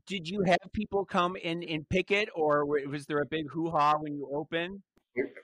Did 0.07 0.27
you 0.27 0.41
have 0.41 0.57
people 0.73 1.05
come 1.05 1.35
in 1.37 1.63
and 1.63 1.87
pick 1.89 2.11
it, 2.11 2.29
or 2.35 2.65
was 2.65 3.05
there 3.05 3.21
a 3.21 3.25
big 3.25 3.49
hoo 3.49 3.69
ha 3.69 3.95
when 3.97 4.13
you 4.13 4.29
opened? 4.33 4.81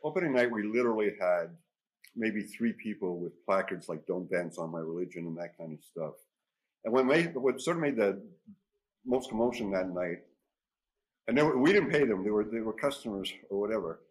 Opening 0.03 0.33
night, 0.33 0.51
we 0.51 0.63
literally 0.63 1.11
had 1.19 1.55
maybe 2.15 2.43
three 2.43 2.73
people 2.73 3.17
with 3.17 3.33
placards 3.45 3.87
like 3.87 4.05
"Don't 4.05 4.29
dance 4.29 4.57
on 4.57 4.71
my 4.71 4.79
religion" 4.79 5.25
and 5.25 5.37
that 5.37 5.57
kind 5.57 5.73
of 5.73 5.81
stuff. 5.83 6.13
And 6.83 6.93
what 6.93 7.05
made 7.05 7.35
what 7.35 7.61
sort 7.61 7.77
of 7.77 7.83
made 7.83 7.97
the 7.97 8.21
most 9.05 9.29
commotion 9.29 9.71
that 9.71 9.89
night 9.89 10.19
and 11.27 11.37
were, 11.37 11.57
we 11.57 11.71
didn't 11.71 11.91
pay 11.91 12.05
them; 12.05 12.23
they 12.23 12.29
were 12.29 12.45
they 12.45 12.61
were 12.61 12.73
customers 12.73 13.31
or 13.49 13.59
whatever. 13.59 14.01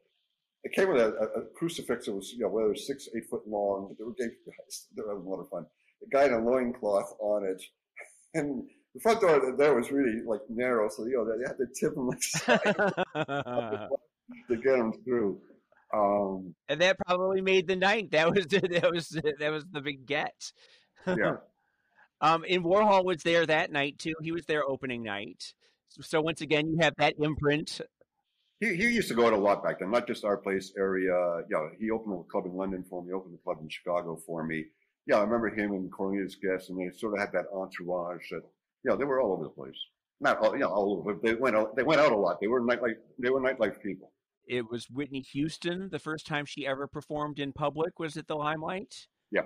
It 0.62 0.72
came 0.72 0.92
with 0.92 1.00
a, 1.00 1.08
a, 1.08 1.40
a 1.40 1.44
crucifix 1.56 2.06
that 2.06 2.12
was 2.14 2.32
you 2.32 2.40
know 2.40 2.48
whether 2.48 2.68
it 2.68 2.72
was 2.72 2.86
six 2.86 3.08
eight 3.16 3.28
foot 3.30 3.46
long. 3.46 3.94
They 3.98 4.04
were 4.04 4.12
guys, 4.12 4.86
they 4.96 5.02
were 5.02 5.10
having 5.10 5.26
a 5.26 5.28
lot 5.28 5.40
of 5.40 5.48
fun. 5.48 5.66
A 6.02 6.08
guy 6.10 6.26
in 6.26 6.32
a 6.32 6.44
loincloth 6.44 7.14
on 7.20 7.44
it, 7.44 7.62
and 8.34 8.64
the 8.94 9.00
front 9.00 9.20
door 9.20 9.54
there 9.56 9.74
was 9.74 9.90
really 9.90 10.22
like 10.26 10.40
narrow, 10.48 10.88
so 10.88 11.04
you 11.04 11.16
know 11.16 11.26
they 11.26 11.46
had 11.46 11.58
to 11.58 11.66
tip 11.78 11.96
him 11.96 12.06
like 12.48 13.88
to 14.48 14.56
get 14.56 14.78
him 14.78 14.92
through. 15.04 15.40
Um, 15.92 16.54
and 16.68 16.80
that 16.80 16.96
probably 17.04 17.40
made 17.40 17.66
the 17.66 17.74
night. 17.74 18.12
That 18.12 18.32
was 18.32 18.46
that 18.46 18.90
was 18.92 19.08
that 19.08 19.50
was 19.50 19.64
the 19.72 19.80
big 19.80 20.06
get. 20.06 20.52
yeah. 21.06 21.36
Um, 22.20 22.44
and 22.48 22.64
Warhol 22.64 23.04
was 23.04 23.22
there 23.22 23.46
that 23.46 23.72
night 23.72 23.98
too. 23.98 24.14
He 24.20 24.32
was 24.32 24.44
there 24.46 24.68
opening 24.68 25.02
night. 25.02 25.54
So 25.88 26.20
once 26.20 26.40
again, 26.40 26.68
you 26.68 26.78
have 26.80 26.94
that 26.98 27.14
imprint. 27.18 27.80
He, 28.60 28.76
he 28.76 28.90
used 28.90 29.08
to 29.08 29.14
go 29.14 29.26
out 29.26 29.32
a 29.32 29.38
lot 29.38 29.64
back 29.64 29.80
then, 29.80 29.90
not 29.90 30.06
just 30.06 30.24
our 30.24 30.36
place 30.36 30.72
area. 30.76 31.14
Yeah, 31.50 31.68
he 31.78 31.90
opened 31.90 32.20
a 32.20 32.30
club 32.30 32.44
in 32.46 32.54
London 32.54 32.84
for 32.88 33.02
me, 33.02 33.12
opened 33.12 33.34
a 33.34 33.42
club 33.42 33.58
in 33.62 33.68
Chicago 33.68 34.16
for 34.26 34.44
me. 34.44 34.66
Yeah, 35.06 35.16
I 35.16 35.22
remember 35.22 35.48
him 35.48 35.72
and 35.72 35.90
Cornelius 35.90 36.36
Guest, 36.36 36.68
and 36.68 36.78
they 36.78 36.94
sort 36.96 37.14
of 37.14 37.20
had 37.20 37.32
that 37.32 37.46
entourage 37.52 38.28
that, 38.30 38.42
yeah, 38.84 38.94
they 38.96 39.04
were 39.04 39.20
all 39.20 39.32
over 39.32 39.44
the 39.44 39.48
place. 39.48 39.74
Not 40.20 40.38
all, 40.38 40.52
you 40.52 40.58
know, 40.58 40.68
all 40.68 40.98
over, 40.98 41.14
but 41.14 41.22
they 41.22 41.34
went 41.34 41.56
out, 41.56 41.74
they 41.74 41.82
went 41.82 42.02
out 42.02 42.12
a 42.12 42.16
lot. 42.16 42.38
They 42.40 42.48
were 42.48 42.60
nightlife, 42.60 42.96
they 43.18 43.30
were 43.30 43.40
nightlife 43.40 43.80
people. 43.82 44.12
It 44.46 44.70
was 44.70 44.90
Whitney 44.90 45.20
Houston, 45.32 45.88
the 45.90 45.98
first 45.98 46.26
time 46.26 46.44
she 46.44 46.66
ever 46.66 46.86
performed 46.86 47.38
in 47.38 47.52
public 47.52 47.98
was 47.98 48.18
at 48.18 48.26
the 48.28 48.36
Limelight. 48.36 49.06
Yeah. 49.30 49.42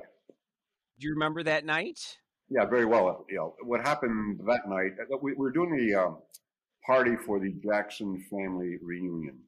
Do 0.99 1.07
you 1.07 1.13
remember 1.13 1.45
that 1.45 1.65
night? 1.65 2.19
Yeah, 2.55 2.67
very 2.67 2.85
well. 2.85 3.27
You 3.29 3.37
know, 3.37 3.55
what 3.65 3.81
happened 3.81 4.41
that 4.47 4.69
night, 4.69 4.93
uh, 5.01 5.17
we, 5.21 5.33
we 5.33 5.39
were 5.39 5.51
doing 5.51 5.77
the 5.77 5.95
um, 5.97 6.19
party 6.87 7.17
for 7.17 7.41
the 7.41 7.53
Jackson 7.65 8.25
family 8.31 8.77
reunion. 8.81 9.41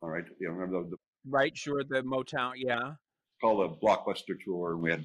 All 0.00 0.10
right. 0.10 0.24
You 0.40 0.46
know, 0.46 0.54
remember 0.54 0.84
the, 0.84 0.90
the 0.90 0.96
Right, 1.28 1.56
sure, 1.56 1.82
the 1.82 2.02
Motown, 2.02 2.52
yeah. 2.56 2.92
Called 3.40 3.60
a 3.60 3.84
blockbuster 3.84 4.36
tour, 4.44 4.72
and 4.72 4.82
we 4.82 4.90
had, 4.90 5.04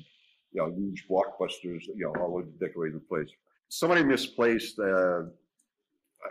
you 0.51 0.61
know, 0.61 0.71
huge 0.75 1.05
blockbusters, 1.09 1.81
you 1.95 2.05
know, 2.05 2.21
all 2.21 2.37
over 2.37 2.47
decorating 2.59 2.99
the 2.99 3.05
place. 3.05 3.29
Somebody 3.67 4.03
misplaced, 4.03 4.77
uh, 4.77 5.23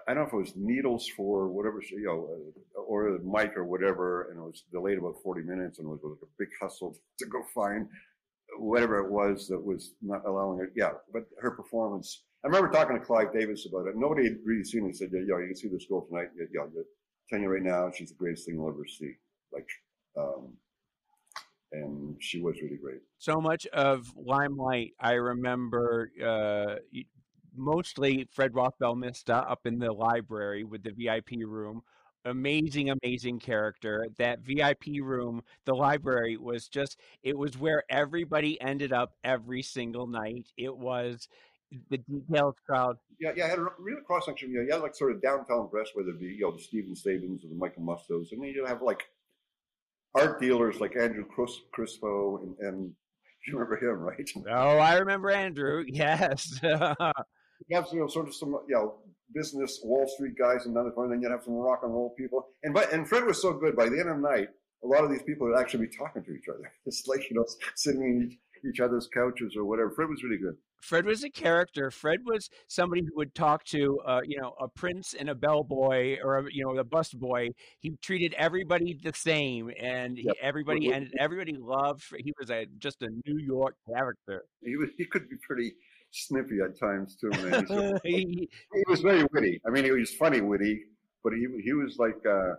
I 0.07 0.15
don't 0.15 0.17
know 0.17 0.27
if 0.29 0.33
it 0.33 0.37
was 0.37 0.53
needles 0.57 1.09
for 1.17 1.49
whatever, 1.49 1.83
you 1.91 2.05
know, 2.05 2.29
uh, 2.79 2.81
or 2.81 3.11
the 3.11 3.25
mic 3.25 3.57
or 3.57 3.65
whatever, 3.65 4.31
and 4.31 4.39
it 4.39 4.43
was 4.43 4.63
delayed 4.71 4.99
about 4.99 5.17
40 5.23 5.43
minutes, 5.43 5.81
and 5.81 5.87
it 5.87 5.91
was 5.91 6.01
like 6.05 6.23
a 6.23 6.33
big 6.39 6.49
hustle 6.61 6.97
to 7.19 7.27
go 7.27 7.43
find 7.53 7.89
whatever 8.59 8.99
it 8.99 9.11
was 9.11 9.49
that 9.49 9.63
was 9.65 9.95
not 10.03 10.27
allowing 10.27 10.59
her. 10.59 10.73
Yeah, 10.75 10.93
but 11.13 11.25
her 11.41 11.51
performance. 11.51 12.25
I 12.45 12.49
remember 12.49 12.71
talking 12.71 12.99
to 12.99 13.05
Clive 13.05 13.33
Davis 13.33 13.67
about 13.67 13.87
it. 13.87 13.97
Nobody 13.97 14.25
had 14.25 14.39
really 14.45 14.65
seen 14.65 14.85
it. 14.85 14.89
He 14.89 14.93
said, 14.95 15.11
"Yeah, 15.13 15.39
you 15.39 15.47
can 15.47 15.57
see 15.57 15.69
this 15.69 15.87
girl 15.87 16.07
tonight. 16.07 16.29
Yeah, 16.37 16.47
yeah, 16.53 16.63
I'm 16.63 17.43
you 17.43 17.49
right 17.49 17.63
now, 17.63 17.91
she's 17.91 18.11
the 18.11 18.17
greatest 18.17 18.47
thing 18.47 18.57
you'll 18.57 18.69
ever 18.69 18.87
see." 18.87 19.15
Like, 19.53 19.69
um, 20.19 20.57
and 21.73 22.17
she 22.21 22.41
was 22.41 22.61
really 22.61 22.77
great. 22.77 23.01
So 23.19 23.41
much 23.41 23.67
of 23.67 24.13
Limelight, 24.17 24.93
I 25.01 25.13
remember. 25.13 26.11
Uh, 26.23 26.77
mostly 27.55 28.27
Fred 28.33 28.53
Rothbell 28.53 28.97
Mista 28.97 29.35
up 29.35 29.67
in 29.67 29.79
the 29.79 29.93
library 29.93 30.65
with 30.65 30.83
the 30.83 30.91
VIP 30.91 31.47
room 31.47 31.83
amazing 32.25 32.91
amazing 32.91 33.39
character. 33.39 34.07
That 34.19 34.41
vip 34.41 34.85
room 35.03 35.43
the 35.65 35.75
library 35.75 36.37
was 36.37 36.69
just 36.69 36.99
it 37.23 37.37
was 37.37 37.59
where 37.59 37.85
everybody 37.89 38.61
ended 38.61 38.93
up 38.93 39.15
every 39.25 39.63
single 39.63 40.07
night. 40.07 40.49
It 40.57 40.77
was 40.77 41.29
the 41.91 41.99
details 41.99 42.55
crowd 42.67 42.97
yeah 43.19 43.33
yeah 43.35 43.47
I 43.47 43.49
had 43.49 43.59
a 43.59 43.67
real 43.79 43.99
cross 44.07 44.27
section 44.27 44.51
you, 44.51 44.59
know, 44.59 44.63
you 44.63 44.73
had 44.73 44.83
like 44.83 44.95
sort 44.95 45.13
of 45.13 45.23
downtown 45.23 45.69
press 45.71 45.89
whether 45.95 46.11
it 46.11 46.21
be 46.21 46.27
you 46.27 46.43
know 46.43 46.53
the 46.53 46.63
steven 46.63 46.95
stevens 46.95 47.45
or 47.45 47.49
the 47.49 47.55
michael 47.55 47.83
mustos 47.83 48.33
and 48.33 48.43
then 48.43 48.51
you 48.51 48.67
have 48.67 48.83
like 48.83 49.05
art 50.15 50.39
dealers 50.41 50.81
like 50.81 50.97
andrew 50.97 51.25
crispo 51.75 52.43
and, 52.43 52.57
and 52.59 52.93
you 53.47 53.59
remember 53.59 53.77
him 53.77 53.99
right? 54.01 54.31
Oh 54.51 54.79
i 54.79 54.97
remember 54.97 55.31
andrew 55.31 55.85
yes. 55.89 56.61
You 57.69 57.77
have 57.77 57.87
you 57.93 58.01
know 58.01 58.09
sort 58.09 58.27
of 58.27 58.35
some 58.35 58.59
you 58.69 58.75
know 58.75 58.97
business 59.35 59.81
Wall 59.83 60.09
Street 60.09 60.35
guys 60.39 60.67
in 60.67 60.73
another 60.73 60.91
corner. 60.91 61.15
Then 61.15 61.23
you'd 61.23 61.31
have 61.31 61.45
some 61.45 61.55
rock 61.55 61.81
and 61.83 61.93
roll 61.93 62.15
people. 62.17 62.49
And 62.63 62.75
but 62.75 62.93
and 62.93 63.09
Fred 63.09 63.25
was 63.25 63.41
so 63.41 63.53
good. 63.53 63.77
By 63.77 63.89
the 63.89 63.99
end 63.99 64.09
of 64.09 64.17
the 64.17 64.23
night, 64.23 64.49
a 64.85 64.87
lot 64.87 65.05
of 65.05 65.11
these 65.11 65.23
people 65.23 65.49
would 65.49 65.59
actually 65.59 65.87
be 65.87 65.97
talking 65.97 66.23
to 66.25 66.33
each 66.33 66.49
other. 66.49 66.73
It's 66.87 67.07
like 67.07 67.29
you 67.31 67.37
know 67.37 67.47
sitting 67.75 68.03
in 68.03 68.31
each, 68.31 68.39
each 68.75 68.81
other's 68.81 69.09
couches 69.13 69.55
or 69.57 69.65
whatever. 69.65 69.91
Fred 69.91 70.09
was 70.09 70.23
really 70.23 70.39
good. 70.39 70.57
Fred 70.83 71.07
was 71.07 71.23
a 71.23 71.31
character. 71.31 71.93
Fred 71.93 72.21
was 72.25 72.51
somebody 72.67 73.03
who 73.03 73.13
would 73.15 73.37
talk 73.37 73.63
to, 73.67 74.01
uh, 74.05 74.21
you 74.25 74.41
know, 74.41 74.53
a 74.61 74.67
prince 74.67 75.15
and 75.17 75.31
a 75.31 75.35
bellboy 75.35 76.17
or 76.23 76.39
a, 76.39 76.45
you 76.51 76.65
know 76.65 76.77
a 76.77 76.85
bus 76.85 77.13
boy. 77.13 77.51
He 77.79 77.93
treated 78.03 78.35
everybody 78.37 78.99
the 79.01 79.13
same, 79.15 79.71
and 79.81 80.19
yep. 80.19 80.35
he, 80.35 80.43
everybody 80.43 80.93
and 80.93 81.09
everybody 81.19 81.57
loved. 81.57 82.03
He 82.19 82.33
was 82.39 82.51
a 82.51 82.67
just 82.79 83.01
a 83.03 83.09
New 83.27 83.39
York 83.39 83.77
character. 83.89 84.45
He 84.61 84.77
was. 84.77 84.91
He 84.99 85.07
could 85.07 85.29
be 85.29 85.37
pretty 85.47 85.73
snippy 86.13 86.61
at 86.65 86.79
times 86.79 87.17
too, 87.17 87.31
man. 87.31 87.67
So, 87.67 87.99
he, 88.05 88.49
he, 88.73 88.85
was 88.87 89.01
very 89.01 89.27
witty. 89.33 89.61
I 89.67 89.71
mean, 89.71 89.85
he 89.85 89.91
was 89.91 90.15
funny 90.15 90.41
witty, 90.41 90.85
but 91.25 91.33
he 91.33 91.47
he 91.65 91.73
was 91.73 91.99
like 91.99 92.25
uh, 92.29 92.55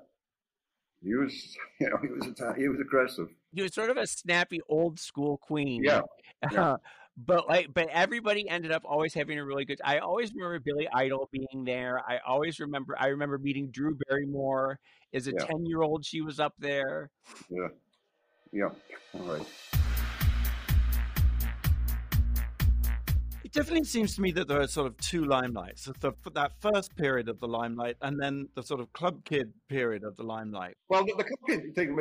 he 1.02 1.16
was 1.16 1.58
you 1.80 1.89
know 1.89 1.98
he 2.02 2.08
was 2.08 2.56
he 2.58 2.68
was 2.68 2.80
aggressive. 2.80 3.28
He 3.54 3.62
was 3.62 3.74
sort 3.74 3.89
of 3.89 3.98
a 3.98 4.08
snappy 4.08 4.60
old 4.68 5.00
school 5.00 5.38
queen. 5.38 5.84
Yeah. 5.84 6.02
yeah. 6.52 6.76
but 7.16 7.48
like, 7.48 7.74
but 7.74 7.88
everybody 7.89 8.50
ended 8.50 8.72
up 8.72 8.84
always 8.86 9.13
having 9.13 9.38
a 9.39 9.46
really 9.46 9.66
good. 9.66 9.80
I 9.84 10.00
always 10.00 10.34
remember 10.34 10.60
Billy 10.60 10.88
Idol 10.94 11.30
being 11.32 11.63
there. 11.63 12.02
I 12.08 12.20
always 12.26 12.60
remember. 12.60 12.96
I 13.00 13.08
remember 13.08 13.38
meeting 13.38 13.70
Drew 13.72 13.98
Barrymore 14.08 14.80
as 15.13 15.28
a 15.28 15.32
ten 15.34 15.63
yeah. 15.63 15.70
year 15.70 15.82
old. 15.82 16.06
She 16.06 16.22
was 16.22 16.39
up 16.39 16.54
there. 16.58 17.12
Yeah. 17.50 17.68
Yeah. 18.52 18.70
All 19.16 19.22
right. 19.22 19.83
Definitely 23.54 23.86
seems 23.86 24.16
to 24.16 24.22
me 24.22 24.32
that 24.32 24.48
there 24.48 24.60
are 24.60 24.68
sort 24.68 24.88
of 24.88 24.98
two 24.98 25.22
limelights. 25.22 25.86
The, 26.00 26.13
that 26.34 26.52
first 26.60 26.96
period 26.96 27.30
of 27.30 27.39
the 27.39 27.48
limelight, 27.48 27.98
and 28.02 28.20
then 28.20 28.50
the 28.56 28.63
sort 28.63 28.82
of 28.82 28.92
club 28.94 29.24
kid 29.24 29.54
period 29.70 30.04
of 30.04 30.18
the 30.18 30.24
limelight. 30.24 30.76
Well, 30.89 31.06
the, 31.06 31.13
the 31.18 31.24
club 31.24 31.39
kid 31.48 31.76
thing, 31.76 31.98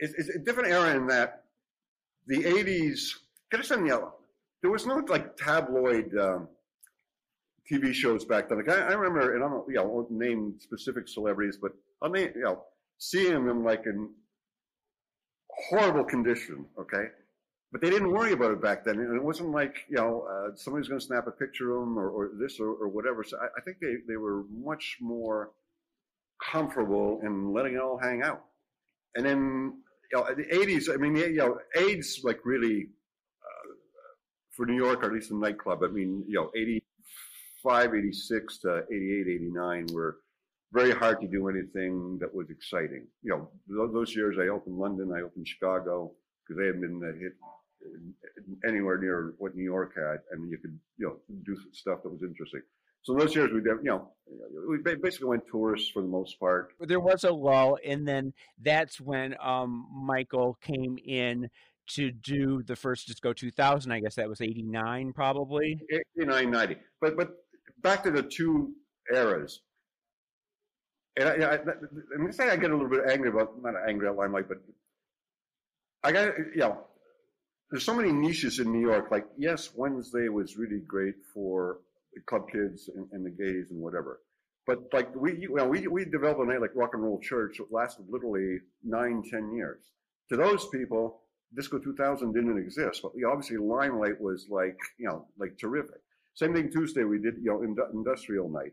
it's, 0.00 0.14
it's, 0.16 0.28
a 0.36 0.38
different 0.38 0.70
era 0.70 0.94
in 0.94 1.06
that 1.08 1.44
the 2.26 2.44
'80s. 2.44 3.14
Get 3.50 3.60
us 3.60 3.70
you 3.70 3.78
know, 3.84 4.12
there 4.62 4.70
was 4.70 4.86
no 4.86 5.02
like 5.08 5.36
tabloid 5.36 6.14
um, 6.16 6.48
TV 7.70 7.92
shows 7.92 8.24
back 8.24 8.48
then. 8.48 8.58
Like 8.58 8.68
I, 8.68 8.80
I 8.80 8.92
remember, 8.92 9.34
and 9.34 9.44
I 9.44 9.48
don't, 9.48 9.64
you 9.68 9.74
know, 9.74 9.82
I 9.82 9.86
won't 9.86 10.10
name 10.10 10.54
specific 10.58 11.08
celebrities, 11.08 11.58
but 11.60 11.72
I 12.02 12.08
mean, 12.08 12.32
you 12.34 12.42
know, 12.42 12.62
seeing 12.98 13.46
them 13.46 13.64
like 13.64 13.84
in 13.86 14.10
horrible 15.70 16.04
condition, 16.04 16.66
okay? 16.78 17.06
But 17.70 17.82
they 17.82 17.90
didn't 17.90 18.12
worry 18.12 18.32
about 18.32 18.52
it 18.52 18.62
back 18.62 18.84
then. 18.84 18.98
And 18.98 19.14
it 19.14 19.22
wasn't 19.22 19.50
like, 19.50 19.76
you 19.90 19.96
know, 19.96 20.26
uh, 20.30 20.56
somebody's 20.56 20.88
going 20.88 21.00
to 21.00 21.06
snap 21.06 21.26
a 21.26 21.30
picture 21.30 21.72
of 21.72 21.80
them 21.80 21.98
or, 21.98 22.08
or 22.08 22.30
this 22.40 22.58
or, 22.60 22.70
or, 22.70 22.88
whatever. 22.88 23.22
So 23.22 23.36
I, 23.36 23.46
I, 23.46 23.60
think 23.62 23.76
they, 23.80 23.96
they 24.08 24.16
were 24.16 24.44
much 24.50 24.96
more 25.00 25.50
comfortable 26.42 27.20
in 27.22 27.52
letting 27.52 27.74
it 27.74 27.80
all 27.80 27.98
hang 27.98 28.22
out. 28.22 28.42
And 29.16 29.26
then, 29.26 29.74
you 30.10 30.18
know, 30.18 30.26
the 30.34 30.44
80s, 30.44 30.92
I 30.92 30.96
mean, 30.96 31.16
you 31.16 31.36
know, 31.36 31.58
AIDS, 31.76 32.20
like 32.24 32.40
really, 32.44 32.86
uh, 33.42 33.74
for 34.56 34.64
New 34.64 34.76
York, 34.76 35.02
or 35.02 35.08
at 35.08 35.12
least 35.12 35.28
the 35.28 35.36
nightclub, 35.36 35.82
I 35.82 35.88
mean, 35.88 36.24
you 36.26 36.36
know, 36.36 36.50
85, 36.56 37.94
86 37.94 38.58
to 38.60 38.84
88, 38.90 39.26
89 39.28 39.86
were 39.92 40.16
very 40.72 40.92
hard 40.92 41.20
to 41.20 41.28
do 41.28 41.48
anything 41.48 42.18
that 42.20 42.34
was 42.34 42.48
exciting. 42.48 43.06
You 43.22 43.48
know, 43.68 43.88
those 43.92 44.16
years 44.16 44.36
I 44.38 44.48
opened 44.48 44.78
London, 44.78 45.12
I 45.14 45.20
opened 45.20 45.46
Chicago, 45.46 46.12
because 46.48 46.58
they 46.58 46.66
hadn't 46.66 46.80
been 46.80 47.20
hit 47.20 47.32
anywhere 48.66 48.98
near 48.98 49.34
what 49.38 49.54
New 49.54 49.64
York 49.64 49.94
had, 49.96 50.18
and 50.30 50.50
you 50.50 50.58
could 50.58 50.78
you 50.96 51.06
know 51.06 51.16
do 51.44 51.56
stuff 51.72 52.02
that 52.02 52.10
was 52.10 52.22
interesting. 52.22 52.62
So 53.02 53.14
those 53.14 53.34
years 53.34 53.50
we 53.52 53.60
did, 53.60 53.78
you 53.82 53.90
know, 53.90 54.10
we 54.68 54.78
basically 54.78 55.28
went 55.28 55.44
tourists 55.50 55.90
for 55.90 56.02
the 56.02 56.08
most 56.08 56.38
part. 56.38 56.72
There 56.80 57.00
was 57.00 57.24
a 57.24 57.30
lull, 57.32 57.78
and 57.84 58.06
then 58.06 58.34
that's 58.60 59.00
when 59.00 59.34
um, 59.40 59.86
Michael 59.92 60.58
came 60.60 60.98
in 61.04 61.48
to 61.90 62.10
do 62.10 62.62
the 62.64 62.76
first 62.76 63.06
Disco 63.06 63.32
2000. 63.32 63.90
I 63.92 64.00
guess 64.00 64.16
that 64.16 64.28
was 64.28 64.40
89, 64.40 65.12
probably. 65.12 65.80
89, 66.18 66.50
90. 66.50 66.76
But 67.00 67.16
but 67.16 67.30
back 67.82 68.02
to 68.04 68.10
the 68.10 68.22
two 68.22 68.74
eras. 69.12 69.60
And 71.16 71.28
I, 71.28 71.32
I, 71.32 71.54
I'm 71.54 71.64
going 72.16 72.26
to 72.28 72.32
say 72.32 72.48
I 72.48 72.56
get 72.56 72.70
a 72.70 72.74
little 72.74 72.90
bit 72.90 73.10
angry 73.10 73.28
about, 73.30 73.60
not 73.60 73.74
angry 73.88 74.06
at 74.06 74.16
Limelight, 74.16 74.48
but 74.48 74.58
I 76.04 76.12
got, 76.12 76.38
you 76.38 76.58
know, 76.58 76.78
there's 77.70 77.84
so 77.84 77.94
many 77.94 78.12
niches 78.12 78.58
in 78.58 78.72
New 78.72 78.80
York. 78.80 79.10
Like, 79.10 79.26
yes, 79.36 79.70
Wednesday 79.74 80.28
was 80.28 80.56
really 80.56 80.80
great 80.86 81.14
for 81.34 81.78
the 82.14 82.20
club 82.22 82.50
kids 82.50 82.88
and, 82.94 83.06
and 83.12 83.24
the 83.24 83.30
gays 83.30 83.66
and 83.70 83.80
whatever. 83.80 84.20
But 84.66 84.92
like 84.92 85.14
we, 85.14 85.38
you 85.38 85.54
know, 85.54 85.66
we 85.66 85.86
we 85.86 86.04
developed 86.04 86.40
a 86.40 86.44
night 86.44 86.60
like 86.60 86.74
Rock 86.74 86.90
and 86.92 87.02
Roll 87.02 87.18
Church 87.20 87.56
that 87.56 87.72
lasted 87.72 88.04
literally 88.10 88.58
nine, 88.84 89.22
ten 89.30 89.50
years. 89.54 89.82
To 90.28 90.36
those 90.36 90.68
people, 90.68 91.22
Disco 91.56 91.78
2000 91.78 92.34
didn't 92.34 92.58
exist, 92.58 93.00
but 93.02 93.14
we 93.14 93.24
obviously 93.24 93.56
Limelight 93.56 94.20
was 94.20 94.46
like, 94.50 94.76
you 94.98 95.08
know, 95.08 95.26
like 95.38 95.56
terrific. 95.58 96.00
Same 96.34 96.54
thing 96.54 96.70
Tuesday 96.70 97.04
we 97.04 97.18
did, 97.18 97.36
you 97.42 97.50
know, 97.50 97.86
industrial 97.92 98.50
night. 98.50 98.72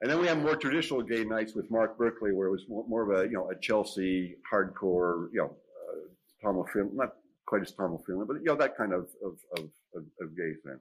And 0.00 0.10
then 0.10 0.20
we 0.20 0.26
had 0.26 0.42
more 0.42 0.56
traditional 0.56 1.02
gay 1.02 1.24
nights 1.24 1.54
with 1.54 1.70
Mark 1.70 1.96
Berkeley, 1.96 2.32
where 2.32 2.48
it 2.48 2.52
was 2.52 2.64
more, 2.68 3.10
of 3.10 3.18
a, 3.18 3.24
you 3.24 3.34
know, 3.34 3.50
a 3.50 3.58
Chelsea 3.60 4.36
hardcore, 4.52 5.28
you 5.32 5.40
know, 5.40 5.56
uh, 5.56 6.42
Tom 6.42 6.64
film, 6.72 6.90
not 6.94 7.14
quite 7.48 7.62
as 7.62 7.74
normal 7.78 8.02
feeling, 8.06 8.26
but 8.26 8.34
you 8.34 8.44
know 8.44 8.54
that 8.56 8.76
kind 8.76 8.92
of 8.92 9.08
of 9.24 9.38
of, 9.56 9.70
of, 9.94 10.04
of 10.20 10.36
gay 10.36 10.52
thing. 10.64 10.78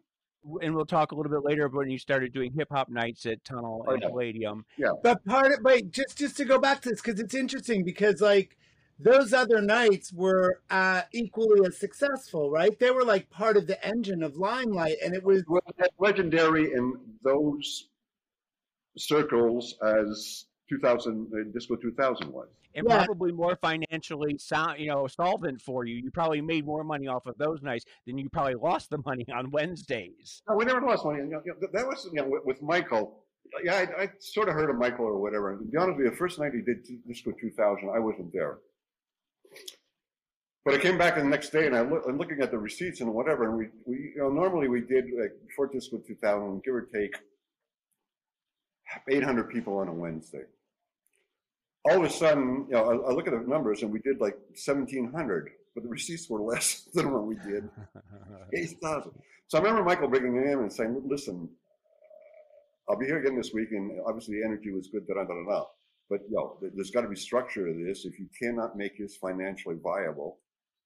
And 0.62 0.76
we'll 0.76 0.86
talk 0.86 1.12
a 1.12 1.16
little 1.16 1.32
bit 1.32 1.44
later 1.44 1.66
about 1.66 1.78
when 1.78 1.90
you 1.90 1.98
started 1.98 2.34
doing 2.34 2.54
hip 2.54 2.68
hop 2.72 2.90
nights 2.90 3.26
at 3.26 3.44
Tunnel 3.44 3.84
oh, 3.88 3.94
and 3.94 4.02
yeah. 4.02 4.10
Palladium. 4.10 4.66
Yeah, 4.78 4.92
but 5.02 5.24
part 5.26 5.54
of 5.54 5.60
wait, 5.64 5.92
just 5.92 6.18
just 6.18 6.36
to 6.38 6.46
go 6.46 6.60
back 6.60 6.82
to 6.82 6.90
this 6.90 7.02
because 7.02 7.20
it's 7.20 7.34
interesting 7.34 7.84
because 7.86 8.20
like 8.22 8.58
those 9.00 9.32
other 9.32 9.62
nights 9.62 10.12
were 10.12 10.62
uh, 10.70 11.04
equally 11.14 11.66
as 11.66 11.78
successful, 11.78 12.52
right? 12.52 12.78
They 12.78 12.92
were 12.92 13.06
like 13.06 13.30
part 13.30 13.56
of 13.56 13.66
the 13.66 13.84
engine 13.86 14.22
of 14.22 14.36
Limelight, 14.36 14.98
and 15.04 15.16
it 15.16 15.24
was 15.24 15.44
legendary 16.00 16.74
in 16.74 16.96
those 17.24 17.88
circles 18.98 19.76
as 19.84 20.47
2000 20.70 21.28
uh, 21.34 21.52
Disco 21.54 21.76
2000 21.76 22.32
was 22.32 22.48
and 22.78 22.86
yeah. 22.88 23.06
probably 23.06 23.32
more 23.32 23.56
financially 23.56 24.38
sound, 24.38 24.80
you 24.80 24.88
know, 24.88 25.08
solvent 25.08 25.60
for 25.60 25.86
you. 25.86 25.96
You 25.96 26.12
probably 26.12 26.42
made 26.42 26.66
more 26.66 26.84
money 26.84 27.08
off 27.08 27.26
of 27.26 27.38
those 27.38 27.62
nights 27.64 27.86
than 28.06 28.18
you 28.18 28.30
probably 28.30 28.56
lost 28.62 28.92
the 28.92 29.00
money 29.04 29.26
on 29.34 29.50
Wednesdays. 29.52 30.44
No, 30.48 30.56
we 30.56 30.66
never 30.66 30.82
lost 30.82 31.04
money. 31.04 31.20
You 31.20 31.30
know, 31.30 31.42
that 31.74 31.88
was 31.88 32.08
you 32.14 32.22
know, 32.22 32.28
with, 32.28 32.46
with 32.46 32.62
Michael. 32.62 33.24
Yeah, 33.64 33.86
I, 33.98 34.04
I, 34.04 34.10
sort 34.20 34.48
of 34.50 34.56
heard 34.56 34.70
of 34.70 34.76
Michael 34.76 35.06
or 35.06 35.20
whatever. 35.20 35.54
And 35.54 35.60
to 35.60 35.66
be 35.66 35.78
honest 35.78 35.98
with 35.98 36.06
you, 36.06 36.12
the 36.12 36.18
first 36.18 36.38
night 36.38 36.52
he 36.54 36.62
did 36.62 36.86
Disco 37.08 37.32
2000, 37.32 37.90
I 37.90 38.00
wasn't 38.00 38.32
there. 38.32 38.60
But 40.66 40.76
I 40.76 40.78
came 40.80 40.98
back 40.98 41.16
the 41.16 41.24
next 41.24 41.50
day 41.52 41.66
and 41.66 41.76
I 41.76 41.82
look, 41.82 42.04
I'm 42.08 42.18
looking 42.18 42.42
at 42.42 42.52
the 42.52 42.58
receipts 42.58 43.00
and 43.00 43.12
whatever. 43.14 43.48
And 43.48 43.58
we, 43.58 43.68
we 43.86 43.96
you 44.16 44.18
know, 44.18 44.30
normally 44.30 44.68
we 44.68 44.82
did 44.82 45.06
like 45.18 45.32
before 45.48 45.68
Disco 45.68 45.98
2000, 46.06 46.62
give 46.64 46.76
or 46.76 46.82
take 46.94 47.16
800 49.10 49.50
people 49.50 49.78
on 49.78 49.88
a 49.88 49.94
Wednesday 49.94 50.44
all 51.90 51.98
of 51.98 52.04
a 52.04 52.10
sudden, 52.10 52.66
you 52.70 52.76
know, 52.76 52.84
I, 52.84 53.10
I, 53.10 53.14
look 53.14 53.28
at 53.28 53.34
the 53.34 53.48
numbers 53.48 53.82
and 53.82 53.92
we 53.92 54.00
did 54.00 54.20
like 54.20 54.36
1,700, 54.66 55.50
but 55.74 55.84
the 55.84 55.90
receipts 55.90 56.30
were 56.30 56.42
less 56.42 56.90
than 56.94 57.12
what 57.12 57.26
we 57.26 57.36
did. 57.36 57.70
8,000. 58.54 59.12
So 59.48 59.58
I 59.58 59.62
remember 59.62 59.84
Michael 59.84 60.10
bringing 60.10 60.38
me 60.38 60.52
in 60.52 60.60
and 60.60 60.74
saying, 60.74 61.02
listen, 61.08 61.50
I'll 62.90 62.98
be 62.98 63.06
here 63.06 63.20
again 63.20 63.38
this 63.38 63.52
week, 63.54 63.70
and 63.72 64.00
obviously 64.06 64.40
the 64.40 64.46
energy 64.46 64.72
was 64.72 64.88
good, 64.88 65.08
da 65.08 65.14
da 65.14 65.24
da 65.24 65.34
da. 65.34 65.66
But 66.10 66.22
you 66.30 66.36
know, 66.36 66.58
there's 66.74 66.92
got 66.92 67.02
to 67.02 67.10
be 67.10 67.16
structure 67.16 67.66
to 67.66 67.86
this. 67.86 68.06
If 68.06 68.18
you 68.20 68.28
cannot 68.42 68.78
make 68.78 68.98
this 68.98 69.18
financially 69.18 69.76
viable, 69.82 70.40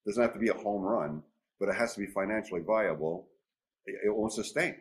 it 0.05 0.09
doesn't 0.09 0.21
have 0.21 0.33
to 0.33 0.39
be 0.39 0.49
a 0.49 0.53
home 0.53 0.81
run, 0.81 1.21
but 1.59 1.69
it 1.69 1.75
has 1.75 1.93
to 1.93 1.99
be 1.99 2.07
financially 2.07 2.61
viable. 2.61 3.27
It, 3.85 3.95
it 4.07 4.15
won't 4.15 4.33
sustain. 4.33 4.75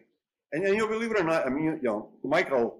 And, 0.52 0.64
and 0.64 0.74
you 0.74 0.80
know, 0.80 0.88
believe 0.88 1.10
it 1.10 1.20
or 1.20 1.24
not, 1.24 1.46
I 1.46 1.50
mean, 1.50 1.64
you 1.64 1.78
know, 1.82 2.10
Michael, 2.24 2.78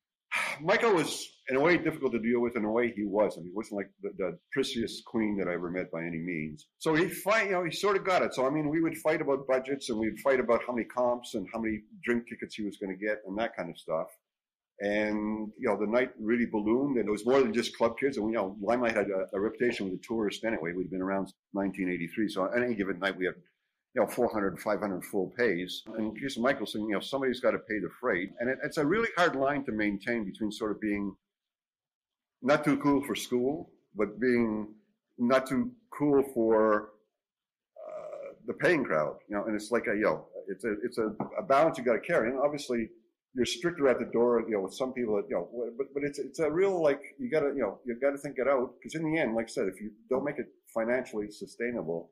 Michael 0.60 0.94
was 0.94 1.28
in 1.48 1.56
a 1.56 1.60
way 1.60 1.78
difficult 1.78 2.12
to 2.12 2.18
deal 2.18 2.40
with. 2.40 2.56
In 2.56 2.64
a 2.64 2.70
way, 2.70 2.92
he 2.94 3.04
was. 3.04 3.36
I 3.36 3.40
mean, 3.40 3.50
he 3.50 3.54
wasn't 3.54 3.78
like 3.78 3.90
the, 4.02 4.10
the 4.18 4.38
prissiest 4.56 5.04
queen 5.06 5.36
that 5.38 5.48
I 5.48 5.54
ever 5.54 5.70
met 5.70 5.90
by 5.90 6.02
any 6.02 6.18
means. 6.18 6.66
So 6.78 6.94
he 6.94 7.08
fight, 7.08 7.46
you 7.46 7.52
know, 7.52 7.64
he 7.64 7.70
sort 7.70 7.96
of 7.96 8.04
got 8.04 8.22
it. 8.22 8.34
So 8.34 8.46
I 8.46 8.50
mean, 8.50 8.68
we 8.68 8.80
would 8.80 8.96
fight 8.98 9.20
about 9.20 9.46
budgets 9.46 9.88
and 9.88 9.98
we'd 9.98 10.18
fight 10.20 10.40
about 10.40 10.62
how 10.66 10.72
many 10.72 10.86
comps 10.86 11.34
and 11.34 11.46
how 11.52 11.60
many 11.60 11.82
drink 12.04 12.24
tickets 12.28 12.54
he 12.56 12.64
was 12.64 12.76
going 12.78 12.96
to 12.96 13.04
get 13.04 13.18
and 13.26 13.38
that 13.38 13.56
kind 13.56 13.70
of 13.70 13.78
stuff. 13.78 14.08
And 14.80 15.50
you 15.58 15.68
know, 15.68 15.78
the 15.78 15.86
night 15.86 16.10
really 16.20 16.46
ballooned, 16.46 16.98
and 16.98 17.08
it 17.08 17.10
was 17.10 17.24
more 17.24 17.40
than 17.40 17.54
just 17.54 17.76
club 17.78 17.98
kids. 17.98 18.18
And 18.18 18.28
you 18.28 18.36
know, 18.36 18.56
Limelight 18.60 18.94
had 18.94 19.08
a, 19.08 19.26
a 19.34 19.40
reputation 19.40 19.86
with 19.86 19.94
the 19.94 20.06
tourists 20.06 20.44
anyway. 20.44 20.72
We'd 20.72 20.90
been 20.90 21.00
around 21.00 21.32
1983, 21.52 22.28
so 22.28 22.42
on 22.42 22.62
any 22.62 22.74
given 22.74 22.98
night 22.98 23.16
we 23.16 23.24
had 23.24 23.34
you 23.96 24.02
know, 24.02 24.08
400, 24.08 24.60
500 24.60 25.04
full 25.06 25.32
pays. 25.38 25.82
And 25.96 26.14
Jason 26.20 26.42
Michael 26.42 26.66
saying, 26.66 26.84
you 26.84 26.92
know, 26.92 27.00
somebody's 27.00 27.40
got 27.40 27.52
to 27.52 27.58
pay 27.58 27.78
the 27.80 27.88
freight. 27.98 28.28
And 28.38 28.50
it, 28.50 28.58
it's 28.62 28.76
a 28.76 28.84
really 28.84 29.08
hard 29.16 29.34
line 29.36 29.64
to 29.64 29.72
maintain 29.72 30.22
between 30.22 30.52
sort 30.52 30.72
of 30.72 30.80
being 30.82 31.16
not 32.42 32.64
too 32.64 32.76
cool 32.78 33.02
for 33.04 33.14
school, 33.14 33.70
but 33.94 34.20
being 34.20 34.68
not 35.18 35.46
too 35.46 35.70
cool 35.90 36.22
for 36.34 36.90
uh, 37.76 38.32
the 38.46 38.54
paying 38.54 38.84
crowd. 38.84 39.16
You 39.28 39.36
know, 39.36 39.44
and 39.44 39.54
it's 39.54 39.70
like 39.70 39.86
a, 39.86 39.94
you 39.94 40.02
know, 40.02 40.26
it's 40.48 40.64
a 40.64 40.74
it's 40.82 40.98
a, 40.98 41.14
a 41.38 41.42
balance 41.42 41.78
you 41.78 41.84
got 41.84 41.94
to 41.94 42.00
carry. 42.00 42.30
And 42.30 42.38
obviously, 42.38 42.88
you're 43.34 43.46
stricter 43.46 43.88
at 43.88 43.98
the 43.98 44.06
door. 44.06 44.44
You 44.48 44.56
know, 44.56 44.60
with 44.62 44.74
some 44.74 44.92
people, 44.92 45.16
that, 45.16 45.26
you 45.28 45.36
know, 45.36 45.48
but 45.76 45.86
but 45.94 46.02
it's 46.02 46.18
it's 46.18 46.38
a 46.38 46.50
real 46.50 46.82
like 46.82 47.00
you 47.18 47.30
got 47.30 47.40
to 47.40 47.48
you 47.48 47.62
know 47.62 47.78
you 47.84 47.98
got 48.00 48.10
to 48.10 48.18
think 48.18 48.36
it 48.38 48.48
out 48.48 48.74
because 48.78 48.94
in 48.94 49.10
the 49.10 49.18
end, 49.18 49.34
like 49.34 49.46
I 49.46 49.48
said, 49.48 49.68
if 49.68 49.80
you 49.80 49.90
don't 50.10 50.24
make 50.24 50.38
it 50.38 50.46
financially 50.72 51.30
sustainable, 51.30 52.10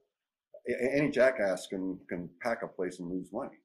any 0.68 1.10
jackass 1.10 1.66
can 1.66 1.98
can 2.08 2.28
pack 2.40 2.62
a 2.62 2.68
place 2.68 2.98
and 2.98 3.10
lose 3.10 3.28
money. 3.32 3.56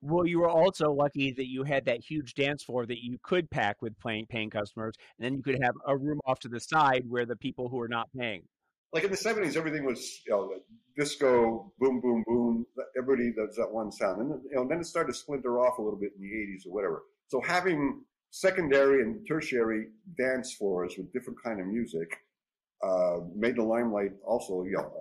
Well, 0.00 0.26
you 0.26 0.40
were 0.40 0.50
also 0.50 0.92
lucky 0.92 1.32
that 1.32 1.48
you 1.48 1.64
had 1.64 1.84
that 1.86 2.00
huge 2.00 2.34
dance 2.34 2.62
floor 2.62 2.86
that 2.86 3.02
you 3.02 3.18
could 3.22 3.50
pack 3.50 3.82
with 3.82 3.98
paying, 3.98 4.26
paying 4.26 4.48
customers, 4.50 4.94
and 5.18 5.24
then 5.24 5.34
you 5.34 5.42
could 5.42 5.58
have 5.62 5.74
a 5.86 5.96
room 5.96 6.20
off 6.24 6.38
to 6.40 6.48
the 6.48 6.60
side 6.60 7.04
where 7.08 7.26
the 7.26 7.36
people 7.36 7.68
who 7.68 7.80
are 7.80 7.88
not 7.88 8.08
paying. 8.16 8.42
Like 8.92 9.04
in 9.04 9.10
the 9.10 9.16
seventies, 9.16 9.56
everything 9.56 9.84
was 9.84 10.20
you 10.26 10.32
know, 10.32 10.50
disco, 10.96 11.72
boom, 11.78 12.00
boom, 12.00 12.24
boom. 12.26 12.64
Everybody 12.96 13.32
does 13.32 13.56
that 13.56 13.70
one 13.70 13.90
sound, 13.90 14.20
and 14.22 14.40
you 14.50 14.56
know, 14.56 14.66
then 14.68 14.78
it 14.80 14.86
started 14.86 15.12
to 15.12 15.18
splinter 15.18 15.60
off 15.60 15.78
a 15.78 15.82
little 15.82 15.98
bit 15.98 16.12
in 16.16 16.22
the 16.22 16.28
eighties 16.28 16.64
or 16.66 16.72
whatever. 16.72 17.02
So 17.26 17.40
having 17.40 18.02
secondary 18.30 19.02
and 19.02 19.26
tertiary 19.26 19.88
dance 20.16 20.54
floors 20.54 20.94
with 20.96 21.12
different 21.12 21.38
kind 21.42 21.60
of 21.60 21.66
music 21.66 22.08
uh, 22.82 23.18
made 23.34 23.56
the 23.56 23.62
limelight 23.62 24.12
also 24.24 24.62
you 24.64 24.72
know, 24.72 24.92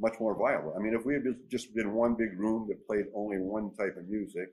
much 0.00 0.14
more 0.18 0.36
viable. 0.36 0.74
I 0.76 0.80
mean, 0.80 0.94
if 0.94 1.04
we 1.04 1.14
had 1.14 1.24
just 1.50 1.74
been 1.74 1.92
one 1.94 2.14
big 2.14 2.38
room 2.38 2.66
that 2.68 2.86
played 2.86 3.06
only 3.14 3.38
one 3.38 3.74
type 3.74 3.96
of 3.96 4.08
music, 4.08 4.48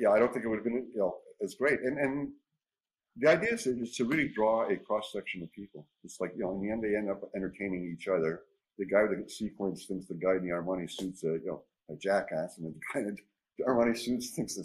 yeah, 0.00 0.10
I 0.10 0.18
don't 0.18 0.32
think 0.32 0.44
it 0.44 0.48
would 0.48 0.56
have 0.56 0.64
been 0.64 0.88
you 0.94 1.00
know 1.00 1.16
as 1.42 1.54
great. 1.54 1.80
And 1.80 1.98
and 1.98 2.32
the 3.16 3.30
idea 3.30 3.54
is, 3.54 3.66
is 3.66 3.94
to 3.96 4.04
really 4.04 4.28
draw 4.28 4.68
a 4.68 4.76
cross 4.76 5.10
section 5.12 5.42
of 5.42 5.52
people. 5.52 5.86
It's 6.04 6.20
like 6.20 6.32
you 6.36 6.44
know, 6.44 6.54
in 6.54 6.62
the 6.62 6.70
end, 6.70 6.82
they 6.82 6.96
end 6.96 7.10
up 7.10 7.20
entertaining 7.34 7.94
each 7.96 8.08
other. 8.08 8.42
The 8.78 8.86
guy 8.86 9.04
with 9.04 9.24
the 9.24 9.30
sequence 9.30 9.86
thinks 9.86 10.06
the 10.06 10.14
guy 10.14 10.36
in 10.36 10.42
the 10.42 10.54
Armani 10.54 10.90
suit's 10.90 11.24
a 11.24 11.38
you 11.44 11.46
know 11.46 11.62
a 11.90 11.96
jackass, 11.96 12.58
and 12.58 12.66
the 12.66 12.74
guy 12.92 13.00
in 13.00 13.16
the 13.58 13.64
Armani 13.64 13.96
suits 13.96 14.30
thinks 14.30 14.56
the 14.56 14.64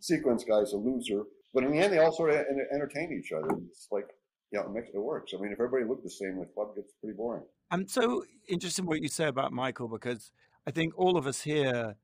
sequence 0.00 0.44
guy's 0.44 0.72
a 0.72 0.76
loser. 0.76 1.22
But 1.54 1.64
in 1.64 1.72
the 1.72 1.78
end, 1.78 1.92
they 1.92 1.98
all 1.98 2.12
sort 2.12 2.30
of 2.30 2.44
entertain 2.72 3.18
each 3.18 3.32
other. 3.32 3.48
It's 3.70 3.88
like 3.90 4.08
yeah, 4.52 4.60
it 4.60 4.72
makes 4.72 4.88
it 4.92 4.98
works. 4.98 5.32
I 5.36 5.40
mean, 5.40 5.52
if 5.52 5.60
everybody 5.60 5.84
looked 5.84 6.04
the 6.04 6.10
same, 6.10 6.38
the 6.38 6.46
club 6.46 6.74
gets 6.74 6.92
pretty 7.00 7.16
boring. 7.16 7.44
I'm 7.70 7.86
so 7.86 8.24
interested 8.48 8.82
in 8.82 8.86
what 8.86 9.02
you 9.02 9.08
say 9.08 9.26
about 9.26 9.52
Michael 9.52 9.88
because 9.88 10.32
I 10.66 10.70
think 10.70 10.98
all 10.98 11.16
of 11.16 11.26
us 11.26 11.42
here 11.42 11.96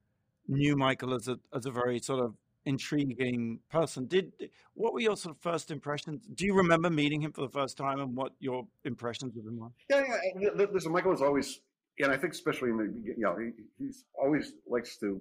knew 0.46 0.76
Michael 0.76 1.14
as 1.14 1.28
a 1.28 1.38
as 1.54 1.66
a 1.66 1.70
very 1.70 1.98
sort 1.98 2.20
of 2.20 2.34
intriguing 2.66 3.60
person. 3.70 4.06
Did 4.06 4.32
what 4.74 4.92
were 4.92 5.00
your 5.00 5.16
sort 5.16 5.36
of 5.36 5.42
first 5.42 5.70
impressions? 5.70 6.26
Do 6.34 6.44
you 6.44 6.54
remember 6.54 6.90
meeting 6.90 7.20
him 7.20 7.32
for 7.32 7.42
the 7.42 7.48
first 7.48 7.76
time 7.76 8.00
and 8.00 8.16
what 8.16 8.32
your 8.40 8.66
impressions 8.84 9.36
of 9.36 9.44
him 9.44 9.58
were? 9.58 9.68
Yeah, 9.88 10.02
yeah. 10.38 10.50
Listen, 10.72 10.92
Michael 10.92 11.12
is 11.12 11.22
always, 11.22 11.60
and 11.98 12.12
I 12.12 12.16
think 12.16 12.32
especially 12.32 12.70
in 12.70 12.76
the, 12.76 12.84
you 13.04 13.14
know, 13.18 13.36
he, 13.36 13.50
he's 13.78 14.04
always 14.20 14.52
likes 14.66 14.96
to 14.98 15.20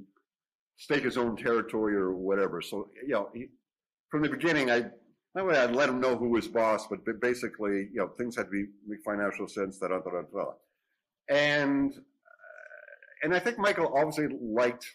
stake 0.77 1.03
his 1.03 1.17
own 1.17 1.35
territory 1.35 1.95
or 1.95 2.13
whatever. 2.13 2.61
So, 2.61 2.89
you 3.05 3.13
know, 3.13 3.29
he, 3.33 3.47
from 4.09 4.23
the 4.23 4.29
beginning, 4.29 4.71
I, 4.71 4.85
not 5.35 5.47
way 5.47 5.57
I'd 5.57 5.75
let 5.75 5.89
him 5.89 5.99
know 5.99 6.15
who 6.15 6.29
was 6.29 6.47
boss, 6.47 6.87
but 6.87 6.99
basically, 7.19 7.89
you 7.91 7.95
know, 7.95 8.07
things 8.17 8.35
had 8.35 8.43
to 8.43 8.51
be 8.51 8.65
make 8.87 8.99
financial 9.03 9.47
sense. 9.47 9.79
That 9.79 9.91
other, 9.91 10.25
and 11.29 11.93
and 13.23 13.33
I 13.33 13.39
think 13.39 13.57
Michael 13.57 13.93
obviously 13.95 14.27
liked 14.41 14.85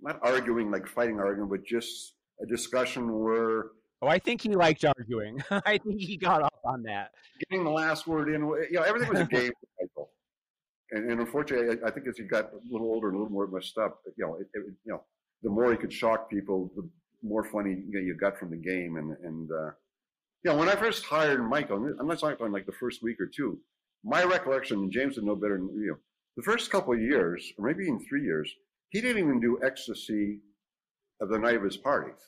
not 0.00 0.18
arguing 0.22 0.70
like 0.70 0.86
fighting 0.86 1.18
arguing, 1.18 1.48
but 1.48 1.64
just 1.64 2.14
a 2.40 2.46
discussion 2.46 3.12
where. 3.12 3.66
Oh, 4.00 4.06
I 4.06 4.20
think 4.20 4.42
he 4.42 4.54
liked 4.54 4.84
arguing. 4.84 5.42
I 5.50 5.78
think 5.78 6.00
he 6.00 6.16
got 6.16 6.42
off 6.42 6.60
on 6.64 6.84
that. 6.84 7.10
Getting 7.50 7.64
the 7.64 7.70
last 7.70 8.06
word 8.06 8.28
in, 8.28 8.42
you 8.42 8.68
know, 8.74 8.82
everything 8.82 9.08
was 9.08 9.20
a 9.20 9.24
game 9.24 9.50
Michael. 9.80 10.10
And, 10.92 11.10
and 11.10 11.20
unfortunately, 11.20 11.76
I, 11.82 11.88
I, 11.88 11.90
think 11.90 12.06
as 12.06 12.16
he 12.16 12.22
got 12.22 12.44
a 12.52 12.58
little 12.70 12.86
older 12.86 13.08
and 13.08 13.16
a 13.16 13.18
little 13.18 13.32
more 13.32 13.48
messed 13.48 13.76
up, 13.76 13.98
you 14.16 14.24
know, 14.24 14.36
it, 14.36 14.46
it, 14.54 14.62
you 14.84 14.92
know, 14.92 15.02
the 15.42 15.50
more 15.50 15.70
he 15.72 15.76
could 15.76 15.92
shock 15.92 16.30
people, 16.30 16.70
the 16.76 16.88
more 17.22 17.44
funny 17.44 17.82
you, 17.88 18.00
know, 18.00 18.00
you 18.00 18.14
got 18.14 18.38
from 18.38 18.50
the 18.50 18.56
game. 18.56 18.96
And 18.96 19.16
and 19.24 19.50
uh, 19.50 19.70
know, 20.48 20.56
when 20.56 20.68
I 20.68 20.76
first 20.76 21.04
hired 21.04 21.48
Michael, 21.48 21.94
I'm 21.98 22.06
not 22.06 22.18
talking 22.18 22.52
like 22.52 22.66
the 22.66 22.72
first 22.72 23.02
week 23.02 23.20
or 23.20 23.26
two. 23.26 23.58
My 24.04 24.24
recollection, 24.24 24.78
and 24.78 24.92
James 24.92 25.16
would 25.16 25.24
know 25.24 25.36
better 25.36 25.58
than 25.58 25.68
you. 25.74 25.98
The 26.36 26.42
first 26.42 26.70
couple 26.70 26.94
of 26.94 27.00
years, 27.00 27.52
or 27.58 27.66
maybe 27.66 27.84
even 27.84 28.04
three 28.08 28.22
years, 28.22 28.52
he 28.90 29.00
didn't 29.00 29.22
even 29.22 29.40
do 29.40 29.58
ecstasy 29.62 30.38
of 31.20 31.28
the 31.28 31.38
night 31.38 31.56
of 31.56 31.64
his 31.64 31.76
parties. 31.76 32.20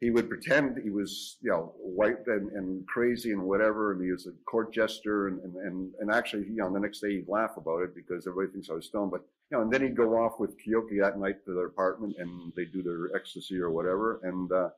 He 0.00 0.10
would 0.10 0.30
pretend 0.30 0.78
he 0.82 0.88
was, 0.88 1.36
you 1.42 1.50
know, 1.50 1.74
white 1.78 2.26
and, 2.26 2.50
and 2.52 2.86
crazy 2.86 3.32
and 3.32 3.42
whatever, 3.42 3.92
and 3.92 4.02
he 4.02 4.10
was 4.10 4.26
a 4.26 4.32
court 4.50 4.72
jester, 4.72 5.28
and, 5.28 5.40
and, 5.40 5.56
and, 5.56 5.92
and 6.00 6.10
actually, 6.10 6.44
you 6.44 6.56
know, 6.56 6.72
the 6.72 6.80
next 6.80 7.00
day 7.00 7.16
he'd 7.16 7.28
laugh 7.28 7.58
about 7.58 7.82
it 7.82 7.94
because 7.94 8.26
everybody 8.26 8.52
thinks 8.52 8.70
I 8.70 8.74
was 8.74 8.86
stoned. 8.86 9.10
But, 9.10 9.26
you 9.50 9.56
know, 9.56 9.62
and 9.62 9.72
then 9.72 9.82
he'd 9.82 9.96
go 9.96 10.14
off 10.14 10.38
with 10.38 10.56
Keoki 10.58 11.00
that 11.00 11.18
night 11.18 11.44
to 11.44 11.54
their 11.54 11.66
apartment, 11.66 12.16
and 12.18 12.52
they'd 12.56 12.72
do 12.72 12.82
their 12.82 13.16
ecstasy 13.16 13.58
or 13.58 13.70
whatever, 13.70 14.20
and 14.22 14.50
uh, 14.52 14.68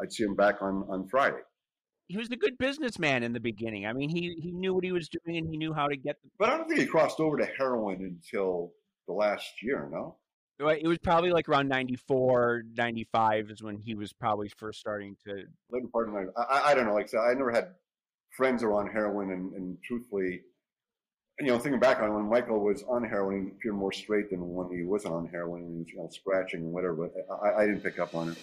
I'd 0.00 0.12
see 0.12 0.24
him 0.24 0.34
back 0.34 0.62
on, 0.62 0.84
on 0.88 1.08
Friday 1.08 1.40
he 2.08 2.16
was 2.16 2.30
a 2.30 2.36
good 2.36 2.56
businessman 2.58 3.22
in 3.22 3.32
the 3.32 3.40
beginning. 3.40 3.86
I 3.86 3.92
mean, 3.92 4.08
he 4.08 4.34
he 4.40 4.50
knew 4.50 4.74
what 4.74 4.82
he 4.82 4.92
was 4.92 5.08
doing 5.08 5.36
and 5.36 5.48
he 5.48 5.56
knew 5.56 5.72
how 5.74 5.86
to 5.86 5.96
get. 5.96 6.16
The- 6.22 6.30
but 6.38 6.48
I 6.48 6.56
don't 6.56 6.66
think 6.66 6.80
he 6.80 6.86
crossed 6.86 7.20
over 7.20 7.36
to 7.36 7.44
heroin 7.44 8.02
until 8.02 8.72
the 9.06 9.12
last 9.12 9.62
year. 9.62 9.88
No. 9.92 10.16
It 10.60 10.88
was 10.88 10.98
probably 10.98 11.30
like 11.30 11.48
around 11.48 11.68
94, 11.68 12.64
95 12.76 13.50
is 13.50 13.62
when 13.62 13.78
he 13.78 13.94
was 13.94 14.12
probably 14.12 14.48
first 14.48 14.80
starting 14.80 15.16
to. 15.24 15.44
Later 15.70 15.86
part 15.92 16.08
of 16.08 16.14
my, 16.14 16.24
I, 16.36 16.70
I 16.70 16.74
don't 16.74 16.86
know. 16.86 16.94
Like 16.94 17.04
I 17.04 17.08
said, 17.08 17.20
I 17.20 17.32
never 17.34 17.52
had 17.52 17.74
friends 18.36 18.62
who 18.62 18.68
were 18.68 18.74
on 18.74 18.88
heroin, 18.88 19.30
and, 19.30 19.52
and 19.52 19.78
truthfully, 19.84 20.40
you 21.40 21.46
know, 21.46 21.58
thinking 21.58 21.78
back 21.78 22.00
on 22.00 22.12
when 22.14 22.28
Michael 22.28 22.60
was 22.60 22.82
on 22.88 23.04
heroin, 23.04 23.44
he 23.44 23.48
appeared 23.50 23.74
more 23.74 23.92
straight 23.92 24.30
than 24.30 24.40
when 24.54 24.68
he 24.76 24.82
wasn't 24.82 25.14
on 25.14 25.28
heroin, 25.28 25.62
and 25.62 25.88
you 25.88 25.96
know, 25.96 26.08
scratching 26.10 26.60
and 26.60 26.72
whatever. 26.72 26.94
But 26.94 27.26
I, 27.42 27.62
I 27.62 27.66
didn't 27.66 27.82
pick 27.82 27.98
up 27.98 28.14
on 28.14 28.30
it. 28.30 28.38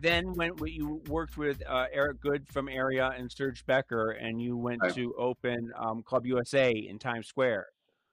then 0.00 0.26
when 0.34 0.52
you 0.66 1.02
worked 1.08 1.36
with 1.36 1.62
uh, 1.68 1.86
Eric 1.92 2.20
Goode 2.20 2.46
from 2.48 2.68
Area 2.68 3.12
and 3.16 3.30
Serge 3.30 3.64
Becker, 3.66 4.12
and 4.12 4.40
you 4.40 4.56
went 4.56 4.80
right. 4.82 4.94
to 4.94 5.14
open 5.18 5.72
um, 5.76 6.02
Club 6.02 6.26
USA 6.26 6.70
in 6.70 6.98
Times 6.98 7.26
Square. 7.26 7.66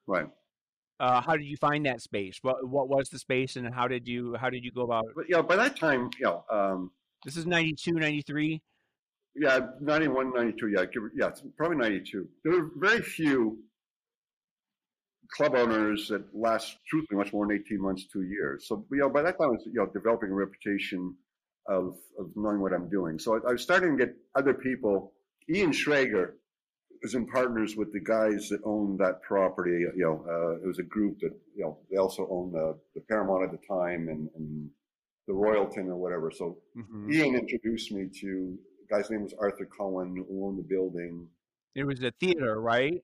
Right. 0.08 0.28
Uh, 1.00 1.22
how 1.22 1.36
did 1.36 1.46
you 1.46 1.58
find 1.58 1.86
that 1.86 2.02
space? 2.02 2.40
What 2.42 2.68
what 2.68 2.88
was 2.88 3.10
the 3.10 3.20
space, 3.20 3.58
and 3.58 3.74
how 3.74 3.88
did 3.88 4.08
you 4.08 4.36
how 4.40 4.50
did 4.50 4.64
you 4.64 4.72
go 4.72 4.84
about? 4.84 5.06
But 5.16 5.26
yeah, 5.28 5.42
by 5.42 5.58
that 5.58 5.78
time, 5.78 6.10
you 6.18 6.26
know, 6.26 6.46
um, 6.50 6.92
this 7.26 7.36
is 7.36 7.46
92, 7.46 7.92
93? 7.92 8.62
Yeah, 9.36 9.60
91, 9.82 10.34
92, 10.34 10.70
Yeah, 10.70 10.86
yeah, 11.16 11.30
probably 11.58 11.78
ninety 11.78 12.02
two. 12.10 12.28
There 12.44 12.54
were 12.54 12.70
very 12.78 13.02
few 13.02 13.60
club 15.36 15.56
owners 15.56 16.08
that 16.08 16.24
last 16.34 16.78
truthfully 16.88 17.18
much 17.18 17.34
more 17.34 17.46
than 17.46 17.58
eighteen 17.58 17.82
months, 17.82 18.06
two 18.12 18.24
years. 18.24 18.68
So 18.68 18.86
you 18.92 19.00
know, 19.00 19.10
by 19.10 19.22
that 19.24 19.38
time, 19.38 19.48
I 19.48 19.52
was 19.52 19.64
you 19.66 19.74
know 19.74 19.88
developing 19.88 20.30
a 20.30 20.36
reputation 20.36 21.16
of, 21.68 21.98
of 22.20 22.30
knowing 22.36 22.62
what 22.62 22.74
I'm 22.74 22.90
doing. 22.90 23.20
So 23.20 23.36
I, 23.36 23.50
I 23.50 23.52
was 23.54 23.62
starting 23.62 23.98
to 23.98 24.06
get 24.06 24.16
other 24.36 24.54
people. 24.54 25.14
Ian 25.50 25.72
Schrager 25.72 26.34
was 27.02 27.16
in 27.16 27.28
partners 27.28 27.76
with 27.76 27.92
the 27.92 28.00
guys 28.00 28.50
that 28.50 28.60
owned 28.64 29.00
that 29.00 29.22
property. 29.22 29.72
You 29.72 29.94
know, 29.96 30.26
uh, 30.30 30.64
it 30.64 30.68
was 30.68 30.80
a 30.80 30.84
group 30.84 31.20
that 31.20 31.34
you 31.56 31.64
know 31.64 31.78
they 31.92 31.98
also 31.98 32.28
owned 32.32 32.54
the, 32.54 32.78
the 32.96 33.02
Paramount 33.10 33.44
at 33.44 33.52
the 33.52 33.68
time 33.68 34.08
and, 34.08 34.30
and 34.36 34.70
the 35.28 35.34
Royalton 35.34 35.88
or 35.88 35.98
whatever. 35.98 36.32
So 36.32 36.58
mm-hmm. 36.78 37.12
Ian 37.12 37.36
introduced 37.36 37.92
me 37.92 38.08
to 38.22 38.58
guy's 38.90 39.10
name 39.10 39.24
was 39.24 39.34
Arthur 39.40 39.66
Cohen, 39.66 40.16
who 40.16 40.46
owned 40.46 40.60
the 40.60 40.64
building. 40.64 41.28
It 41.76 41.84
was 41.84 42.02
a 42.04 42.12
theater, 42.12 42.62
right? 42.62 43.02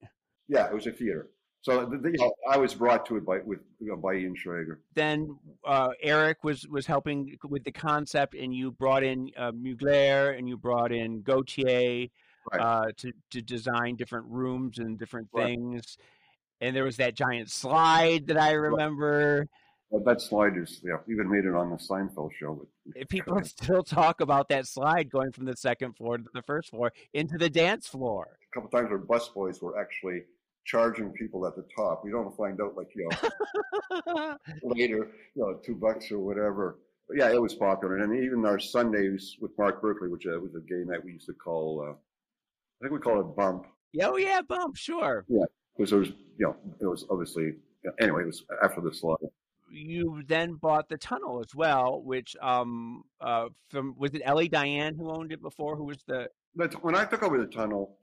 Yeah, 0.48 0.68
it 0.68 0.74
was 0.74 0.88
a 0.88 0.92
theater. 0.92 1.30
So 1.62 1.86
the, 1.86 1.98
the, 1.98 2.10
you 2.10 2.18
know, 2.18 2.34
I 2.50 2.58
was 2.58 2.74
brought 2.74 3.06
to 3.08 3.18
it 3.18 3.26
by 3.26 3.40
with 3.46 3.60
you 3.80 3.90
know, 3.90 3.96
by 3.96 4.16
Ian 4.16 4.36
Schrager. 4.36 4.78
Then 4.96 5.38
uh, 5.66 5.90
Eric 6.02 6.44
was 6.44 6.68
was 6.68 6.88
helping 6.88 7.38
with 7.48 7.64
the 7.64 7.72
concept, 7.72 8.34
and 8.34 8.54
you 8.54 8.72
brought 8.72 9.04
in 9.04 9.30
uh, 9.38 9.52
Mugler 9.52 10.38
and 10.38 10.50
you 10.50 10.58
brought 10.58 10.92
in 10.92 11.22
Gaultier 11.22 12.08
right. 12.52 12.60
uh, 12.60 12.92
to 12.98 13.12
to 13.30 13.42
design 13.42 13.96
different 13.96 14.26
rooms 14.28 14.80
and 14.80 14.98
different 14.98 15.30
things. 15.36 15.98
Right. 16.00 16.68
And 16.68 16.76
there 16.76 16.84
was 16.84 16.98
that 16.98 17.16
giant 17.16 17.52
slide 17.52 18.28
that 18.28 18.38
I 18.38 18.52
remember. 18.52 19.40
Right. 19.40 19.48
Well, 19.92 20.02
that 20.06 20.22
slide 20.22 20.58
is 20.58 20.80
yeah, 20.84 20.98
even 21.10 21.30
made 21.30 21.44
it 21.44 21.54
on 21.54 21.70
the 21.70 21.76
Seinfeld 21.76 22.32
show. 22.34 22.66
But 22.86 23.10
people 23.10 23.40
still 23.44 23.84
talk 23.84 24.22
about 24.22 24.48
that 24.50 24.66
slide 24.66 25.12
going 25.12 25.34
from 25.34 25.46
the 25.46 25.56
second 25.56 25.98
floor 25.98 26.18
to 26.18 26.24
the 26.34 26.42
first 26.44 26.70
floor 26.70 26.94
into 27.14 27.38
the 27.38 27.50
dance 27.50 27.88
floor. 27.88 28.38
A 28.50 28.54
couple 28.56 28.70
times 28.70 28.90
our 28.90 29.00
busboys 29.00 29.62
were 29.62 29.78
actually 29.78 30.24
charging 30.66 31.12
people 31.12 31.46
at 31.46 31.58
the 31.58 31.66
top. 31.76 32.06
We 32.06 32.12
don't 32.12 32.36
find 32.38 32.62
out 32.62 32.78
like 32.78 32.88
you 32.96 33.10
know 33.10 34.38
later, 34.64 35.10
you 35.36 35.44
know, 35.44 35.60
two 35.64 35.76
bucks 35.76 36.10
or 36.10 36.20
whatever. 36.20 36.80
But 37.10 37.18
yeah, 37.18 37.30
it 37.30 37.42
was 37.42 37.54
popular, 37.54 37.98
and 37.98 38.16
even 38.16 38.46
our 38.46 38.60
Sundays 38.60 39.36
with 39.42 39.52
Mark 39.58 39.82
Berkeley, 39.82 40.08
which 40.08 40.26
uh, 40.26 40.40
was 40.40 40.56
a 40.56 40.62
gay 40.62 40.84
night 40.86 41.04
we 41.04 41.12
used 41.12 41.26
to 41.26 41.34
call. 41.34 41.86
Uh, 41.86 41.92
I 41.92 42.88
think 42.88 42.94
we 42.94 43.00
call 43.00 43.20
it 43.20 43.36
bump. 43.36 43.66
Oh 44.02 44.16
yeah, 44.16 44.42
bump, 44.42 44.78
sure. 44.78 45.26
Yeah, 45.28 45.44
because 45.76 45.92
it 45.92 45.98
was 45.98 46.10
you 46.38 46.46
know 46.46 46.56
it 46.80 46.86
was 46.86 47.06
obviously 47.10 47.56
anyway. 48.00 48.22
It 48.22 48.28
was 48.28 48.46
after 48.64 48.80
the 48.80 48.94
slaughter. 48.94 49.28
You 49.72 50.22
then 50.28 50.56
bought 50.56 50.90
the 50.90 50.98
tunnel 50.98 51.40
as 51.40 51.56
well, 51.56 52.02
which 52.04 52.36
um 52.42 53.04
uh 53.20 53.48
from 53.70 53.96
was 53.98 54.12
it 54.14 54.22
Ellie 54.26 54.50
Diane 54.50 54.96
who 54.96 55.10
owned 55.10 55.32
it 55.32 55.42
before? 55.42 55.76
Who 55.76 55.86
was 55.86 56.04
the? 56.08 56.28
But 56.56 56.84
when 56.84 56.96
I 56.96 57.06
took 57.06 57.24
over 57.24 57.38
the 57.38 57.48
tunnel, 57.48 57.98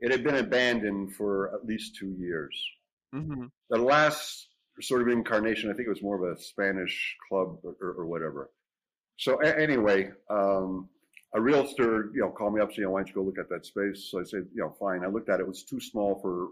it 0.00 0.10
had 0.10 0.22
been 0.22 0.36
abandoned 0.36 1.14
for 1.14 1.54
at 1.54 1.64
least 1.64 1.96
two 1.96 2.14
years. 2.18 2.54
Mm-hmm. 3.14 3.46
The 3.70 3.78
last 3.78 4.48
sort 4.80 5.02
of 5.02 5.08
incarnation, 5.08 5.70
I 5.70 5.74
think 5.74 5.86
it 5.86 5.90
was 5.90 6.02
more 6.02 6.16
of 6.16 6.36
a 6.36 6.40
Spanish 6.40 7.16
club 7.28 7.58
or, 7.62 7.76
or, 7.80 7.92
or 8.00 8.06
whatever. 8.06 8.50
So 9.16 9.40
a- 9.40 9.58
anyway, 9.58 10.10
um, 10.28 10.88
a 11.34 11.40
realtor, 11.40 12.10
you 12.14 12.20
know, 12.20 12.30
called 12.30 12.54
me 12.54 12.60
up, 12.60 12.72
saying, 12.72 12.90
"Why 12.90 13.00
don't 13.00 13.08
you 13.08 13.14
go 13.14 13.22
look 13.22 13.38
at 13.38 13.48
that 13.48 13.64
space?" 13.64 14.08
So 14.10 14.20
I 14.20 14.24
said, 14.24 14.46
"You 14.52 14.62
know, 14.62 14.74
fine." 14.78 15.04
I 15.04 15.08
looked 15.08 15.28
at 15.28 15.40
it; 15.40 15.44
it 15.44 15.48
was 15.48 15.64
too 15.64 15.80
small 15.80 16.20
for 16.20 16.48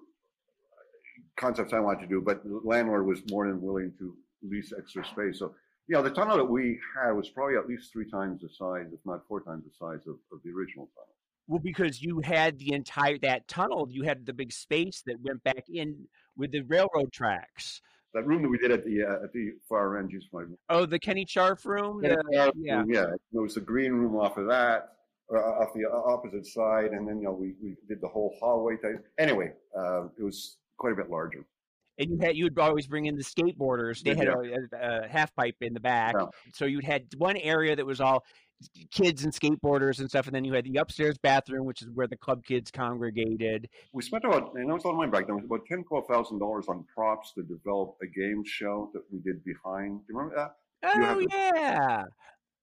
concepts 1.36 1.72
I 1.72 1.80
wanted 1.80 2.02
to 2.02 2.06
do, 2.06 2.20
but 2.20 2.44
the 2.44 2.60
landlord 2.64 3.06
was 3.06 3.20
more 3.30 3.46
than 3.46 3.60
willing 3.60 3.92
to 3.98 4.16
lease 4.43 4.72
extra 4.76 5.05
space. 5.05 5.38
So, 5.38 5.55
yeah, 5.88 6.01
the 6.01 6.11
tunnel 6.11 6.36
that 6.36 6.45
we 6.45 6.78
had 6.97 7.12
was 7.12 7.28
probably 7.28 7.57
at 7.57 7.66
least 7.66 7.93
three 7.93 8.09
times 8.11 8.40
the 8.40 8.49
size, 8.49 8.86
if 8.93 9.01
not 9.05 9.26
four 9.28 9.40
times 9.40 9.64
the 9.64 9.70
size 9.78 10.07
of, 10.07 10.16
of 10.32 10.40
the 10.45 10.51
original 10.51 10.88
tunnel. 10.95 11.09
Well, 11.49 11.59
because 11.59 12.01
you 12.01 12.20
had 12.20 12.59
the 12.59 12.72
entire 12.72 13.18
that 13.18 13.49
tunnel, 13.49 13.88
you 13.90 14.05
had 14.05 14.24
the 14.24 14.32
big 14.32 14.53
space 14.53 15.03
that 15.07 15.16
went 15.22 15.43
back 15.43 15.64
in 15.68 16.07
with 16.36 16.53
the 16.53 16.61
railroad 16.62 17.12
tracks. 17.12 17.82
That 18.14 18.26
room 18.26 18.43
that 18.43 18.49
we 18.49 18.59
did 18.59 18.70
at 18.70 18.84
the 18.84 19.05
uh, 19.05 19.24
at 19.24 19.32
the 19.32 19.53
far 19.68 19.99
end, 19.99 20.12
used 20.12 20.28
my 20.32 20.45
oh 20.68 20.86
the 20.86 20.99
Kenny 20.99 21.24
Scharf 21.24 21.64
room. 21.64 22.03
The, 22.03 22.09
Scharf 22.32 22.53
yeah, 22.57 22.76
room, 22.76 22.90
yeah. 22.90 23.07
There 23.32 23.43
was 23.43 23.55
the 23.55 23.61
green 23.61 23.93
room 23.93 24.16
off 24.16 24.36
of 24.36 24.47
that, 24.49 24.93
uh, 25.34 25.38
off 25.38 25.72
the 25.74 25.90
opposite 25.90 26.47
side, 26.47 26.93
and 26.93 27.09
then 27.09 27.18
you 27.18 27.24
know 27.24 27.32
we, 27.32 27.55
we 27.62 27.74
did 27.88 28.01
the 28.01 28.09
whole 28.09 28.36
hallway 28.38 28.76
type. 28.76 29.05
Anyway, 29.18 29.53
uh, 29.76 30.05
it 30.18 30.22
was 30.22 30.59
quite 30.76 30.93
a 30.93 30.97
bit 30.97 31.11
larger. 31.11 31.45
And 31.99 32.11
you 32.11 32.18
had 32.20 32.36
you 32.36 32.45
would 32.45 32.59
always 32.59 32.86
bring 32.86 33.07
in 33.07 33.16
the 33.16 33.22
skateboarders. 33.22 34.03
They 34.03 34.14
had 34.14 34.26
yeah. 34.26 34.57
a, 34.72 35.05
a, 35.05 35.09
half 35.09 35.34
pipe 35.34 35.57
in 35.61 35.74
the 35.74 35.80
back, 35.80 36.14
yeah. 36.18 36.26
so 36.55 36.64
you 36.64 36.80
had 36.80 37.07
one 37.18 37.36
area 37.36 37.76
that 37.76 37.84
was 37.84 38.01
all 38.01 38.24
kids 38.90 39.24
and 39.24 39.32
skateboarders 39.32 39.99
and 39.99 40.09
stuff, 40.09 40.26
and 40.26 40.34
then 40.34 40.45
you 40.45 40.53
had 40.53 40.64
the 40.64 40.76
upstairs 40.76 41.18
bathroom, 41.18 41.66
which 41.66 41.82
is 41.82 41.88
where 41.95 42.07
the 42.07 42.16
club 42.16 42.45
kids 42.45 42.70
congregated. 42.70 43.68
We 43.93 44.03
spent 44.03 44.24
about, 44.24 44.55
and 44.55 44.68
that 44.68 44.74
was 44.74 44.84
of 44.84 44.95
my 44.95 45.07
back 45.07 45.26
then, 45.26 45.36
was 45.36 45.45
about 45.45 45.66
ten, 45.66 45.84
twelve 45.84 46.07
thousand 46.07 46.38
dollars 46.38 46.66
on 46.68 46.84
props 46.95 47.32
to 47.34 47.43
develop 47.43 47.97
a 48.03 48.07
game 48.07 48.43
show 48.45 48.90
that 48.95 49.03
we 49.12 49.18
did 49.20 49.45
behind. 49.45 50.01
Do 50.01 50.12
you 50.12 50.18
remember 50.18 50.36
that? 50.36 50.57
Oh 50.84 51.24
yeah. 51.30 52.05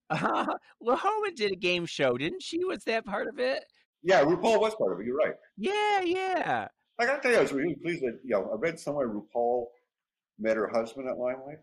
Uh, 0.10 0.46
well, 0.80 0.98
Homan 0.98 1.36
did 1.36 1.52
a 1.52 1.56
game 1.56 1.86
show, 1.86 2.18
didn't 2.18 2.42
she? 2.42 2.64
Was 2.66 2.84
that 2.86 3.06
part 3.06 3.28
of 3.28 3.40
it? 3.40 3.64
Yeah, 4.02 4.24
RuPaul 4.24 4.60
was 4.60 4.76
part 4.76 4.94
of 4.94 5.00
it. 5.00 5.06
You're 5.06 5.18
right. 5.18 5.36
Yeah, 5.58 6.02
yeah. 6.02 6.68
I 7.00 7.06
gotta 7.06 7.22
tell 7.22 7.32
you, 7.32 7.38
I 7.38 7.41
was 7.41 7.54
really 7.54 7.76
pleased 7.76 8.04
that 8.04 8.20
you 8.24 8.32
know 8.32 8.50
I 8.52 8.58
read 8.58 8.80
somewhere 8.80 9.10
RuPaul 9.10 9.68
met 10.38 10.58
her 10.58 10.68
husband 10.68 11.08
at 11.08 11.18
Limelight. 11.18 11.60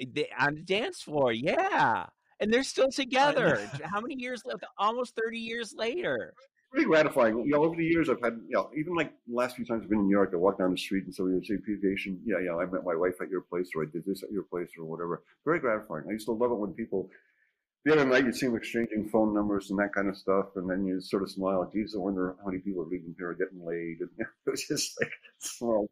Eh, 0.00 0.06
they, 0.12 0.28
on 0.38 0.54
the 0.54 0.62
dance 0.62 1.02
floor, 1.02 1.32
yeah. 1.32 2.06
And 2.40 2.52
they're 2.52 2.62
still 2.62 2.90
together. 2.90 3.60
How 3.84 4.00
many 4.00 4.14
years? 4.16 4.42
left? 4.46 4.64
Almost 4.78 5.14
thirty 5.14 5.38
years 5.38 5.74
later. 5.76 6.32
Pretty 6.70 6.86
gratifying. 6.86 7.36
You 7.40 7.50
know, 7.50 7.64
over 7.64 7.74
the 7.74 7.84
years, 7.84 8.08
I've 8.08 8.22
had, 8.22 8.40
you 8.46 8.54
know, 8.54 8.70
even 8.78 8.94
like 8.94 9.12
the 9.26 9.34
last 9.34 9.56
few 9.56 9.64
times 9.64 9.82
I've 9.82 9.90
been 9.90 9.98
in 9.98 10.06
New 10.06 10.12
York, 10.12 10.30
I 10.32 10.36
walk 10.36 10.56
down 10.56 10.70
the 10.70 10.78
street 10.78 11.04
and 11.04 11.12
somebody 11.12 11.34
would 11.34 11.44
say, 11.44 11.56
"Pization, 11.66 12.20
yeah, 12.24 12.38
yeah, 12.38 12.54
I 12.54 12.64
met 12.64 12.84
my 12.84 12.94
wife 12.94 13.20
at 13.20 13.28
your 13.28 13.40
place, 13.42 13.70
or 13.74 13.82
I 13.82 13.86
did 13.92 14.04
this 14.06 14.22
at 14.22 14.30
your 14.30 14.44
place, 14.44 14.70
or 14.78 14.84
whatever." 14.86 15.24
Very 15.44 15.58
gratifying. 15.58 16.04
I 16.08 16.12
used 16.12 16.26
to 16.26 16.32
love 16.32 16.52
it 16.52 16.58
when 16.58 16.72
people 16.72 17.10
the 17.84 17.92
other 17.92 18.04
night 18.04 18.24
you'd 18.24 18.34
see 18.34 18.46
them 18.46 18.56
exchanging 18.56 19.08
phone 19.08 19.34
numbers 19.34 19.70
and 19.70 19.78
that 19.78 19.94
kind 19.94 20.08
of 20.08 20.16
stuff, 20.16 20.46
and 20.56 20.68
then 20.68 20.84
you 20.84 21.00
sort 21.00 21.22
of 21.22 21.30
smile. 21.30 21.68
Geez, 21.72 21.94
I 21.94 21.98
wonder 21.98 22.36
how 22.38 22.50
many 22.50 22.58
people 22.58 22.82
are 22.82 22.86
leaving 22.86 23.14
here 23.16 23.30
are 23.30 23.34
getting 23.34 23.64
laid. 23.64 24.00
And 24.00 24.10
it 24.18 24.50
was 24.50 24.66
just 24.66 25.00
like 25.00 25.10
small. 25.38 25.88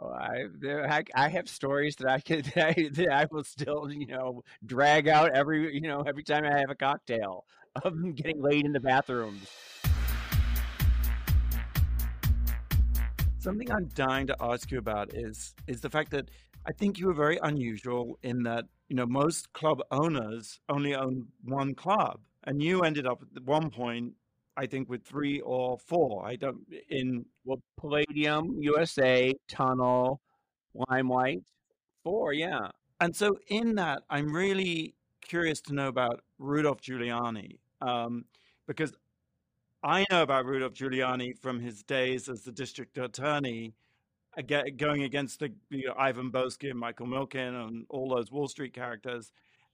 Oh, 0.00 0.10
I, 0.10 0.46
there, 0.58 0.90
I 0.90 1.04
I 1.14 1.28
have 1.28 1.48
stories 1.48 1.94
that 1.96 2.08
I 2.10 2.18
could 2.18 2.44
that 2.56 2.76
I, 2.76 2.88
that 2.94 3.12
I 3.12 3.26
will 3.30 3.44
still 3.44 3.90
you 3.92 4.06
know 4.06 4.42
drag 4.66 5.06
out 5.06 5.30
every 5.32 5.72
you 5.72 5.82
know 5.82 6.00
every 6.00 6.24
time 6.24 6.44
I 6.44 6.58
have 6.58 6.70
a 6.70 6.74
cocktail 6.74 7.44
of 7.84 7.94
them 7.94 8.12
getting 8.14 8.42
laid 8.42 8.64
in 8.64 8.72
the 8.72 8.80
bathrooms. 8.80 9.48
Something 13.38 13.70
I'm 13.72 13.86
dying 13.94 14.26
to 14.28 14.36
ask 14.40 14.72
you 14.72 14.78
about 14.78 15.14
is 15.14 15.54
is 15.68 15.80
the 15.80 15.90
fact 15.90 16.10
that 16.10 16.30
I 16.66 16.72
think 16.72 16.98
you 16.98 17.06
were 17.06 17.14
very 17.14 17.38
unusual 17.42 18.18
in 18.22 18.42
that 18.44 18.64
you 18.92 18.96
know, 18.96 19.06
most 19.06 19.50
club 19.54 19.80
owners 19.90 20.60
only 20.68 20.94
own 20.94 21.26
one 21.44 21.74
club, 21.74 22.20
and 22.44 22.62
you 22.62 22.82
ended 22.82 23.06
up 23.06 23.22
at 23.34 23.42
one 23.42 23.70
point, 23.70 24.12
I 24.58 24.66
think, 24.66 24.90
with 24.90 25.02
three 25.02 25.40
or 25.40 25.78
four. 25.78 26.26
I 26.26 26.36
don't 26.36 26.60
in 26.90 27.24
well, 27.46 27.62
Palladium, 27.80 28.58
USA, 28.60 29.32
Tunnel, 29.48 30.20
Limelight, 30.90 31.40
four, 32.04 32.34
yeah. 32.34 32.68
And 33.00 33.16
so, 33.16 33.38
in 33.48 33.76
that, 33.76 34.02
I'm 34.10 34.30
really 34.30 34.94
curious 35.22 35.62
to 35.62 35.74
know 35.74 35.88
about 35.88 36.20
Rudolph 36.38 36.82
Giuliani, 36.82 37.60
um, 37.80 38.26
because 38.66 38.92
I 39.82 40.04
know 40.10 40.20
about 40.20 40.44
Rudolph 40.44 40.74
Giuliani 40.74 41.38
from 41.38 41.60
his 41.60 41.82
days 41.82 42.28
as 42.28 42.42
the 42.42 42.52
district 42.52 42.98
attorney 42.98 43.72
going 44.40 45.02
against 45.02 45.40
the 45.40 45.52
you 45.70 45.86
know, 45.86 45.94
Ivan 45.98 46.30
Boesky 46.30 46.70
and 46.70 46.78
Michael 46.78 47.06
Milken 47.06 47.66
and 47.66 47.86
all 47.90 48.08
those 48.08 48.30
Wall 48.30 48.48
Street 48.48 48.72
characters. 48.72 49.30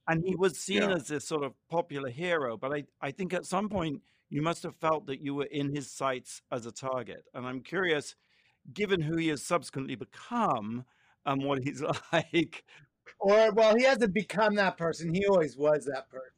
And 0.07 0.23
he 0.25 0.35
was 0.35 0.57
seen 0.57 0.81
yeah. 0.81 0.95
as 0.95 1.07
this 1.07 1.25
sort 1.25 1.43
of 1.43 1.53
popular 1.69 2.09
hero. 2.09 2.57
But 2.57 2.73
I, 2.73 2.83
I 3.01 3.11
think 3.11 3.33
at 3.33 3.45
some 3.45 3.69
point 3.69 4.01
you 4.29 4.41
must 4.41 4.63
have 4.63 4.75
felt 4.75 5.05
that 5.07 5.21
you 5.21 5.35
were 5.35 5.45
in 5.45 5.73
his 5.73 5.91
sights 5.91 6.41
as 6.51 6.65
a 6.65 6.71
target. 6.71 7.25
And 7.33 7.45
I'm 7.45 7.61
curious, 7.61 8.15
given 8.73 9.01
who 9.01 9.17
he 9.17 9.29
has 9.29 9.43
subsequently 9.43 9.95
become 9.95 10.85
and 11.25 11.43
what 11.43 11.63
he's 11.63 11.83
like. 12.11 12.63
Or, 13.19 13.51
well, 13.51 13.75
he 13.75 13.83
hasn't 13.83 14.13
become 14.13 14.55
that 14.55 14.77
person. 14.77 15.13
He 15.13 15.25
always 15.27 15.57
was 15.57 15.85
that 15.85 16.09
person. 16.09 16.33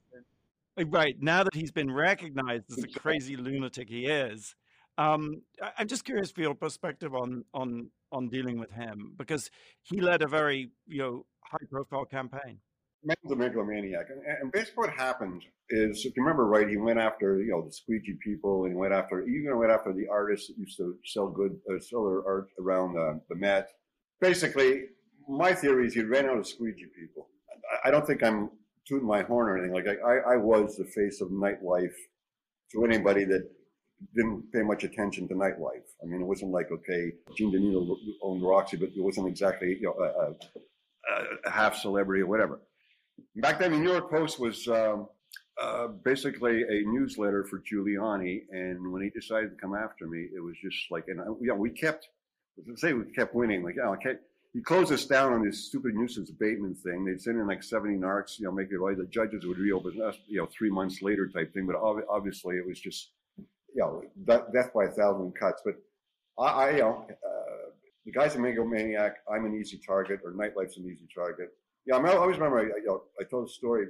Right. 0.90 1.16
Now 1.20 1.44
that 1.44 1.54
he's 1.54 1.72
been 1.72 1.92
recognized 1.92 2.72
as 2.72 2.78
the 2.78 2.88
crazy 3.00 3.36
lunatic 3.36 3.90
he 3.90 4.06
is, 4.06 4.56
um, 4.98 5.42
I'm 5.78 5.88
just 5.88 6.06
curious 6.06 6.32
for 6.32 6.42
your 6.42 6.56
perspective 6.56 7.16
on 7.16 7.44
on 7.54 7.90
on 8.12 8.30
dealing 8.30 8.60
with 8.60 8.72
him 8.72 9.14
because 9.18 9.50
he 9.84 10.02
led 10.02 10.22
a 10.22 10.28
very 10.28 10.72
you 10.88 11.00
know 11.00 11.26
high 11.44 11.66
profile 11.70 12.06
campaign. 12.06 12.60
Man's 13.04 13.32
a 13.32 13.36
megalomaniac, 13.36 14.06
and, 14.10 14.22
and 14.42 14.52
basically 14.52 14.88
what 14.88 14.92
happened 14.92 15.44
is, 15.70 16.06
if 16.06 16.16
you 16.16 16.24
remember 16.24 16.46
right, 16.46 16.70
he 16.70 16.78
went 16.78 17.00
after 17.00 17.42
you 17.42 17.52
know 17.52 17.66
the 17.66 17.72
squeegee 17.72 18.18
people, 18.24 18.66
and 18.66 18.74
he 18.74 18.78
went 18.78 18.94
after 18.94 19.26
even 19.28 19.58
went 19.58 19.72
after 19.72 19.94
the 19.94 20.08
artists 20.12 20.48
that 20.48 20.58
used 20.58 20.78
to 20.78 20.96
sell 21.06 21.28
good 21.30 21.58
uh, 21.70 21.80
sell 21.80 22.06
their 22.06 22.26
art 22.26 22.48
around 22.60 22.98
uh, 22.98 23.20
the 23.30 23.36
Met. 23.36 23.70
Basically, 24.20 24.84
my 25.28 25.54
theory 25.54 25.88
is 25.88 25.94
he 25.94 26.02
ran 26.02 26.28
out 26.28 26.38
of 26.38 26.48
squeegee 26.48 26.88
people. 27.00 27.30
I, 27.84 27.88
I 27.88 27.92
don't 27.92 28.06
think 28.06 28.24
I'm 28.24 28.52
tooting 28.88 29.08
my 29.08 29.24
horn 29.24 29.50
or 29.50 29.58
anything. 29.58 29.74
Like 29.74 29.88
I, 29.88 30.34
I 30.34 30.38
was 30.38 30.76
the 30.76 30.86
face 30.86 31.22
of 31.22 31.30
nightlife 31.30 31.96
to 32.72 32.86
anybody 32.86 33.26
that 33.26 33.50
didn't 34.16 34.52
pay 34.52 34.62
much 34.62 34.84
attention 34.84 35.28
to 35.28 35.34
nightlife. 35.34 35.88
I 36.02 36.06
mean, 36.06 36.22
it 36.22 36.26
wasn't 36.26 36.52
like 36.52 36.72
okay, 36.72 37.12
Gene 37.36 37.52
DeNino 37.52 37.96
owned 38.22 38.44
Roxy, 38.44 38.78
but 38.78 38.90
it 38.96 39.02
wasn't 39.02 39.28
exactly 39.28 39.78
you 39.80 39.84
know 39.84 39.96
a, 40.04 40.32
a, 40.32 41.26
a 41.46 41.50
half 41.50 41.78
celebrity 41.78 42.22
or 42.22 42.28
whatever. 42.28 42.62
Back 43.36 43.60
then, 43.60 43.72
the 43.72 43.78
New 43.78 43.92
York 43.92 44.10
Post 44.10 44.40
was 44.40 44.68
um, 44.68 45.08
uh, 45.62 45.88
basically 45.88 46.64
a 46.64 46.84
newsletter 46.86 47.44
for 47.44 47.60
Giuliani, 47.60 48.44
and 48.52 48.92
when 48.92 49.02
he 49.02 49.10
decided 49.10 49.52
to 49.52 49.56
come 49.56 49.76
after 49.76 50.08
me, 50.08 50.28
it 50.36 50.40
was 50.40 50.56
just 50.62 50.78
like, 50.90 51.06
and 51.08 51.20
uh, 51.20 51.36
you 51.40 51.48
know, 51.48 51.56
we 51.56 51.70
kept, 51.70 52.10
say, 52.76 52.94
we 52.94 53.06
kept 53.14 53.36
winning. 53.36 53.64
Like, 53.64 53.76
oh, 53.84 53.94
okay. 53.94 54.16
He 54.54 54.62
closed 54.62 54.92
us 54.92 55.06
down 55.06 55.32
on 55.32 55.46
this 55.46 55.68
stupid 55.68 55.96
nuisance 55.96 56.30
abatement 56.30 56.78
thing. 56.80 57.06
They'd 57.06 57.22
send 57.22 57.40
in 57.40 57.48
like 57.48 57.64
70 57.64 57.98
narcs, 57.98 58.38
you 58.38 58.46
know, 58.46 58.52
make 58.52 58.70
it 58.70 58.80
right. 58.80 58.98
The 58.98 59.06
judges 59.06 59.46
would 59.46 59.58
reopen 59.58 60.02
us, 60.02 60.18
you 60.28 60.40
know, 60.40 60.48
three 60.48 60.70
months 60.70 61.02
later 61.02 61.30
type 61.30 61.54
thing. 61.54 61.68
But 61.68 61.78
obviously, 61.78 62.58
it 62.58 62.68
was 62.68 62.80
just 62.80 63.12
you 63.74 63.82
know, 63.82 64.04
death 64.54 64.72
by 64.74 64.86
a 64.86 64.92
thousand 64.92 65.34
cuts. 65.36 65.62
But 65.64 65.76
I, 66.40 66.44
I 66.46 66.72
you 66.72 66.80
know, 66.80 67.06
uh, 67.10 67.70
the 68.06 68.12
guy's 68.12 68.36
a 68.36 68.40
megalomaniac. 68.40 69.18
I'm 69.32 69.46
an 69.46 69.56
easy 69.56 69.80
target, 69.86 70.22
or 70.24 70.32
nightlife's 70.32 70.78
an 70.78 70.86
easy 70.86 71.08
target. 71.14 71.50
Yeah, 71.86 71.98
I 71.98 72.16
always 72.16 72.38
remember. 72.38 72.60
I, 72.60 72.64
you 72.64 72.86
know, 72.86 73.04
I 73.20 73.24
told 73.24 73.48
a 73.48 73.52
story 73.52 73.88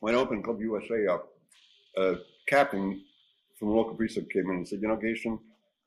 when 0.00 0.14
I 0.14 0.18
opened 0.18 0.44
Club 0.44 0.60
USA 0.60 1.06
up. 1.06 1.28
A 1.96 2.16
captain 2.48 3.02
from 3.58 3.68
the 3.68 3.74
local 3.74 3.94
precinct 3.94 4.32
came 4.32 4.48
in 4.50 4.56
and 4.56 4.68
said, 4.68 4.80
"You 4.80 4.88
know, 4.88 4.96
Gatien, 4.96 5.38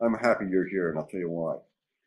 I'm 0.02 0.14
happy 0.16 0.46
you're 0.50 0.68
here, 0.68 0.90
and 0.90 1.00
I'll 1.00 1.08
tell 1.08 1.20
you 1.20 1.30
why. 1.30 1.58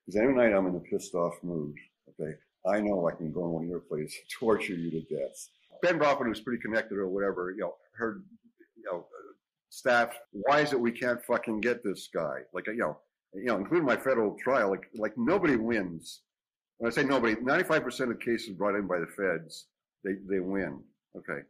Because 0.05 0.21
every 0.21 0.35
night 0.35 0.53
I'm 0.53 0.67
in 0.67 0.77
a 0.77 0.81
pissed 0.81 1.15
off 1.15 1.35
mood. 1.43 1.75
Okay, 2.11 2.37
I 2.67 2.81
know 2.81 3.09
I 3.09 3.13
can 3.13 3.33
go 3.33 3.45
in 3.47 3.51
one 3.53 3.65
of 3.65 3.71
your 3.71 3.81
places, 3.81 4.17
torture 4.39 4.75
you 4.75 4.91
to 4.91 5.01
death." 5.03 5.49
Ben 5.83 5.99
Brafman, 5.99 6.27
who's 6.27 6.41
pretty 6.41 6.61
connected 6.61 6.99
or 6.99 7.09
whatever, 7.09 7.51
you 7.51 7.61
know, 7.61 7.75
heard, 7.97 8.25
you 8.77 8.85
know, 8.85 9.07
staff, 9.77 10.19
why 10.31 10.61
is 10.61 10.73
it 10.73 10.81
we 10.81 10.91
can't 10.91 11.23
fucking 11.23 11.61
get 11.61 11.85
this 11.85 12.09
guy? 12.13 12.39
Like, 12.55 12.67
you 12.67 12.77
know, 12.77 12.99
you 13.35 13.45
know, 13.45 13.57
including 13.57 13.85
my 13.85 13.97
federal 13.97 14.35
trial, 14.43 14.71
like, 14.71 14.89
like 14.95 15.13
nobody 15.19 15.57
wins. 15.57 16.23
When 16.79 16.91
I 16.91 16.95
say 16.95 17.05
nobody, 17.05 17.35
95% 17.35 18.11
of 18.11 18.21
cases 18.21 18.51
brought 18.51 18.75
in 18.75 18.87
by 18.87 18.99
the 18.99 19.07
feds, 19.07 19.67
they, 20.03 20.15
they 20.29 20.41
win. 20.41 20.81
Okay. 21.17 21.41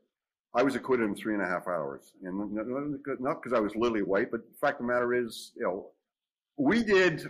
I 0.54 0.62
was 0.64 0.74
acquitted 0.74 1.06
in 1.06 1.14
three 1.14 1.34
and 1.34 1.42
a 1.42 1.46
half 1.46 1.68
hours. 1.68 2.14
And 2.24 2.52
not 3.20 3.42
because 3.42 3.56
I 3.56 3.60
was 3.60 3.76
lily 3.76 4.02
white, 4.02 4.30
but 4.32 4.40
the 4.40 4.58
fact 4.60 4.80
of 4.80 4.86
the 4.86 4.92
matter 4.92 5.14
is, 5.14 5.52
you 5.56 5.62
know, 5.62 5.90
we 6.56 6.82
did 6.82 7.28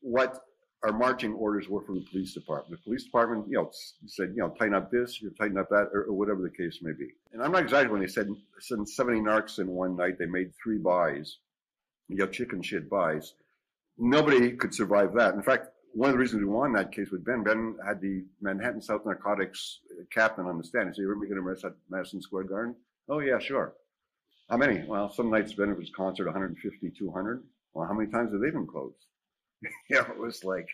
what 0.00 0.43
our 0.84 0.92
marching 0.92 1.32
orders 1.32 1.68
were 1.68 1.82
from 1.82 1.96
the 1.96 2.04
police 2.10 2.34
department. 2.34 2.78
The 2.78 2.84
police 2.84 3.04
department, 3.04 3.46
you 3.48 3.56
know, 3.56 3.70
said, 4.06 4.32
you 4.36 4.42
know, 4.42 4.50
tighten 4.50 4.74
up 4.74 4.90
this, 4.90 5.20
you 5.20 5.30
tighten 5.30 5.56
up 5.56 5.70
that, 5.70 5.88
or, 5.92 6.04
or, 6.04 6.12
whatever 6.12 6.42
the 6.42 6.50
case 6.50 6.80
may 6.82 6.92
be. 6.92 7.08
And 7.32 7.42
I'm 7.42 7.52
not 7.52 7.62
exaggerating 7.62 7.92
when 7.92 8.00
they 8.02 8.06
said, 8.06 8.28
sent 8.60 8.88
70 8.88 9.20
narcs 9.20 9.58
in 9.58 9.68
one 9.68 9.96
night, 9.96 10.18
they 10.18 10.26
made 10.26 10.52
three 10.62 10.78
buys, 10.78 11.38
you 12.08 12.16
know, 12.16 12.26
chicken 12.26 12.62
shit 12.62 12.90
buys. 12.90 13.34
Nobody 13.96 14.52
could 14.52 14.74
survive 14.74 15.14
that. 15.14 15.34
In 15.34 15.42
fact, 15.42 15.68
one 15.94 16.10
of 16.10 16.14
the 16.14 16.18
reasons 16.18 16.42
we 16.42 16.48
won 16.48 16.72
that 16.74 16.92
case 16.92 17.10
with 17.10 17.24
Ben, 17.24 17.42
Ben 17.42 17.76
had 17.86 18.00
the 18.00 18.24
Manhattan 18.42 18.82
South 18.82 19.06
Narcotics 19.06 19.80
captain 20.12 20.44
on 20.44 20.58
the 20.58 20.64
stand. 20.64 20.88
He 20.88 20.94
said, 20.94 21.02
you 21.02 21.10
ever 21.10 21.16
making 21.16 21.38
a 21.38 21.40
arrest 21.40 21.64
at 21.64 21.72
Madison 21.88 22.20
Square 22.20 22.44
Garden? 22.44 22.74
Oh, 23.08 23.20
yeah, 23.20 23.38
sure. 23.38 23.74
How 24.50 24.58
many? 24.58 24.84
Well, 24.86 25.10
some 25.10 25.30
nights 25.30 25.54
Ben 25.54 25.74
was 25.76 25.90
concert 25.96 26.26
150, 26.26 26.90
200. 26.98 27.42
Well, 27.72 27.86
how 27.86 27.94
many 27.94 28.10
times 28.10 28.32
have 28.32 28.40
they 28.40 28.50
been 28.50 28.66
closed? 28.66 29.06
you 29.90 29.96
know, 29.96 30.06
it 30.08 30.18
was 30.18 30.44
like, 30.44 30.68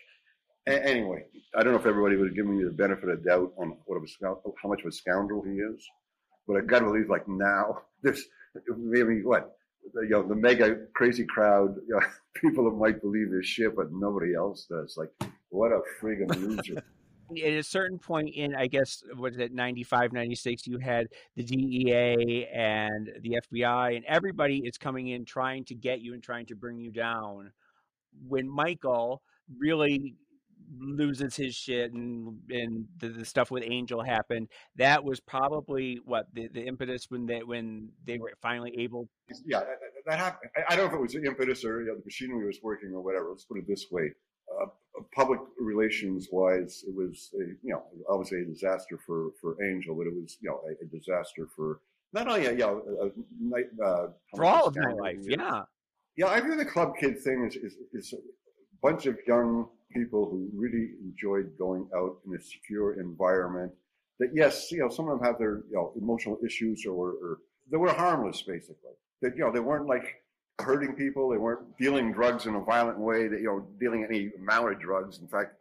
a- 0.67 0.85
anyway, 0.85 1.25
I 1.55 1.63
don't 1.63 1.73
know 1.73 1.79
if 1.79 1.85
everybody 1.85 2.15
would 2.15 2.27
have 2.29 2.35
given 2.35 2.57
me 2.57 2.63
the 2.63 2.71
benefit 2.71 3.09
of 3.09 3.23
doubt 3.25 3.53
on 3.57 3.77
what 3.85 3.97
of 3.97 4.03
a 4.03 4.51
how 4.61 4.69
much 4.69 4.81
of 4.81 4.87
a 4.87 4.91
scoundrel 4.91 5.43
he 5.43 5.55
is, 5.55 5.87
but 6.47 6.57
I 6.57 6.61
got 6.61 6.79
to 6.79 6.85
believe 6.85 7.09
like 7.09 7.27
now 7.27 7.81
there's 8.03 8.25
maybe 8.77 9.23
what 9.23 9.55
you 9.95 10.09
know 10.09 10.27
the 10.27 10.35
mega 10.35 10.85
crazy 10.93 11.25
crowd, 11.25 11.75
you 11.87 11.95
know, 11.95 12.01
people 12.35 12.65
that 12.65 12.77
might 12.77 13.01
believe 13.01 13.31
this 13.31 13.45
shit, 13.45 13.75
but 13.75 13.91
nobody 13.91 14.35
else 14.35 14.65
does. 14.69 14.95
Like, 14.97 15.09
what 15.49 15.71
a 15.71 15.81
friggin' 15.99 16.33
loser. 16.35 16.83
at 17.31 17.53
a 17.53 17.63
certain 17.63 17.97
point 17.97 18.29
in 18.35 18.53
i 18.55 18.67
guess 18.67 19.03
was 19.17 19.37
it 19.37 19.53
95 19.53 20.11
96 20.11 20.67
you 20.67 20.77
had 20.79 21.07
the 21.37 21.43
dea 21.43 22.45
and 22.53 23.09
the 23.21 23.39
fbi 23.49 23.95
and 23.95 24.03
everybody 24.05 24.57
is 24.65 24.77
coming 24.77 25.07
in 25.07 25.23
trying 25.23 25.63
to 25.63 25.73
get 25.73 26.01
you 26.01 26.13
and 26.13 26.21
trying 26.21 26.45
to 26.45 26.55
bring 26.55 26.77
you 26.77 26.91
down 26.91 27.53
when 28.27 28.49
Michael 28.49 29.21
really 29.57 30.15
loses 30.79 31.35
his 31.35 31.53
shit 31.53 31.91
and 31.91 32.39
and 32.49 32.85
the, 32.99 33.09
the, 33.09 33.25
stuff 33.25 33.51
with 33.51 33.63
Angel 33.65 34.01
happened, 34.01 34.47
that 34.77 35.03
was 35.03 35.19
probably 35.19 35.99
what 36.05 36.27
the, 36.33 36.47
the 36.47 36.65
impetus 36.65 37.07
when 37.09 37.25
they 37.25 37.43
when 37.43 37.89
they 38.05 38.17
were 38.17 38.31
finally 38.41 38.73
able. 38.77 39.09
Yeah, 39.45 39.59
that, 39.59 39.67
that 40.05 40.19
happened. 40.19 40.51
I 40.69 40.75
don't 40.75 40.85
know 40.85 40.91
if 40.91 40.99
it 40.99 41.01
was 41.01 41.13
the 41.13 41.23
impetus 41.23 41.65
or 41.65 41.81
you 41.81 41.87
know, 41.87 41.95
the 41.95 42.03
machinery 42.05 42.45
was 42.47 42.59
working 42.63 42.91
or 42.93 43.01
whatever. 43.01 43.29
Let's 43.29 43.45
put 43.45 43.57
it 43.57 43.67
this 43.67 43.87
way: 43.91 44.11
uh, 44.61 44.67
public 45.13 45.39
relations 45.59 46.27
wise, 46.31 46.83
it 46.87 46.95
was 46.95 47.31
a, 47.35 47.43
you 47.63 47.73
know 47.73 47.83
obviously 48.09 48.41
a 48.41 48.45
disaster 48.45 48.99
for 49.05 49.31
for 49.41 49.61
Angel, 49.63 49.95
but 49.95 50.07
it 50.07 50.13
was 50.13 50.37
you 50.41 50.49
know 50.49 50.61
a, 50.67 50.83
a 50.83 50.87
disaster 50.87 51.47
for 51.55 51.79
not 52.13 52.27
only 52.27 52.43
you 52.43 52.55
know 52.55 52.81
a, 53.01 53.09
night 53.39 53.65
uh, 53.83 54.07
for 54.35 54.45
all 54.45 54.67
of 54.67 54.75
my 54.75 54.93
life. 54.93 55.17
Yeah, 55.21 55.63
yeah, 56.17 56.27
I 56.27 56.39
view 56.41 56.55
the 56.55 56.65
club 56.65 56.93
kid 56.99 57.19
thing 57.21 57.45
as, 57.45 57.55
is, 57.55 57.75
is 57.93 58.13
a 58.13 58.17
bunch 58.81 59.05
of 59.05 59.17
young 59.27 59.67
people 59.93 60.29
who 60.29 60.49
really 60.53 60.91
enjoyed 61.03 61.57
going 61.57 61.87
out 61.95 62.17
in 62.25 62.35
a 62.35 62.41
secure 62.41 62.99
environment. 62.99 63.71
that 64.19 64.29
yes, 64.33 64.71
you 64.71 64.79
know, 64.79 64.89
some 64.89 65.07
of 65.09 65.17
them 65.17 65.25
have 65.27 65.37
their 65.37 65.63
you 65.69 65.75
know 65.75 65.93
emotional 65.97 66.37
issues 66.45 66.85
or, 66.85 67.09
or 67.09 67.37
they 67.69 67.77
were 67.77 67.91
harmless 67.91 68.41
basically. 68.41 68.91
That 69.21 69.35
you 69.35 69.43
know 69.43 69.51
they 69.51 69.59
weren't 69.59 69.87
like 69.87 70.23
hurting 70.59 70.93
people. 70.93 71.29
They 71.29 71.37
weren't 71.37 71.77
dealing 71.77 72.11
drugs 72.11 72.45
in 72.45 72.55
a 72.55 72.61
violent 72.61 72.99
way. 72.99 73.27
That 73.27 73.39
you 73.39 73.47
know 73.47 73.67
dealing 73.79 74.03
any 74.03 74.31
amount 74.37 74.73
of 74.73 74.79
drugs. 74.79 75.19
In 75.19 75.27
fact, 75.27 75.53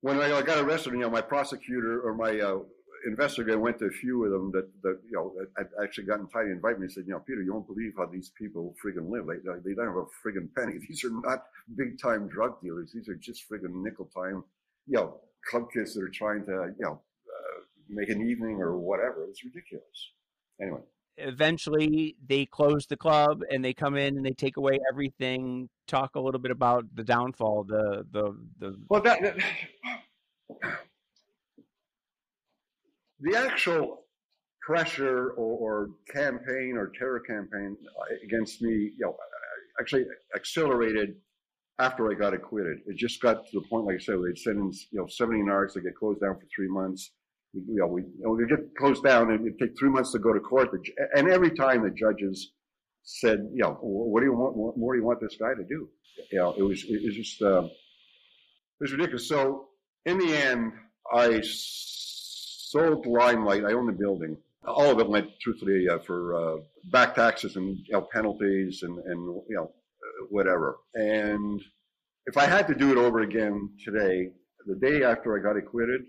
when 0.00 0.20
I 0.20 0.42
got 0.42 0.58
arrested, 0.58 0.92
you 0.92 1.00
know, 1.00 1.10
my 1.10 1.22
prosecutor 1.22 2.00
or 2.02 2.14
my 2.14 2.38
uh, 2.38 2.58
investigator 3.06 3.58
went 3.58 3.78
to 3.78 3.86
a 3.86 3.90
few 3.90 4.24
of 4.24 4.30
them 4.30 4.50
that, 4.52 4.68
that 4.82 4.98
you 5.04 5.12
know 5.12 5.32
had 5.56 5.68
actually 5.82 6.04
gotten 6.04 6.28
tied 6.28 6.44
to 6.44 6.52
invite 6.52 6.78
me 6.78 6.84
and 6.84 6.92
said, 6.92 7.04
you 7.06 7.12
know, 7.12 7.20
Peter, 7.20 7.42
you 7.42 7.52
won't 7.52 7.66
believe 7.66 7.92
how 7.96 8.06
these 8.06 8.30
people 8.38 8.74
friggin' 8.84 9.10
live. 9.10 9.26
They, 9.26 9.70
they 9.70 9.74
don't 9.74 9.86
have 9.86 9.96
a 9.96 10.06
friggin' 10.24 10.48
penny. 10.56 10.78
These 10.88 11.04
are 11.04 11.10
not 11.10 11.44
big 11.76 12.00
time 12.00 12.28
drug 12.28 12.60
dealers. 12.62 12.92
These 12.92 13.08
are 13.08 13.14
just 13.14 13.44
friggin' 13.50 13.82
nickel 13.82 14.10
time, 14.14 14.44
you 14.86 14.96
know, 14.96 15.20
club 15.48 15.66
kids 15.72 15.94
that 15.94 16.02
are 16.02 16.08
trying 16.08 16.44
to, 16.46 16.72
you 16.78 16.84
know, 16.84 17.00
uh, 17.28 17.60
make 17.88 18.08
an 18.08 18.26
evening 18.26 18.60
or 18.60 18.78
whatever. 18.78 19.26
It's 19.28 19.44
ridiculous. 19.44 20.12
Anyway. 20.60 20.80
Eventually, 21.16 22.16
they 22.26 22.44
close 22.44 22.86
the 22.86 22.96
club 22.96 23.42
and 23.48 23.64
they 23.64 23.72
come 23.72 23.96
in 23.96 24.16
and 24.16 24.26
they 24.26 24.32
take 24.32 24.56
away 24.56 24.80
everything. 24.90 25.68
Talk 25.86 26.16
a 26.16 26.20
little 26.20 26.40
bit 26.40 26.50
about 26.50 26.86
the 26.92 27.04
downfall, 27.04 27.64
the 27.68 28.04
the 28.10 28.36
the. 28.58 28.76
Well, 28.88 29.02
that, 29.02 29.22
that 29.22 29.36
the 33.24 33.36
actual 33.36 34.04
pressure 34.62 35.30
or, 35.30 35.58
or, 35.58 35.88
campaign 36.12 36.74
or 36.76 36.92
terror 36.98 37.20
campaign 37.20 37.76
against 38.24 38.62
me, 38.62 38.70
you 38.70 38.94
know, 39.00 39.16
actually 39.80 40.04
accelerated 40.34 41.16
after 41.78 42.10
I 42.10 42.14
got 42.14 42.34
acquitted. 42.34 42.78
It 42.86 42.96
just 42.96 43.20
got 43.20 43.46
to 43.46 43.60
the 43.60 43.66
point, 43.68 43.86
like 43.86 43.96
I 43.96 43.98
said, 43.98 44.16
they'd 44.24 44.38
send 44.38 44.58
in, 44.58 44.72
you 44.92 45.00
know, 45.00 45.06
70 45.06 45.42
narcs, 45.42 45.74
they 45.74 45.80
get 45.80 45.96
closed 45.96 46.20
down 46.20 46.34
for 46.36 46.46
three 46.54 46.68
months. 46.68 47.10
You 47.52 47.76
know, 47.76 47.86
we, 47.86 48.02
you 48.02 48.24
know, 48.24 48.30
we 48.30 48.46
get 48.46 48.74
closed 48.78 49.04
down 49.04 49.30
and 49.30 49.46
it 49.46 49.58
take 49.58 49.78
three 49.78 49.90
months 49.90 50.12
to 50.12 50.18
go 50.18 50.32
to 50.32 50.40
court. 50.40 50.68
And 51.14 51.28
every 51.28 51.50
time 51.50 51.82
the 51.82 51.90
judges 51.90 52.52
said, 53.02 53.48
you 53.52 53.62
know, 53.62 53.78
what 53.80 54.20
do 54.20 54.26
you 54.26 54.32
want, 54.32 54.56
what 54.56 54.76
more 54.76 54.94
do 54.94 55.00
you 55.00 55.06
want 55.06 55.20
this 55.20 55.36
guy 55.38 55.54
to 55.54 55.64
do? 55.64 55.88
You 56.30 56.38
know, 56.38 56.54
it 56.56 56.62
was, 56.62 56.84
it 56.88 57.04
was 57.04 57.14
just, 57.14 57.42
uh, 57.42 57.64
it 57.64 58.80
was 58.80 58.92
ridiculous. 58.92 59.28
So 59.28 59.68
in 60.04 60.18
the 60.18 60.34
end, 60.34 60.72
I 61.12 61.42
sold 62.74 63.06
Limelight. 63.06 63.64
I 63.64 63.72
own 63.72 63.86
the 63.86 63.92
building. 63.92 64.36
All 64.66 64.90
of 64.90 64.98
it 64.98 65.08
went 65.08 65.28
truthfully 65.40 65.88
uh, 65.88 65.98
for 66.00 66.34
uh, 66.34 66.56
back 66.90 67.14
taxes 67.14 67.56
and 67.56 67.78
you 67.86 67.92
know, 67.92 68.08
penalties 68.12 68.82
and, 68.82 68.98
and 68.98 69.20
you 69.48 69.56
know 69.56 69.70
whatever. 70.30 70.78
And 70.94 71.62
if 72.26 72.36
I 72.36 72.46
had 72.46 72.66
to 72.68 72.74
do 72.74 72.90
it 72.90 72.98
over 72.98 73.20
again 73.20 73.70
today, 73.84 74.30
the 74.66 74.76
day 74.76 75.04
after 75.04 75.38
I 75.38 75.42
got 75.42 75.56
acquitted, 75.56 76.02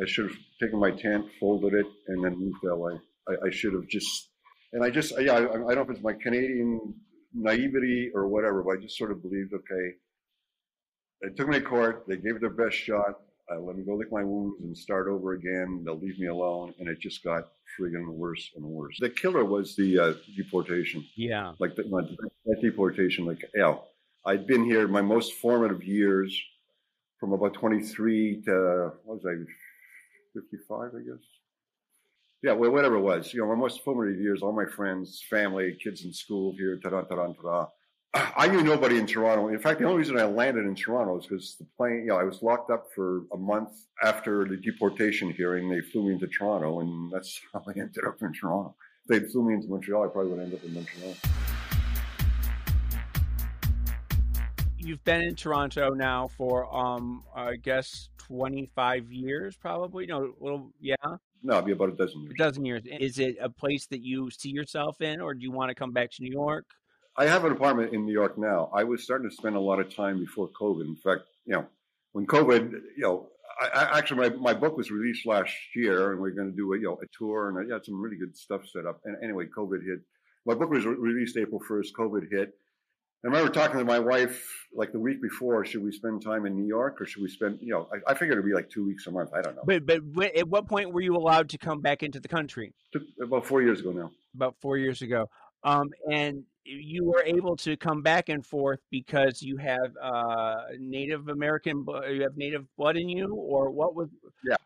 I 0.00 0.06
should 0.06 0.28
have 0.28 0.38
taken 0.62 0.78
my 0.78 0.90
tent, 0.90 1.24
folded 1.40 1.74
it, 1.74 1.86
and 2.08 2.22
then 2.22 2.38
moved 2.38 2.58
to 2.62 2.74
LA. 2.74 2.98
I, 3.28 3.46
I 3.46 3.50
should 3.50 3.72
have 3.72 3.88
just, 3.88 4.28
and 4.72 4.84
I 4.84 4.90
just, 4.90 5.12
yeah, 5.18 5.32
I, 5.32 5.38
I, 5.38 5.74
don't 5.74 5.74
know 5.74 5.80
if 5.80 5.90
it's 5.90 6.02
my 6.02 6.12
Canadian 6.12 6.94
naivety 7.34 8.10
or 8.14 8.28
whatever, 8.28 8.62
but 8.62 8.78
I 8.78 8.82
just 8.82 8.98
sort 8.98 9.10
of 9.10 9.22
believed, 9.22 9.54
okay, 9.54 9.96
they 11.22 11.34
took 11.34 11.48
me 11.48 11.58
to 11.58 11.64
court, 11.64 12.04
they 12.06 12.16
gave 12.16 12.36
it 12.36 12.40
their 12.42 12.50
best 12.50 12.76
shot, 12.76 13.14
uh, 13.50 13.60
let 13.60 13.76
me 13.76 13.84
go 13.84 13.94
lick 13.94 14.10
my 14.10 14.24
wounds 14.24 14.60
and 14.60 14.76
start 14.76 15.08
over 15.08 15.32
again. 15.34 15.82
They'll 15.84 15.98
leave 15.98 16.18
me 16.18 16.26
alone, 16.26 16.74
and 16.78 16.88
it 16.88 16.98
just 17.00 17.22
got 17.22 17.48
friggin' 17.78 18.08
worse 18.08 18.50
and 18.56 18.64
worse. 18.64 18.96
The 18.98 19.10
killer 19.10 19.44
was 19.44 19.76
the 19.76 19.98
uh, 19.98 20.12
deportation. 20.36 21.04
Yeah, 21.14 21.52
like 21.58 21.76
the, 21.76 21.84
that 21.84 22.60
deportation. 22.60 23.24
Like, 23.24 23.44
yeah, 23.54 23.76
I'd 24.24 24.46
been 24.46 24.64
here 24.64 24.88
my 24.88 25.02
most 25.02 25.34
formative 25.34 25.84
years, 25.84 26.36
from 27.20 27.32
about 27.32 27.54
23 27.54 28.42
to 28.46 28.92
what 29.04 29.22
was 29.22 29.26
I, 29.26 29.34
55, 30.34 30.90
I 30.94 30.98
guess. 30.98 31.24
Yeah, 32.42 32.52
well, 32.52 32.70
whatever 32.70 32.96
it 32.96 33.00
was. 33.00 33.32
You 33.32 33.40
know, 33.40 33.48
my 33.48 33.54
most 33.54 33.82
formative 33.82 34.20
years. 34.20 34.42
All 34.42 34.52
my 34.52 34.66
friends, 34.66 35.22
family, 35.30 35.76
kids 35.82 36.04
in 36.04 36.12
school 36.12 36.52
here. 36.52 36.78
Ta 36.82 36.90
da 36.90 37.02
ta 37.02 37.14
da 37.14 37.26
ta 37.26 37.42
da 37.42 37.66
I 38.36 38.46
knew 38.46 38.62
nobody 38.62 38.98
in 38.98 39.06
Toronto. 39.06 39.48
In 39.48 39.58
fact, 39.58 39.80
the 39.80 39.84
only 39.84 39.98
reason 39.98 40.18
I 40.18 40.24
landed 40.24 40.64
in 40.64 40.74
Toronto 40.74 41.18
is 41.18 41.26
because 41.26 41.56
the 41.56 41.66
plane, 41.76 42.00
you 42.00 42.06
know, 42.06 42.16
I 42.16 42.24
was 42.24 42.42
locked 42.42 42.70
up 42.70 42.86
for 42.94 43.24
a 43.32 43.36
month 43.36 43.70
after 44.02 44.46
the 44.46 44.56
deportation 44.56 45.30
hearing. 45.30 45.68
They 45.68 45.80
flew 45.80 46.04
me 46.04 46.14
into 46.14 46.26
Toronto, 46.26 46.80
and 46.80 47.10
that's 47.12 47.40
how 47.52 47.62
I 47.66 47.72
ended 47.72 48.04
up 48.06 48.22
in 48.22 48.32
Toronto. 48.32 48.74
If 49.08 49.22
they 49.22 49.28
flew 49.28 49.46
me 49.46 49.54
into 49.54 49.68
Montreal, 49.68 50.04
I 50.04 50.08
probably 50.08 50.32
would 50.32 50.40
end 50.40 50.54
up 50.54 50.64
in 50.64 50.74
Montreal. 50.74 51.14
You've 54.78 55.04
been 55.04 55.20
in 55.20 55.34
Toronto 55.34 55.90
now 55.90 56.28
for, 56.38 56.74
um, 56.74 57.22
I 57.34 57.56
guess, 57.56 58.08
25 58.18 59.12
years, 59.12 59.56
probably. 59.56 60.06
No, 60.06 60.32
little, 60.40 60.72
yeah. 60.80 60.94
No, 61.42 61.54
it'd 61.54 61.66
be 61.66 61.72
about 61.72 61.90
a 61.90 61.92
dozen 61.92 62.22
years. 62.22 62.32
A 62.34 62.38
dozen 62.38 62.64
years. 62.64 62.82
Is 62.86 63.18
it 63.18 63.36
a 63.40 63.50
place 63.50 63.86
that 63.88 64.02
you 64.02 64.30
see 64.30 64.50
yourself 64.50 65.00
in, 65.00 65.20
or 65.20 65.34
do 65.34 65.42
you 65.42 65.50
want 65.50 65.68
to 65.68 65.74
come 65.74 65.92
back 65.92 66.10
to 66.12 66.22
New 66.22 66.32
York? 66.32 66.64
I 67.18 67.26
have 67.26 67.44
an 67.44 67.52
apartment 67.52 67.94
in 67.94 68.04
New 68.04 68.12
York 68.12 68.36
now. 68.36 68.70
I 68.74 68.84
was 68.84 69.02
starting 69.02 69.28
to 69.28 69.34
spend 69.34 69.56
a 69.56 69.60
lot 69.60 69.80
of 69.80 69.94
time 69.94 70.18
before 70.18 70.48
COVID. 70.48 70.82
In 70.82 70.96
fact, 70.96 71.22
you 71.46 71.54
know, 71.54 71.66
when 72.12 72.26
COVID, 72.26 72.72
you 72.96 73.02
know, 73.02 73.28
I, 73.60 73.68
I, 73.68 73.98
actually 73.98 74.28
my, 74.28 74.36
my 74.36 74.54
book 74.54 74.76
was 74.76 74.90
released 74.90 75.26
last 75.26 75.52
year, 75.74 76.12
and 76.12 76.20
we 76.20 76.28
are 76.28 76.34
going 76.34 76.50
to 76.50 76.56
do 76.56 76.72
a 76.74 76.76
you 76.76 76.84
know 76.84 76.98
a 77.02 77.06
tour, 77.16 77.48
and 77.48 77.58
I 77.58 77.74
had 77.74 77.84
some 77.84 78.00
really 78.00 78.16
good 78.16 78.36
stuff 78.36 78.66
set 78.66 78.86
up. 78.86 79.00
And 79.04 79.16
anyway, 79.22 79.46
COVID 79.46 79.84
hit. 79.84 80.00
My 80.44 80.54
book 80.54 80.70
was 80.70 80.84
re- 80.84 80.94
released 80.94 81.36
April 81.36 81.60
first. 81.66 81.94
COVID 81.96 82.30
hit. 82.30 82.54
I 83.24 83.28
remember 83.28 83.50
talking 83.50 83.78
to 83.78 83.84
my 83.84 83.98
wife 83.98 84.46
like 84.74 84.92
the 84.92 85.00
week 85.00 85.22
before. 85.22 85.64
Should 85.64 85.82
we 85.82 85.90
spend 85.90 86.22
time 86.22 86.44
in 86.44 86.54
New 86.54 86.66
York, 86.66 87.00
or 87.00 87.06
should 87.06 87.22
we 87.22 87.28
spend? 87.28 87.58
You 87.62 87.72
know, 87.72 87.88
I, 87.92 88.12
I 88.12 88.14
figured 88.14 88.32
it'd 88.32 88.44
be 88.44 88.52
like 88.52 88.68
two 88.68 88.84
weeks 88.84 89.06
a 89.06 89.10
month. 89.10 89.30
I 89.34 89.40
don't 89.40 89.56
know. 89.56 89.62
But 89.64 89.86
but 89.86 90.36
at 90.36 90.48
what 90.48 90.68
point 90.68 90.92
were 90.92 91.00
you 91.00 91.16
allowed 91.16 91.48
to 91.50 91.58
come 91.58 91.80
back 91.80 92.02
into 92.02 92.20
the 92.20 92.28
country? 92.28 92.74
About 93.22 93.46
four 93.46 93.62
years 93.62 93.80
ago 93.80 93.92
now. 93.92 94.10
About 94.34 94.54
four 94.60 94.76
years 94.76 95.00
ago. 95.00 95.30
Um, 95.66 95.90
and 96.10 96.44
you 96.64 97.04
were 97.04 97.22
able 97.24 97.56
to 97.56 97.76
come 97.76 98.00
back 98.00 98.28
and 98.28 98.46
forth 98.46 98.80
because 98.90 99.42
you 99.42 99.56
have 99.56 99.90
uh, 100.00 100.56
Native 100.78 101.28
American, 101.28 101.84
you 102.08 102.22
have 102.22 102.36
Native 102.36 102.64
blood 102.76 102.96
in 102.96 103.08
you, 103.08 103.34
or 103.34 103.70
what 103.70 103.94
was? 103.94 104.08
Yeah, 104.44 104.56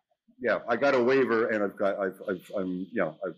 yeah. 0.40 0.59
I 0.68 0.76
got 0.76 0.94
a 0.94 1.03
waiver, 1.03 1.48
and 1.48 1.64
I've 1.64 1.76
got, 1.76 1.98
I've, 1.98 2.20
I've 2.28 2.51
I'm, 2.57 2.86
yeah, 2.92 3.12
I've 3.26 3.34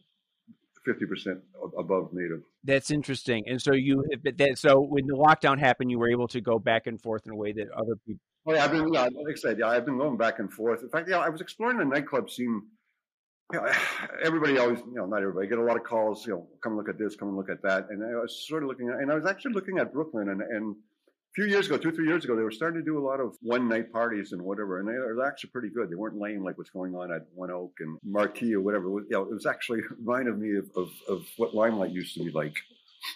fifty 0.84 1.06
percent 1.06 1.38
above 1.78 2.12
Native. 2.12 2.42
That's 2.64 2.90
interesting. 2.90 3.44
And 3.48 3.62
so 3.62 3.72
you, 3.74 4.04
that, 4.24 4.58
so 4.58 4.80
when 4.80 5.06
the 5.06 5.14
lockdown 5.14 5.58
happened, 5.58 5.90
you 5.92 5.98
were 6.00 6.10
able 6.10 6.28
to 6.28 6.40
go 6.40 6.58
back 6.58 6.88
and 6.88 7.00
forth 7.00 7.26
in 7.26 7.32
a 7.32 7.36
way 7.36 7.52
that 7.52 7.70
other 7.70 7.96
people. 8.04 8.20
Oh 8.44 8.54
yeah, 8.54 8.64
I've 8.64 8.72
been, 8.72 8.92
yeah, 8.92 9.02
like 9.02 9.12
I 9.30 9.34
said, 9.36 9.58
yeah, 9.60 9.68
I've 9.68 9.84
been 9.84 9.98
going 9.98 10.16
back 10.16 10.40
and 10.40 10.52
forth. 10.52 10.82
In 10.82 10.88
fact, 10.88 11.08
yeah, 11.08 11.18
I 11.18 11.28
was 11.28 11.40
exploring 11.40 11.78
the 11.78 11.84
nightclub 11.84 12.28
scene 12.28 12.62
you 13.52 13.60
know, 13.60 13.68
everybody 14.24 14.58
always, 14.58 14.78
you 14.80 14.94
know, 14.94 15.06
not 15.06 15.22
everybody, 15.22 15.48
get 15.48 15.58
a 15.58 15.62
lot 15.62 15.76
of 15.76 15.84
calls, 15.84 16.26
you 16.26 16.32
know, 16.32 16.46
come 16.62 16.76
look 16.76 16.88
at 16.88 16.98
this, 16.98 17.16
come 17.16 17.28
and 17.28 17.36
look 17.36 17.50
at 17.50 17.62
that. 17.62 17.88
And 17.90 18.02
I 18.02 18.20
was 18.20 18.46
sort 18.46 18.62
of 18.62 18.68
looking 18.68 18.88
at, 18.88 18.96
and 18.96 19.10
I 19.10 19.14
was 19.14 19.26
actually 19.26 19.52
looking 19.52 19.78
at 19.78 19.92
Brooklyn 19.92 20.28
and, 20.30 20.40
and 20.42 20.76
a 21.32 21.34
few 21.34 21.46
years 21.46 21.66
ago, 21.66 21.78
two, 21.78 21.92
three 21.92 22.06
years 22.06 22.24
ago, 22.24 22.36
they 22.36 22.42
were 22.42 22.50
starting 22.50 22.78
to 22.80 22.84
do 22.84 22.98
a 22.98 23.04
lot 23.04 23.18
of 23.18 23.36
one 23.40 23.66
night 23.66 23.90
parties 23.90 24.32
and 24.32 24.42
whatever. 24.42 24.80
And 24.80 24.88
they 24.88 24.92
were 24.92 25.26
actually 25.26 25.50
pretty 25.50 25.70
good. 25.70 25.90
They 25.90 25.94
weren't 25.94 26.18
lame 26.18 26.44
like 26.44 26.58
what's 26.58 26.70
going 26.70 26.94
on 26.94 27.10
at 27.10 27.22
One 27.34 27.50
Oak 27.50 27.72
and 27.80 27.98
Marquee 28.04 28.54
or 28.54 28.60
whatever. 28.60 28.86
It 28.86 28.90
was, 28.90 29.04
you 29.08 29.16
know, 29.16 29.22
it 29.22 29.32
was 29.32 29.46
actually 29.46 29.80
reminded 29.98 30.38
me 30.38 30.58
of, 30.58 30.70
of, 30.76 30.90
of 31.08 31.26
what 31.38 31.54
Limelight 31.54 31.90
used 31.90 32.14
to 32.14 32.24
be 32.24 32.30
like. 32.30 32.54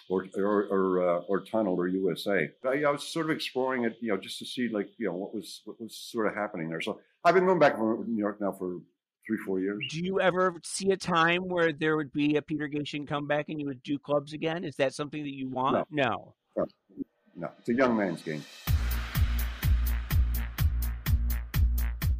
Or 0.09 0.25
or 0.35 0.65
or, 0.65 1.09
uh, 1.09 1.19
or 1.29 1.39
Tunnel 1.39 1.75
or 1.75 1.87
USA. 1.87 2.49
I, 2.65 2.83
I, 2.85 2.91
was 2.91 3.07
sort 3.07 3.27
of 3.27 3.31
exploring 3.33 3.85
it, 3.85 3.95
you 4.01 4.09
know, 4.09 4.17
just 4.17 4.37
to 4.39 4.45
see 4.45 4.67
like 4.67 4.89
you 4.97 5.07
know 5.07 5.13
what 5.13 5.33
was 5.33 5.61
what 5.63 5.79
was 5.79 5.95
sort 5.95 6.27
of 6.27 6.35
happening 6.35 6.67
there. 6.67 6.81
So 6.81 6.99
I've 7.23 7.33
been 7.33 7.45
going 7.45 7.59
back 7.59 7.77
to 7.77 8.03
New 8.05 8.17
York 8.17 8.41
now 8.41 8.51
for 8.51 8.81
three, 9.27 9.37
four 9.45 9.59
years. 9.59 9.85
Do 9.89 9.99
you 10.03 10.21
ever 10.21 10.55
see 10.63 10.91
a 10.91 10.97
time 10.97 11.47
where 11.47 11.73
there 11.73 11.97
would 11.97 12.13
be 12.13 12.37
a 12.37 12.41
Peter 12.41 12.67
Gatien 12.67 13.07
comeback 13.07 13.49
and 13.49 13.59
you 13.59 13.67
would 13.67 13.83
do 13.83 13.99
clubs 13.99 14.33
again? 14.33 14.63
Is 14.63 14.77
that 14.77 14.93
something 14.93 15.21
that 15.21 15.33
you 15.33 15.49
want? 15.49 15.85
No. 15.91 16.33
No. 16.55 16.65
no. 17.35 17.49
It's 17.59 17.69
a 17.69 17.73
young 17.73 17.97
man's 17.97 18.21
game. 18.21 18.43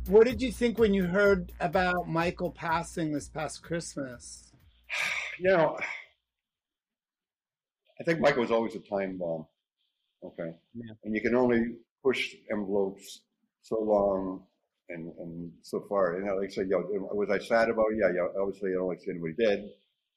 What 0.07 0.25
did 0.25 0.41
you 0.41 0.51
think 0.51 0.77
when 0.77 0.93
you 0.93 1.05
heard 1.05 1.51
about 1.59 2.07
Michael 2.07 2.51
passing 2.51 3.11
this 3.11 3.29
past 3.29 3.63
Christmas? 3.63 4.43
You 5.39 5.51
know, 5.51 5.77
I 7.99 8.03
think 8.03 8.19
Michael 8.19 8.41
was 8.41 8.49
always 8.49 8.73
a 8.73 8.79
time 8.79 9.19
bomb. 9.19 9.45
Okay. 10.23 10.51
Yeah. 10.73 10.93
And 11.03 11.13
you 11.13 11.21
can 11.21 11.35
only 11.35 11.75
push 12.03 12.33
envelopes 12.51 13.21
so 13.61 13.79
long 13.79 14.41
and 14.89 15.11
and 15.19 15.51
so 15.61 15.85
far. 15.89 16.17
You 16.17 16.25
know, 16.25 16.35
like 16.35 16.49
I 16.49 16.53
said, 16.53 16.69
you 16.69 16.79
know, 16.79 17.09
was 17.13 17.29
I 17.29 17.39
sad 17.39 17.69
about 17.69 17.87
it? 17.91 17.99
Yeah, 17.99 18.11
yeah. 18.15 18.41
Obviously, 18.41 18.71
I 18.71 18.75
don't 18.75 18.87
like 18.87 18.99
to 18.99 19.05
see 19.05 19.11
anybody 19.11 19.33
dead. 19.33 19.69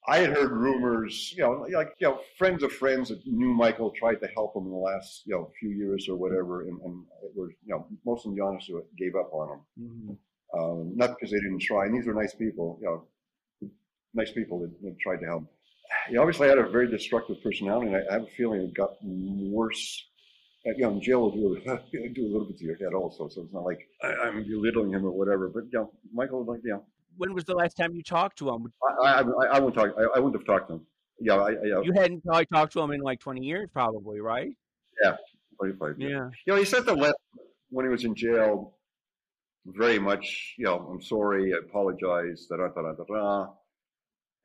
I 0.07 0.17
had 0.17 0.31
heard 0.31 0.51
rumors, 0.51 1.31
you 1.37 1.43
know, 1.43 1.67
like 1.73 1.93
you 1.99 2.07
know, 2.07 2.21
friends 2.37 2.63
of 2.63 2.71
friends 2.73 3.09
that 3.09 3.25
knew 3.25 3.53
Michael 3.53 3.91
tried 3.91 4.15
to 4.21 4.27
help 4.27 4.55
him 4.55 4.63
in 4.63 4.71
the 4.71 4.77
last 4.77 5.23
you 5.25 5.35
know 5.35 5.51
few 5.59 5.69
years 5.69 6.09
or 6.09 6.15
whatever, 6.15 6.61
and, 6.61 6.81
and 6.81 7.03
it 7.23 7.31
was 7.35 7.51
you 7.63 7.73
know 7.73 7.85
most 8.05 8.25
of 8.25 8.31
them, 8.31 8.35
to 8.35 8.35
be 8.35 8.41
honest, 8.41 8.71
gave 8.97 9.15
up 9.15 9.31
on 9.31 9.49
him. 9.49 9.59
Mm-hmm. 9.79 10.59
Um, 10.59 10.97
not 10.97 11.11
because 11.11 11.31
they 11.31 11.39
didn't 11.39 11.61
try, 11.61 11.85
and 11.85 11.95
these 11.95 12.05
were 12.05 12.13
nice 12.13 12.33
people, 12.33 12.77
you 12.81 12.87
know, 12.87 13.69
nice 14.13 14.31
people 14.31 14.59
that, 14.59 14.81
that 14.81 14.99
tried 14.99 15.17
to 15.17 15.25
help. 15.25 15.45
He 16.09 16.17
obviously 16.17 16.49
had 16.49 16.57
a 16.57 16.67
very 16.67 16.89
destructive 16.89 17.41
personality, 17.43 17.87
and 17.87 17.97
I, 17.97 18.01
I 18.09 18.13
have 18.13 18.23
a 18.23 18.27
feeling 18.35 18.61
it 18.61 18.73
got 18.73 18.95
worse 19.01 20.07
you 20.65 20.77
know, 20.77 20.99
jail 20.99 21.21
will 21.21 21.31
do, 21.31 21.59
do 21.91 22.25
a 22.25 22.31
little 22.31 22.45
bit 22.45 22.57
to 22.57 22.65
your 22.65 22.77
head 22.77 22.93
also. 22.93 23.27
So 23.29 23.41
it's 23.43 23.53
not 23.53 23.63
like 23.63 23.79
I, 24.03 24.27
am 24.27 24.43
belittling 24.43 24.91
him 24.91 25.05
or 25.05 25.11
whatever. 25.11 25.49
But 25.49 25.63
you 25.71 25.79
know, 25.79 25.91
Michael, 26.13 26.45
like, 26.45 26.61
you 26.63 26.71
know, 26.71 26.85
when 27.17 27.33
was 27.33 27.45
the 27.45 27.55
last 27.55 27.75
time 27.75 27.93
you 27.93 28.03
talked 28.03 28.37
to 28.39 28.49
him? 28.49 28.71
I, 29.03 29.05
I, 29.05 29.19
I, 29.21 29.59
wouldn't 29.59 29.75
talk. 29.75 29.93
I, 29.97 30.17
I 30.17 30.19
wouldn't 30.19 30.35
have 30.35 30.45
talked 30.45 30.69
to 30.69 30.75
him. 30.75 30.81
Yeah, 31.19 31.35
I, 31.35 31.49
I, 31.49 31.51
yeah, 31.63 31.81
You 31.83 31.93
hadn't 31.93 32.23
probably 32.23 32.45
talked 32.47 32.73
to 32.73 32.81
him 32.81 32.91
in 32.91 33.01
like 33.01 33.19
20 33.19 33.41
years, 33.41 33.69
probably, 33.71 34.19
right? 34.19 34.51
Yeah, 35.03 35.17
25 35.59 35.99
years. 35.99 36.11
Yeah. 36.11 36.29
You 36.45 36.53
know, 36.53 36.59
he 36.59 36.65
sent 36.65 36.85
the 36.85 36.95
letter 36.95 37.13
when 37.69 37.85
he 37.85 37.91
was 37.91 38.05
in 38.05 38.15
jail. 38.15 38.77
Very 39.65 39.99
much, 39.99 40.55
you 40.57 40.65
know, 40.65 40.79
I'm 40.91 41.01
sorry, 41.03 41.53
I 41.53 41.57
apologize, 41.57 42.47
da 42.49 42.57
da 42.57 42.69
da 42.69 42.93
da. 42.93 43.03
da. 43.07 43.47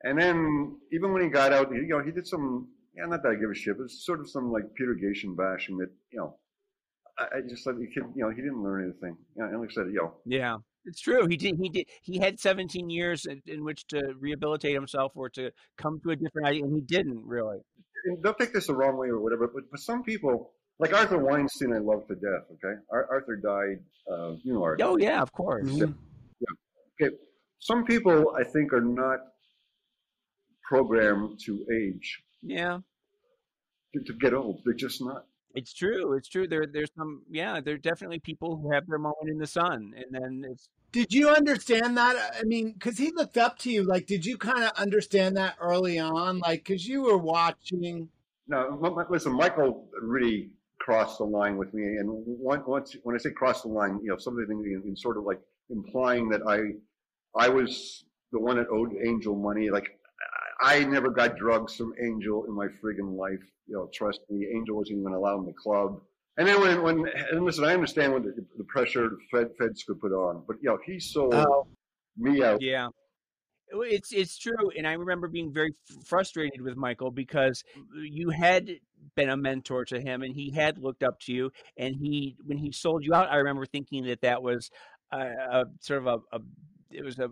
And 0.03 0.19
then 0.19 0.77
even 0.91 1.11
when 1.11 1.23
he 1.23 1.29
got 1.29 1.51
out, 1.51 1.71
you 1.71 1.87
know, 1.87 2.03
he 2.03 2.11
did 2.11 2.27
some, 2.27 2.67
yeah, 2.97 3.05
not 3.05 3.23
that 3.23 3.29
I 3.29 3.35
give 3.35 3.51
a 3.51 3.55
shit, 3.55 3.77
it's 3.79 4.05
sort 4.05 4.19
of 4.19 4.29
some 4.29 4.51
like 4.51 4.63
Peter 4.75 4.95
Gatien 4.95 5.35
bashing 5.37 5.77
that, 5.77 5.89
you 6.11 6.19
know, 6.19 6.35
I, 7.19 7.37
I 7.37 7.41
just 7.47 7.63
thought 7.63 7.77
the 7.77 7.87
kid, 7.87 8.03
you 8.15 8.23
know, 8.23 8.29
he 8.29 8.37
didn't 8.41 8.63
learn 8.63 8.83
anything. 8.83 9.17
You 9.35 9.43
know, 9.43 9.49
and 9.49 9.59
like 9.61 9.69
I 9.71 9.73
said, 9.73 9.87
you 9.87 10.01
know, 10.01 10.13
Yeah. 10.25 10.57
It's 10.85 11.01
true. 11.01 11.27
He 11.27 11.35
did. 11.35 11.57
He 11.61 11.67
did. 11.67 11.85
He 12.01 12.17
had 12.17 12.39
17 12.39 12.89
years 12.89 13.25
in, 13.25 13.41
in 13.45 13.65
which 13.65 13.85
to 13.87 14.13
rehabilitate 14.21 14.73
himself 14.73 15.11
or 15.15 15.29
to 15.31 15.51
come 15.77 15.99
to 16.03 16.11
a 16.11 16.15
different 16.15 16.47
idea, 16.47 16.63
and 16.63 16.73
he 16.73 16.79
didn't 16.79 17.25
really. 17.25 17.57
and 18.05 18.23
don't 18.23 18.37
take 18.37 18.53
this 18.53 18.67
the 18.67 18.73
wrong 18.73 18.95
way 18.95 19.09
or 19.09 19.19
whatever, 19.19 19.49
but, 19.53 19.63
but 19.69 19.81
some 19.81 20.01
people, 20.01 20.53
like 20.79 20.93
Arthur 20.93 21.17
Weinstein, 21.17 21.73
I 21.73 21.79
love 21.79 22.07
to 22.07 22.15
death. 22.15 22.45
Okay, 22.53 22.79
Ar- 22.89 23.07
Arthur 23.11 23.35
died. 23.35 23.83
Uh, 24.09 24.35
you 24.45 24.53
know 24.53 24.63
Arthur. 24.63 24.85
Oh 24.85 24.97
yeah, 24.97 25.21
of 25.21 25.33
course. 25.33 25.65
Mhm. 25.67 25.93
Okay, 27.01 27.13
some 27.59 27.83
people 27.83 28.33
I 28.39 28.45
think 28.45 28.71
are 28.71 28.79
not 28.79 29.19
programmed 30.63 31.39
to 31.45 31.65
age 31.73 32.23
Yeah. 32.41 32.79
To, 33.93 34.01
to 34.03 34.13
get 34.13 34.33
old. 34.33 34.61
They're 34.65 34.73
just 34.73 35.01
not. 35.01 35.25
It's 35.55 35.73
true. 35.73 36.13
It's 36.13 36.27
true. 36.27 36.47
There, 36.47 36.65
there's 36.71 36.91
some. 36.95 37.23
Yeah, 37.29 37.61
there 37.61 37.75
are 37.75 37.79
definitely 37.79 38.19
people 38.19 38.57
who 38.57 38.71
have 38.71 38.85
their 38.87 38.99
moment 38.99 39.29
in 39.29 39.37
the 39.37 39.47
sun, 39.47 39.93
and 39.95 40.05
then 40.11 40.45
it's. 40.51 40.69
Did 40.91 41.11
you 41.11 41.29
understand 41.29 41.97
that? 41.97 42.15
I 42.39 42.43
mean, 42.43 42.73
because 42.73 42.97
he 42.97 43.11
looked 43.11 43.37
up 43.37 43.57
to 43.59 43.71
you. 43.71 43.83
Like, 43.83 44.05
did 44.05 44.25
you 44.25 44.37
kind 44.37 44.63
of 44.63 44.71
understand 44.77 45.35
that 45.37 45.55
early 45.59 45.99
on? 45.99 46.39
Like, 46.39 46.63
because 46.63 46.87
you 46.87 47.03
were 47.03 47.17
watching. 47.17 48.09
No, 48.47 48.79
m- 48.81 48.99
m- 48.99 49.05
listen, 49.09 49.33
Michael 49.33 49.89
really 50.01 50.51
crossed 50.79 51.17
the 51.17 51.25
line 51.25 51.57
with 51.57 51.73
me, 51.73 51.97
and 51.97 52.07
once 52.07 52.95
when 53.03 53.15
I 53.15 53.19
say 53.19 53.31
cross 53.31 53.63
the 53.63 53.69
line, 53.69 53.99
you 54.01 54.09
know, 54.09 54.17
something 54.17 54.45
in, 54.49 54.83
in 54.87 54.95
sort 54.95 55.17
of 55.17 55.23
like 55.23 55.39
implying 55.69 56.29
that 56.29 56.41
I, 56.47 56.75
I 57.35 57.49
was 57.49 58.05
the 58.31 58.39
one 58.39 58.57
that 58.57 58.67
owed 58.69 58.93
Angel 59.03 59.35
money. 59.35 59.69
Like, 59.69 59.99
I 60.61 60.83
never 60.85 61.09
got 61.09 61.37
drugs 61.37 61.75
from 61.75 61.93
Angel 62.01 62.45
in 62.45 62.53
my 62.53 62.67
friggin' 62.67 63.15
life. 63.15 63.43
You 63.67 63.75
know, 63.75 63.89
trust 63.93 64.21
me, 64.29 64.47
Angel 64.55 64.75
wasn't 64.77 64.99
even 64.99 65.13
allowed 65.13 65.39
in 65.39 65.45
the 65.45 65.53
club. 65.53 66.01
And 66.37 66.47
then 66.47 66.61
when, 66.61 66.81
when 66.83 67.05
and 67.31 67.43
listen, 67.43 67.63
I 67.63 67.73
understand 67.73 68.13
what 68.13 68.23
the, 68.23 68.33
the 68.57 68.63
pressure 68.65 69.09
the 69.09 69.17
Fed, 69.31 69.49
Feds 69.57 69.83
could 69.83 69.99
put 69.99 70.11
on, 70.11 70.43
but 70.47 70.57
you 70.61 70.69
know, 70.69 70.77
he 70.85 70.99
sold 70.99 71.33
Oh. 71.33 71.67
me 72.15 72.43
out. 72.43 72.61
Yeah. 72.61 72.89
It's 73.69 74.13
it's 74.13 74.37
true, 74.37 74.71
and 74.77 74.87
I 74.87 74.93
remember 74.93 75.27
being 75.27 75.51
very 75.51 75.73
frustrated 76.05 76.61
with 76.61 76.77
Michael 76.77 77.11
because 77.11 77.65
you 77.93 78.29
had 78.29 78.69
been 79.15 79.29
a 79.29 79.35
mentor 79.35 79.83
to 79.85 79.99
him, 79.99 80.23
and 80.23 80.33
he 80.33 80.51
had 80.51 80.77
looked 80.77 81.03
up 81.03 81.19
to 81.21 81.33
you. 81.33 81.51
And 81.77 81.93
he, 81.93 82.37
when 82.45 82.57
he 82.57 82.71
sold 82.71 83.03
you 83.03 83.13
out, 83.13 83.29
I 83.29 83.35
remember 83.35 83.65
thinking 83.65 84.05
that 84.05 84.21
that 84.21 84.41
was 84.41 84.71
a, 85.11 85.17
a 85.19 85.65
sort 85.81 85.99
of 85.99 86.07
a, 86.07 86.37
a 86.37 86.39
it 86.91 87.03
was 87.03 87.19
a 87.19 87.29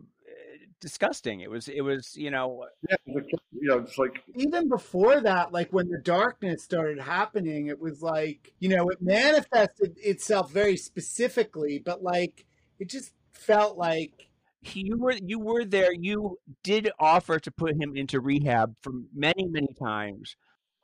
disgusting. 0.81 1.41
It 1.41 1.49
was 1.49 1.67
it 1.67 1.81
was 1.81 2.15
you 2.15 2.31
know 2.31 2.63
uh, 2.63 2.95
Yeah, 3.07 3.13
you 3.51 3.69
know, 3.69 3.79
it's 3.79 3.97
like 3.97 4.21
Even 4.35 4.69
before 4.69 5.21
that, 5.21 5.51
like 5.51 5.71
when 5.71 5.89
the 5.89 5.99
darkness 5.99 6.63
started 6.63 6.99
happening, 6.99 7.67
it 7.67 7.79
was 7.79 8.01
like, 8.01 8.53
you 8.59 8.69
know, 8.69 8.89
it 8.89 9.01
manifested 9.01 9.97
itself 9.97 10.51
very 10.51 10.77
specifically, 10.77 11.81
but 11.83 12.03
like 12.03 12.45
it 12.79 12.89
just 12.89 13.13
felt 13.31 13.77
like 13.77 14.29
you 14.73 14.97
were 14.97 15.13
you 15.23 15.39
were 15.39 15.65
there. 15.65 15.93
You 15.93 16.39
did 16.63 16.91
offer 16.99 17.39
to 17.39 17.51
put 17.51 17.81
him 17.81 17.95
into 17.95 18.19
rehab 18.19 18.75
for 18.81 18.91
many 19.13 19.45
many 19.45 19.73
times. 19.79 20.35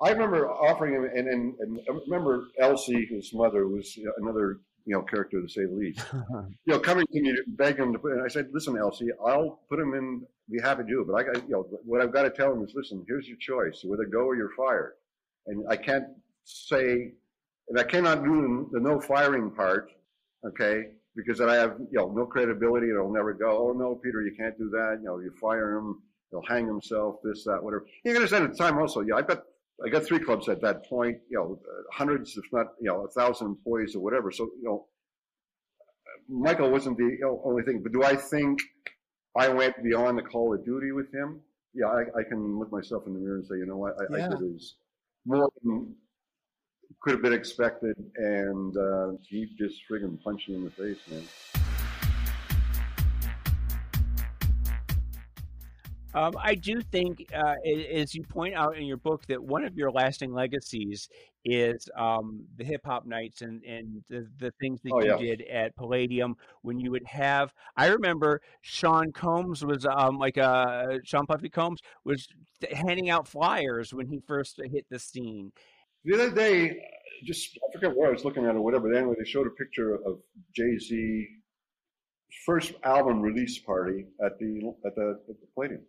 I 0.02 0.10
remember 0.10 0.50
offering 0.50 0.96
him, 0.96 1.04
and, 1.04 1.28
and, 1.28 1.54
and 1.60 1.80
I 1.88 1.94
remember 2.08 2.48
Elsie, 2.60 3.06
his 3.06 3.32
mother, 3.36 3.68
was 3.68 4.00
another 4.18 4.60
you 4.86 4.96
know 4.96 5.02
character 5.02 5.42
to 5.42 5.48
say 5.48 5.66
the 5.66 5.74
least. 5.74 6.02
You 6.66 6.74
know, 6.74 6.80
coming 6.80 7.06
to 7.12 7.22
me 7.22 7.36
begging 7.48 7.84
him 7.84 7.94
to 7.94 8.00
put. 8.00 8.14
And 8.14 8.24
I 8.24 8.28
said, 8.28 8.50
"Listen, 8.54 8.78
Elsie, 8.78 9.10
I'll 9.26 9.62
put 9.70 9.80
him 9.80 9.94
in. 9.94 10.26
Be 10.50 10.60
happy 10.62 10.84
to 10.84 10.90
do 10.90 11.02
it, 11.02 11.08
but 11.08 11.16
I 11.16 11.24
got 11.24 11.36
you 11.48 11.56
know 11.56 11.64
what 11.86 12.02
I've 12.02 12.14
got 12.14 12.24
to 12.24 12.30
tell 12.30 12.52
him 12.54 12.64
is, 12.64 12.74
listen, 12.76 13.04
here's 13.08 13.28
your 13.28 13.38
choice: 13.38 13.82
whether 13.84 14.06
go 14.06 14.20
or 14.20 14.36
you're 14.36 14.54
fired. 14.56 14.94
And 15.48 15.66
I 15.70 15.76
can't 15.76 16.06
say, 16.44 17.14
and 17.70 17.80
I 17.80 17.84
cannot 17.84 18.24
do 18.24 18.68
the, 18.72 18.80
the 18.80 18.80
no 18.80 19.00
firing 19.00 19.50
part, 19.52 19.92
okay? 20.46 20.90
Because 21.16 21.40
then 21.40 21.50
I 21.50 21.56
have 21.56 21.78
you 21.92 22.00
know 22.00 22.12
no 22.12 22.26
credibility, 22.26 22.90
and 22.90 23.00
I'll 23.00 23.12
never 23.12 23.34
go. 23.34 23.70
Oh 23.70 23.74
no, 23.74 23.96
Peter, 23.96 24.22
you 24.22 24.36
can't 24.36 24.58
do 24.58 24.70
that. 24.70 24.98
You 25.02 25.06
know, 25.06 25.20
you 25.20 25.32
fire 25.42 25.78
him, 25.78 26.02
he'll 26.32 26.44
hang 26.48 26.66
himself, 26.68 27.18
this, 27.24 27.44
that, 27.44 27.62
whatever. 27.62 27.86
You 28.04 28.12
can 28.12 28.18
understand 28.18 28.46
at 28.46 28.52
the 28.52 28.58
time 28.58 28.78
also. 28.78 29.02
Yeah, 29.02 29.16
I've 29.16 29.28
got 29.28 29.44
I 29.86 29.90
got 29.90 30.04
three 30.04 30.20
clubs 30.20 30.48
at 30.50 30.62
that 30.62 30.86
point, 30.86 31.18
you 31.30 31.38
know, 31.38 31.60
hundreds, 31.92 32.38
if 32.38 32.46
not, 32.52 32.68
you 32.80 32.90
know, 32.90 33.06
a 33.06 33.10
thousand 33.10 33.48
employees 33.48 33.96
or 33.96 34.00
whatever. 34.00 34.32
So, 34.32 34.46
you 34.58 34.64
know, 34.64 34.88
Michael 36.30 36.70
wasn't 36.70 36.98
the 36.98 37.04
you 37.06 37.20
know, 37.22 37.42
only 37.46 37.64
thing. 37.64 37.82
But 37.82 37.92
do 37.92 38.04
I 38.04 38.16
think 38.16 38.60
I 39.36 39.48
went 39.50 39.84
beyond 39.84 40.18
the 40.18 40.24
call 40.24 40.54
of 40.54 40.64
duty 40.64 40.92
with 40.92 41.14
him? 41.14 41.42
Yeah, 41.74 41.88
I, 41.88 42.02
I 42.20 42.24
can 42.24 42.60
look 42.60 42.72
myself 42.72 43.04
in 43.08 43.14
the 43.14 43.20
mirror 43.20 43.38
and 43.38 43.46
say, 43.48 43.56
you 43.56 43.66
know 43.66 43.78
what, 43.78 43.96
I, 44.00 44.16
I 44.16 44.18
Yeah. 44.20 44.30
did 44.30 44.56
is 44.56 44.76
more 45.26 45.50
than 45.64 45.96
could 47.02 47.14
have 47.14 47.22
been 47.22 47.34
expected, 47.34 47.96
and 48.18 48.78
uh, 48.78 49.12
he 49.28 49.48
just 49.58 49.82
friggin' 49.90 50.22
punched 50.22 50.50
me 50.50 50.56
in 50.56 50.64
the 50.66 50.72
face, 50.72 51.00
man. 51.10 51.24
Um, 56.14 56.34
I 56.40 56.56
do 56.56 56.82
think, 56.82 57.26
uh, 57.34 57.56
as 57.94 58.14
you 58.14 58.24
point 58.24 58.54
out 58.56 58.78
in 58.78 58.84
your 58.86 58.98
book, 58.98 59.26
that 59.28 59.42
one 59.42 59.64
of 59.64 59.78
your 59.78 59.92
lasting 59.92 60.34
legacies 60.34 61.08
is 61.46 61.90
um, 61.98 62.44
the 62.58 62.64
hip 62.64 62.82
hop 62.86 63.06
nights 63.06 63.42
and, 63.42 63.64
and 63.64 64.04
the, 64.10 64.28
the 64.38 64.52
things 64.60 64.80
that 64.84 64.92
Oh, 64.94 65.00
you 65.02 65.08
yeah. 65.08 65.18
did 65.18 65.42
at 65.44 65.76
Palladium 65.76 66.36
when 66.62 66.80
you 66.80 66.92
would 66.92 67.06
have. 67.06 67.54
I 67.78 67.88
remember 67.88 68.42
Sean 68.62 69.12
Combs 69.12 69.64
was 69.66 69.86
um, 69.86 70.18
like 70.20 70.38
uh, 70.38 70.98
Sean 71.04 71.26
Puffy 71.26 71.50
Combs 71.50 71.80
was 72.04 72.28
handing 72.72 73.10
out 73.10 73.28
flyers 73.28 73.94
when 73.94 74.08
he 74.08 74.20
first 74.28 74.60
hit 74.72 74.86
the 74.90 75.00
scene. 75.00 75.52
The 76.04 76.14
other 76.16 76.32
day, 76.32 76.78
just 77.24 77.58
I 77.58 77.72
forget 77.74 77.96
where 77.96 78.10
I 78.10 78.12
was 78.12 78.26
looking 78.26 78.46
at 78.46 78.56
or 78.56 78.62
whatever. 78.62 78.90
But 78.90 78.98
anyway, 78.98 79.16
they 79.18 79.26
showed 79.30 79.48
a 79.48 79.52
picture 79.52 79.96
of 79.96 80.20
Jay 80.56 80.78
Z 80.78 81.28
first 82.46 82.74
album 82.84 83.22
release 83.22 83.60
party 83.60 84.06
at 84.24 84.38
the 84.40 84.74
at 84.86 84.96
the, 84.96 85.20
at 85.30 85.40
the 85.40 85.48
Palladium. 85.54 85.82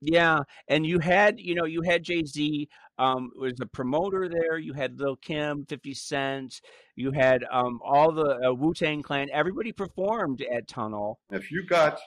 Yeah, 0.00 0.40
and 0.68 0.84
you 0.84 0.98
had, 0.98 1.38
you 1.38 1.54
know, 1.54 1.64
you 1.64 1.82
had 1.82 2.02
Jay 2.02 2.24
Z 2.24 2.68
um, 2.98 3.30
was 3.36 3.54
a 3.60 3.66
promoter 3.66 4.28
there. 4.28 4.58
You 4.58 4.72
had 4.72 4.98
Lil 5.00 5.16
Kim, 5.16 5.64
Fifty 5.66 5.94
Cent. 5.94 6.60
You 6.96 7.10
had 7.12 7.44
um, 7.50 7.80
all 7.84 8.12
the 8.12 8.48
uh, 8.48 8.54
Wu 8.54 8.74
Tang 8.74 9.02
Clan. 9.02 9.28
Everybody 9.32 9.72
performed 9.72 10.42
at 10.42 10.68
Tunnel. 10.68 11.18
If 11.30 11.50
you 11.50 11.64
got 11.66 11.98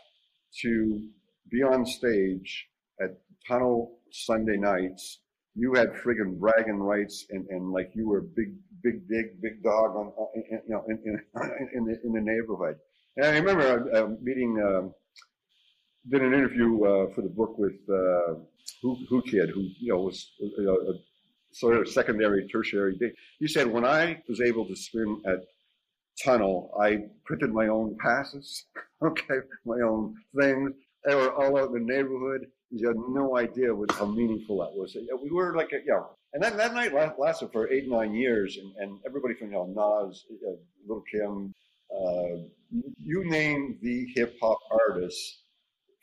to 0.61 1.09
be 1.49 1.63
on 1.63 1.85
stage 1.85 2.67
at 3.01 3.17
Tunnel 3.47 3.99
Sunday 4.11 4.57
nights, 4.57 5.19
you 5.55 5.73
had 5.73 5.89
friggin' 5.93 6.37
bragging 6.39 6.79
rights 6.79 7.25
and, 7.31 7.45
and 7.49 7.71
like 7.71 7.89
you 7.95 8.07
were 8.07 8.21
big, 8.21 8.53
big, 8.83 9.07
big, 9.07 9.41
big 9.41 9.63
dog 9.63 9.95
on, 9.95 10.11
you 10.35 10.61
know, 10.67 10.83
in, 10.87 10.99
in, 11.03 11.19
in, 11.73 11.85
the, 11.85 11.97
in 12.03 12.13
the 12.13 12.21
neighborhood. 12.21 12.75
And 13.17 13.25
I 13.25 13.37
remember 13.39 13.95
uh, 13.95 14.07
meeting, 14.21 14.61
um, 14.63 14.93
did 16.09 16.21
an 16.21 16.33
interview 16.33 16.83
uh, 16.83 17.13
for 17.13 17.21
the 17.21 17.29
book 17.29 17.57
with 17.57 17.75
uh, 17.89 18.39
Who, 18.81 18.97
Whoo 19.09 19.21
Kid, 19.23 19.49
who 19.49 19.61
you 19.79 19.93
know 19.93 19.99
was 19.99 20.31
know, 20.39 20.73
a 20.73 20.93
sort 21.51 21.77
of 21.77 21.87
secondary, 21.87 22.47
tertiary. 22.47 22.95
Day. 22.97 23.11
He 23.39 23.47
said 23.47 23.67
when 23.67 23.85
I 23.85 24.21
was 24.27 24.41
able 24.41 24.65
to 24.67 24.75
swim 24.75 25.21
at 25.25 25.39
Tunnel, 26.23 26.71
I 26.81 27.05
printed 27.25 27.53
my 27.53 27.67
own 27.67 27.97
passes, 27.99 28.65
okay, 29.03 29.39
my 29.65 29.81
own 29.81 30.15
things. 30.39 30.71
They 31.05 31.15
were 31.15 31.33
all 31.33 31.57
out 31.57 31.73
in 31.73 31.73
the 31.73 31.93
neighborhood. 31.93 32.47
You 32.69 32.87
had 32.87 32.97
no 32.97 33.37
idea 33.37 33.73
what 33.73 33.91
how 33.91 34.05
meaningful 34.05 34.59
that 34.59 34.73
was. 34.73 34.95
We 35.23 35.31
were 35.31 35.55
like, 35.55 35.71
a, 35.71 35.79
and 36.33 36.43
that, 36.43 36.57
that 36.57 36.73
night 36.73 36.93
lasted 37.17 37.51
for 37.53 37.71
eight, 37.71 37.89
nine 37.89 38.13
years, 38.13 38.57
and, 38.57 38.73
and 38.77 38.99
everybody 39.05 39.35
from 39.35 39.47
you 39.47 39.53
know 39.53 39.65
Nas, 39.67 40.25
uh, 40.45 40.51
Lil 40.85 41.03
Kim, 41.11 41.53
uh, 41.95 42.43
you 43.01 43.23
name 43.25 43.77
the 43.81 44.07
hip 44.13 44.35
hop 44.41 44.59
artists, 44.69 45.43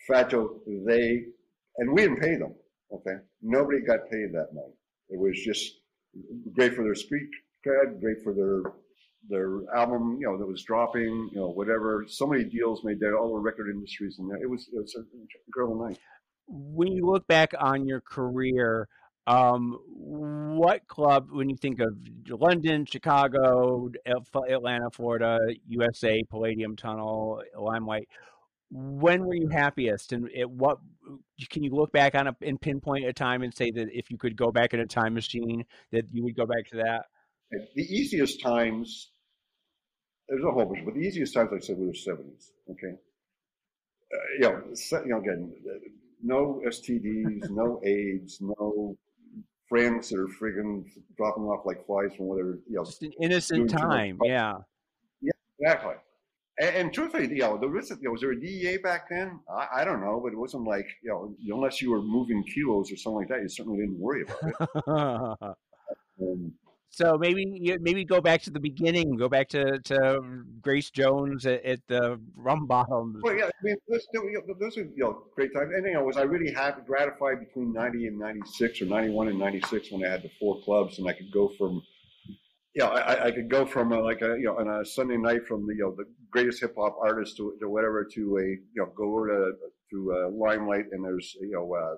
Fat 0.06 0.30
Joe, 0.30 0.60
they, 0.66 1.24
and 1.78 1.92
we 1.92 2.02
didn't 2.02 2.20
pay 2.20 2.36
them. 2.36 2.54
Okay, 2.92 3.16
nobody 3.42 3.80
got 3.80 4.10
paid 4.10 4.32
that 4.32 4.48
night. 4.52 4.74
It 5.08 5.18
was 5.18 5.40
just 5.44 5.80
great 6.54 6.74
for 6.74 6.84
their 6.84 6.94
street 6.94 7.28
cred, 7.66 8.00
great 8.00 8.22
for 8.22 8.32
their 8.34 8.72
their 9.28 9.60
album, 9.74 10.18
you 10.20 10.26
know, 10.26 10.36
that 10.36 10.46
was 10.46 10.62
dropping, 10.64 11.30
you 11.32 11.40
know, 11.40 11.48
whatever. 11.48 12.04
So 12.06 12.26
many 12.26 12.44
deals 12.44 12.84
made 12.84 13.00
there, 13.00 13.16
all 13.18 13.34
the 13.34 13.40
record 13.40 13.70
industries, 13.70 14.18
and 14.18 14.30
it 14.40 14.48
was 14.48 14.68
it 14.72 14.78
was 14.78 14.94
a 14.96 15.02
incredible 15.46 15.86
night. 15.86 15.98
When 16.46 16.92
you 16.92 17.06
look 17.06 17.26
back 17.26 17.54
on 17.58 17.86
your 17.86 18.02
career, 18.02 18.86
um, 19.26 19.78
what 19.88 20.86
club, 20.88 21.28
when 21.30 21.48
you 21.48 21.56
think 21.56 21.80
of 21.80 21.96
London, 22.28 22.84
Chicago, 22.84 23.90
Atlanta, 24.06 24.90
Florida, 24.90 25.38
USA, 25.68 26.22
Palladium 26.28 26.76
Tunnel, 26.76 27.42
Limelight, 27.58 28.08
when 28.74 29.24
were 29.24 29.36
you 29.36 29.48
happiest, 29.48 30.12
and 30.12 30.28
it, 30.34 30.50
what 30.50 30.78
can 31.48 31.62
you 31.62 31.70
look 31.70 31.92
back 31.92 32.16
on 32.16 32.26
a, 32.26 32.36
and 32.42 32.60
pinpoint 32.60 33.04
a 33.04 33.12
time 33.12 33.42
and 33.42 33.54
say 33.54 33.70
that 33.70 33.86
if 33.96 34.10
you 34.10 34.18
could 34.18 34.36
go 34.36 34.50
back 34.50 34.74
in 34.74 34.80
a 34.80 34.86
time 34.86 35.14
machine, 35.14 35.64
that 35.92 36.06
you 36.12 36.24
would 36.24 36.34
go 36.34 36.44
back 36.44 36.66
to 36.70 36.76
that? 36.78 37.04
The 37.76 37.82
easiest 37.82 38.40
times, 38.40 39.12
there's 40.28 40.42
a 40.42 40.50
whole 40.50 40.64
bunch, 40.64 40.84
but 40.84 40.94
the 40.94 41.00
easiest 41.00 41.34
times, 41.34 41.50
like 41.52 41.62
I 41.62 41.66
said, 41.66 41.78
were 41.78 41.86
the 41.86 41.92
70s. 41.92 42.50
Okay, 42.68 42.96
uh, 44.12 44.16
you 44.34 44.40
know, 44.40 44.62
you 45.04 45.08
know, 45.08 45.18
again, 45.18 45.52
no 46.20 46.60
STDs, 46.66 47.50
no 47.50 47.80
AIDS, 47.84 48.38
no 48.40 48.96
friends 49.68 50.08
that 50.08 50.18
are 50.18 50.26
friggin' 50.26 50.84
dropping 51.16 51.44
off 51.44 51.64
like 51.64 51.86
flies 51.86 52.12
from 52.16 52.26
whatever, 52.26 52.58
you 52.68 52.74
know. 52.74 52.84
Just 52.84 53.04
an 53.04 53.12
innocent 53.20 53.70
time, 53.70 54.18
yeah. 54.24 54.54
Yeah, 55.20 55.30
exactly. 55.60 55.94
And, 56.60 56.76
and, 56.76 56.92
truthfully, 56.92 57.28
you 57.28 57.42
know, 57.42 57.58
there 57.58 57.68
was, 57.68 57.90
you 57.90 57.96
know, 58.02 58.12
was 58.12 58.20
there 58.20 58.30
a 58.30 58.40
DEA 58.40 58.76
back 58.76 59.08
then? 59.10 59.40
I, 59.50 59.80
I, 59.80 59.84
don't 59.84 60.00
know, 60.00 60.20
but 60.22 60.32
it 60.32 60.38
wasn't 60.38 60.64
like, 60.64 60.86
you 61.02 61.10
know, 61.10 61.34
unless 61.52 61.82
you 61.82 61.90
were 61.90 62.00
moving 62.00 62.44
kilos 62.44 62.92
or 62.92 62.96
something 62.96 63.18
like 63.18 63.28
that, 63.28 63.42
you 63.42 63.48
certainly 63.48 63.80
didn't 63.80 63.98
worry 63.98 64.22
about 64.22 64.68
it. 65.48 65.56
um, 66.22 66.52
so 66.94 67.18
maybe 67.18 67.76
maybe 67.80 68.04
go 68.04 68.20
back 68.20 68.40
to 68.42 68.50
the 68.50 68.60
beginning, 68.60 69.16
go 69.16 69.28
back 69.28 69.48
to, 69.48 69.80
to 69.80 70.20
Grace 70.60 70.90
Jones 70.90 71.44
at, 71.44 71.64
at 71.64 71.80
the 71.88 72.20
rum 72.36 72.66
bottoms. 72.66 73.20
Well, 73.20 73.34
yeah, 73.34 73.46
I 73.46 73.64
mean, 73.64 73.76
those, 73.88 74.06
those 74.60 74.78
are 74.78 74.84
you 74.84 74.92
know 74.98 75.24
great 75.34 75.52
times. 75.52 75.72
And 75.74 75.84
you 75.84 75.94
know, 75.94 76.04
was 76.04 76.16
I 76.16 76.22
really 76.22 76.52
happy, 76.52 76.82
gratified 76.86 77.40
between 77.40 77.72
ninety 77.72 78.06
and 78.06 78.16
ninety 78.16 78.42
six, 78.46 78.80
or 78.80 78.84
ninety 78.84 79.10
one 79.10 79.26
and 79.26 79.38
ninety 79.38 79.60
six 79.68 79.90
when 79.90 80.04
I 80.04 80.08
had 80.08 80.22
the 80.22 80.30
four 80.38 80.62
clubs, 80.62 81.00
and 81.00 81.08
I 81.08 81.14
could 81.14 81.32
go 81.32 81.50
from, 81.58 81.82
you 82.74 82.82
know, 82.82 82.90
I, 82.90 83.26
I 83.26 83.30
could 83.30 83.48
go 83.48 83.64
from 83.64 83.92
a, 83.92 84.00
like 84.00 84.22
a 84.22 84.36
you 84.38 84.44
know 84.44 84.58
on 84.58 84.68
a 84.68 84.84
Sunday 84.84 85.16
night 85.16 85.46
from 85.46 85.66
the 85.66 85.74
you 85.74 85.82
know 85.82 85.94
the 85.96 86.04
greatest 86.30 86.60
hip 86.60 86.74
hop 86.76 86.96
artist 87.00 87.36
to, 87.36 87.56
to 87.60 87.68
whatever 87.68 88.04
to 88.04 88.38
a 88.38 88.42
you 88.42 88.60
know 88.76 88.92
go 88.96 89.24
to 89.24 89.52
to 89.90 90.12
uh, 90.12 90.30
Limelight 90.30 90.86
and 90.92 91.04
there's 91.04 91.36
you 91.40 91.52
know. 91.52 91.74
Uh, 91.74 91.96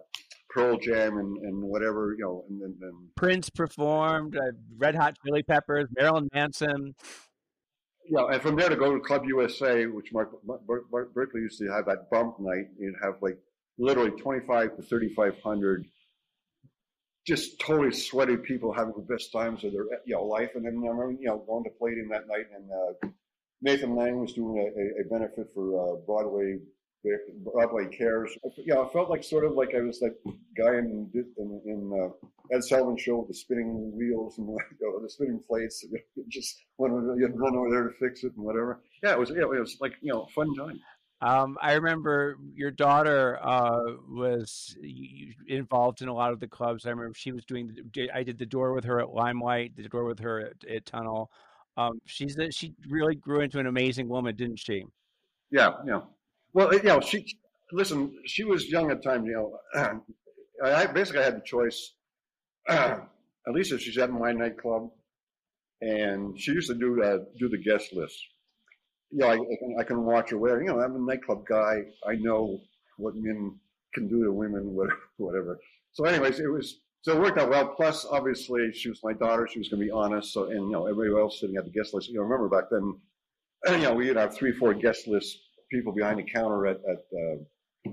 Pearl 0.49 0.79
Jam 0.79 1.19
and, 1.19 1.37
and 1.45 1.63
whatever, 1.63 2.15
you 2.17 2.25
know, 2.25 2.45
and, 2.49 2.63
and, 2.63 2.81
and 2.81 3.15
Prince 3.15 3.51
performed, 3.51 4.37
uh, 4.37 4.53
Red 4.79 4.95
Hot 4.95 5.15
Chili 5.23 5.43
Peppers, 5.43 5.87
Marilyn 5.95 6.31
Manson. 6.33 6.95
Yeah, 8.09 8.27
and 8.33 8.41
from 8.41 8.57
there 8.57 8.71
to 8.71 8.77
go 8.77 8.95
to 8.95 9.01
Club 9.01 9.25
USA, 9.27 9.85
which 9.85 10.13
Mark, 10.15 10.31
Mark 10.47 11.13
Berkeley 11.13 11.43
used 11.43 11.59
to 11.59 11.71
have 11.71 11.85
that 11.87 12.09
bump 12.11 12.37
night. 12.41 12.69
You'd 12.79 12.95
have 13.03 13.17
like 13.21 13.37
literally 13.79 14.13
25 14.13 14.77
to 14.77 14.83
3,500 14.83 15.85
just 17.27 17.59
totally 17.61 17.93
sweaty 17.93 18.37
people 18.37 18.73
having 18.73 18.95
the 18.97 19.15
best 19.15 19.33
times 19.33 19.65
of 19.65 19.73
their 19.73 19.85
you 20.05 20.15
know 20.15 20.25
life. 20.25 20.51
And 20.55 20.65
then 20.65 20.75
I 20.85 20.89
remember 20.89 21.13
you 21.21 21.29
know 21.29 21.39
going 21.47 21.65
to 21.65 21.71
Palladium 21.71 22.09
that 22.11 22.29
night, 22.29 22.47
and 22.55 22.71
uh, 22.71 23.09
Nathan 23.63 23.97
Lane 23.97 24.21
was 24.21 24.33
doing 24.33 24.59
a, 24.59 25.01
a 25.01 25.05
benefit 25.11 25.49
for 25.55 25.95
uh, 25.95 25.97
Broadway 26.07 26.59
Broadway 27.45 27.87
Cares. 27.87 28.37
You 28.57 28.75
know, 28.75 28.85
I 28.85 28.93
felt 28.93 29.11
like 29.11 29.23
sort 29.23 29.45
of 29.45 29.53
like 29.53 29.75
I 29.75 29.81
was 29.81 30.01
like 30.01 30.17
guy 30.57 30.79
in 30.79 31.11
in, 31.15 31.61
in 31.65 31.93
uh, 31.93 32.55
Ed 32.55 32.65
Sullivan 32.65 32.97
show 32.97 33.19
with 33.19 33.29
the 33.29 33.35
spinning 33.35 33.93
wheels 33.97 34.39
and 34.39 34.49
you 34.49 34.57
know, 34.81 35.03
the 35.03 35.11
spinning 35.11 35.41
plates. 35.49 35.85
just 36.29 36.65
went 36.79 36.95
you'd 37.19 37.39
run 37.39 37.57
over 37.57 37.71
there 37.71 37.89
to 37.89 37.95
fix 37.99 38.25
it 38.25 38.33
and 38.37 38.45
whatever. 38.45 38.83
Yeah, 39.03 39.13
it 39.13 39.19
was 39.19 39.31
yeah, 39.31 39.43
it 39.43 39.61
was 39.61 39.77
like 39.81 39.95
you 40.01 40.13
know 40.13 40.27
fun 40.35 40.55
time. 40.55 40.81
Um, 41.23 41.57
I 41.63 41.75
remember 41.75 42.37
your 42.55 42.71
daughter 42.71 43.39
uh, 43.43 43.95
was 44.09 44.77
involved 45.49 46.03
in 46.03 46.09
a 46.09 46.15
lot 46.15 46.33
of 46.33 46.41
the 46.41 46.49
clubs. 46.49 46.85
I 46.85 46.91
remember 46.91 47.15
she 47.15 47.33
was 47.33 47.45
doing. 47.47 47.75
I 48.13 48.23
did 48.23 48.39
the 48.39 48.47
door 48.47 48.75
with 48.75 48.85
her 48.85 49.01
at 49.01 49.11
Limelight, 49.11 49.77
the 49.77 49.89
door 49.89 50.05
with 50.05 50.19
her 50.21 50.41
at, 50.41 50.71
at 50.71 50.85
Tunnel. 50.85 51.31
Um, 51.79 52.01
she's 52.05 52.37
she 52.51 52.75
really 52.89 53.15
grew 53.15 53.41
into 53.41 53.59
an 53.59 53.67
amazing 53.67 54.09
woman, 54.09 54.37
didn't 54.37 54.59
she? 54.59 54.85
Yeah, 55.51 55.73
yeah. 55.87 56.01
Well, 56.53 56.73
you 56.75 56.83
know, 56.83 57.01
she 57.01 57.27
listen. 57.73 58.13
She 58.27 58.45
was 58.45 58.69
young 58.69 58.91
at 58.91 59.03
the 59.03 59.09
time. 59.09 59.25
You 59.25 59.59
know, 59.75 60.03
I 60.65 60.87
basically 60.87 61.23
had 61.23 61.37
the 61.37 61.45
choice. 61.45 61.93
At 62.69 63.55
least 63.55 63.71
if 63.71 63.81
she's 63.81 63.97
at 63.97 64.11
my 64.11 64.33
nightclub, 64.33 64.91
and 65.81 66.37
she 66.37 66.51
used 66.51 66.69
to 66.69 66.75
do 66.75 67.01
uh, 67.01 67.19
do 67.39 67.49
the 67.49 67.59
guest 67.59 67.93
list. 67.93 68.19
Know, 69.13 69.29
I, 69.29 69.35
I, 69.35 69.57
can, 69.59 69.77
I 69.81 69.83
can 69.85 70.05
watch 70.05 70.31
her 70.31 70.39
wear. 70.39 70.61
You 70.61 70.69
know, 70.69 70.81
I'm 70.81 70.97
a 70.97 70.99
nightclub 70.99 71.47
guy. 71.47 71.83
I 72.07 72.17
know 72.17 72.61
what 72.99 73.15
men 73.17 73.55
can 73.95 74.09
do 74.09 74.25
to 74.25 74.33
women, 74.33 74.63
whatever. 74.75 74.99
whatever. 75.17 75.59
So, 75.93 76.05
anyways, 76.05 76.41
it 76.41 76.49
was 76.51 76.81
so 77.03 77.13
it 77.13 77.21
worked 77.21 77.39
out 77.39 77.51
well. 77.51 77.69
Plus, 77.69 78.05
obviously, 78.11 78.73
she 78.73 78.89
was 78.89 79.01
my 79.05 79.13
daughter. 79.13 79.49
She 79.51 79.61
was 79.61 79.69
going 79.69 79.81
to 79.81 79.87
be 79.87 79.93
honest. 79.93 80.33
So, 80.33 80.45
and 80.51 80.67
you 80.67 80.73
know, 80.73 80.87
everybody 80.87 81.21
else 81.21 81.41
sitting 81.41 81.57
at 81.57 81.65
the 81.65 81.71
guest 81.71 81.95
list. 81.95 82.09
You 82.09 82.17
know, 82.17 82.23
remember 82.23 82.49
back 82.49 82.69
then, 82.71 82.99
you 83.81 83.87
know, 83.87 83.95
we'd 83.95 84.17
have 84.17 84.35
three, 84.35 84.53
four 84.53 84.75
guest 84.75 85.07
lists 85.07 85.39
people 85.71 85.93
behind 85.93 86.19
the 86.19 86.23
counter 86.23 86.67
at, 86.67 86.77
at 86.89 87.05
uh, 87.13 87.91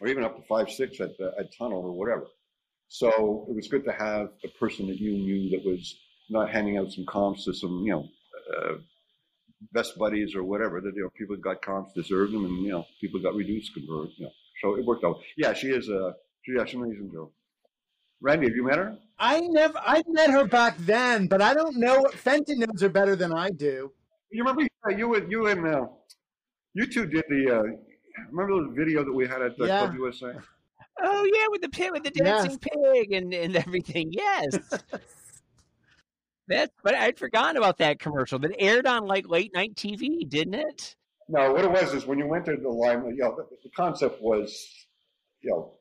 or 0.00 0.08
even 0.08 0.24
up 0.24 0.36
to 0.36 0.42
five, 0.46 0.70
six 0.70 1.00
at, 1.00 1.12
uh, 1.20 1.30
at 1.38 1.56
Tunnel 1.56 1.82
or 1.82 1.92
whatever. 1.92 2.26
So 2.88 3.46
it 3.48 3.54
was 3.54 3.68
good 3.68 3.84
to 3.84 3.92
have 3.92 4.30
a 4.44 4.48
person 4.58 4.86
that 4.88 4.98
you 4.98 5.12
knew 5.12 5.50
that 5.50 5.64
was 5.64 5.96
not 6.30 6.50
handing 6.50 6.78
out 6.78 6.92
some 6.92 7.06
comps 7.06 7.44
to 7.44 7.54
some, 7.54 7.82
you 7.84 7.92
know, 7.92 8.08
uh, 8.56 8.74
best 9.76 9.98
buddies 9.98 10.34
or 10.34 10.42
whatever. 10.42 10.80
That 10.80 10.94
you 10.96 11.02
know, 11.02 11.10
people 11.16 11.36
got 11.36 11.62
comps 11.62 11.92
deserved 11.92 12.32
them, 12.32 12.44
and 12.44 12.56
you 12.64 12.72
know, 12.72 12.84
people 13.00 13.20
got 13.20 13.34
reduced 13.34 13.74
convert. 13.74 14.10
You 14.16 14.24
know, 14.26 14.32
so 14.62 14.76
it 14.78 14.84
worked 14.84 15.04
out. 15.04 15.16
Yeah, 15.36 15.52
she 15.52 15.68
is 15.68 15.88
a 15.88 16.14
she, 16.42 16.52
yeah, 16.56 16.64
she's 16.64 16.74
an 16.74 16.82
amazing 16.82 17.10
girl. 17.10 17.32
Randy, 18.20 18.46
have 18.46 18.56
you 18.56 18.64
met 18.64 18.78
her? 18.78 18.96
I 19.18 19.40
never, 19.40 19.78
I 19.78 20.02
met 20.08 20.30
her 20.30 20.46
back 20.46 20.76
then, 20.78 21.26
but 21.26 21.42
I 21.42 21.52
don't 21.52 21.76
know. 21.76 22.06
Fenton 22.14 22.60
knows 22.60 22.80
her 22.80 22.88
better 22.88 23.14
than 23.14 23.32
I 23.32 23.50
do. 23.50 23.92
You 24.30 24.42
remember 24.42 24.62
you 24.96 25.14
and 25.14 25.30
you 25.30 25.46
and 25.46 25.66
uh, 25.66 25.86
you 26.74 26.86
two 26.86 27.06
did 27.06 27.24
the. 27.28 27.42
Uh, 27.58 27.62
remember 28.30 28.68
the 28.68 28.74
video 28.74 29.04
that 29.04 29.12
we 29.12 29.26
had 29.26 29.42
at 29.42 29.56
the 29.58 29.66
yeah. 29.66 29.80
Club 29.80 29.94
USA? 29.94 30.32
Oh 31.02 31.30
yeah, 31.34 31.46
with 31.50 31.60
the 31.60 31.68
pig, 31.68 31.92
with 31.92 32.04
the 32.04 32.10
dancing 32.10 32.52
yes. 32.52 32.70
pig 32.72 33.12
and 33.12 33.32
and 33.34 33.56
everything. 33.56 34.08
Yes. 34.12 34.58
That's 36.48 36.72
but 36.82 36.94
I'd 36.94 37.18
forgotten 37.18 37.56
about 37.56 37.78
that 37.78 37.98
commercial 37.98 38.38
that 38.40 38.52
aired 38.58 38.86
on 38.86 39.06
like 39.06 39.28
late 39.28 39.52
night 39.54 39.74
TV, 39.74 40.28
didn't 40.28 40.54
it? 40.54 40.96
No, 41.28 41.52
what 41.52 41.64
it 41.64 41.70
was 41.70 41.92
is 41.92 42.06
when 42.06 42.18
you 42.18 42.26
went 42.26 42.44
to 42.46 42.56
the 42.56 42.68
line, 42.68 43.04
you 43.06 43.16
know, 43.16 43.34
the, 43.36 43.46
the 43.64 43.70
concept 43.70 44.22
was, 44.22 44.86
you 45.40 45.50
know, 45.50 45.72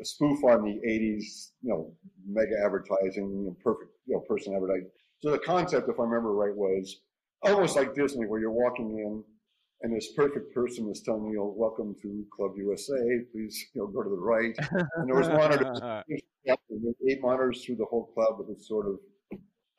a 0.00 0.04
spoof 0.04 0.42
on 0.44 0.64
the 0.64 0.80
'80s, 0.86 1.50
you 1.62 1.70
know, 1.70 1.92
mega 2.26 2.54
advertising, 2.64 3.54
perfect, 3.62 3.90
you 4.06 4.14
know, 4.14 4.20
person 4.20 4.54
advertising. 4.54 4.90
So 5.20 5.30
the 5.30 5.38
concept, 5.38 5.88
if 5.88 6.00
I 6.00 6.02
remember 6.04 6.32
right, 6.32 6.54
was 6.54 7.00
almost 7.42 7.76
like 7.76 7.94
Disney, 7.94 8.26
where 8.26 8.40
you're 8.40 8.50
walking 8.50 8.98
in 8.98 9.24
and 9.82 9.94
this 9.94 10.12
perfect 10.12 10.52
person 10.52 10.90
is 10.90 11.02
telling 11.02 11.30
you, 11.30 11.44
"Welcome 11.56 11.94
to 12.02 12.26
Club 12.34 12.52
USA. 12.56 13.20
Please, 13.30 13.66
you 13.74 13.82
know, 13.82 13.86
go 13.86 14.02
to 14.02 14.10
the 14.10 14.16
right." 14.16 14.54
And 14.96 15.08
there 15.08 15.16
was 15.16 15.28
monitors, 15.28 15.78
eight 17.08 17.20
monitors 17.22 17.64
through 17.64 17.76
the 17.76 17.84
whole 17.84 18.06
club. 18.06 18.40
It 18.40 18.48
was 18.48 18.66
sort 18.66 18.86
of, 18.86 18.98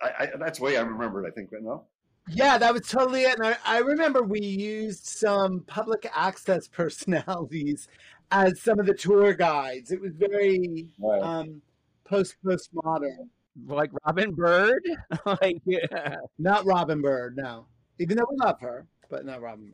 I, 0.01 0.11
I, 0.19 0.29
that's 0.39 0.59
the 0.59 0.65
way 0.65 0.77
I 0.77 0.81
remember 0.81 1.25
it. 1.25 1.27
I 1.27 1.31
think, 1.31 1.51
but 1.51 1.61
no. 1.61 1.85
Yeah, 2.27 2.57
that 2.57 2.73
was 2.73 2.87
totally 2.87 3.23
it. 3.23 3.37
And 3.39 3.47
I, 3.47 3.57
I 3.65 3.79
remember 3.79 4.21
we 4.21 4.39
used 4.39 5.05
some 5.05 5.61
public 5.67 6.09
access 6.13 6.67
personalities 6.71 7.87
as 8.31 8.61
some 8.61 8.79
of 8.79 8.85
the 8.85 8.93
tour 8.93 9.33
guides. 9.33 9.91
It 9.91 9.99
was 9.99 10.13
very 10.15 10.87
right. 10.99 11.21
um, 11.21 11.61
post 12.05 12.35
postmodern. 12.45 13.29
Like 13.67 13.91
Robin 14.05 14.33
Byrd, 14.33 14.83
like 15.25 15.57
yeah. 15.65 16.15
not 16.37 16.65
Robin 16.65 17.01
Byrd. 17.01 17.35
No, 17.35 17.65
even 17.99 18.15
though 18.15 18.27
we 18.29 18.37
love 18.37 18.61
her, 18.61 18.85
but 19.09 19.25
not 19.25 19.41
Robin 19.41 19.73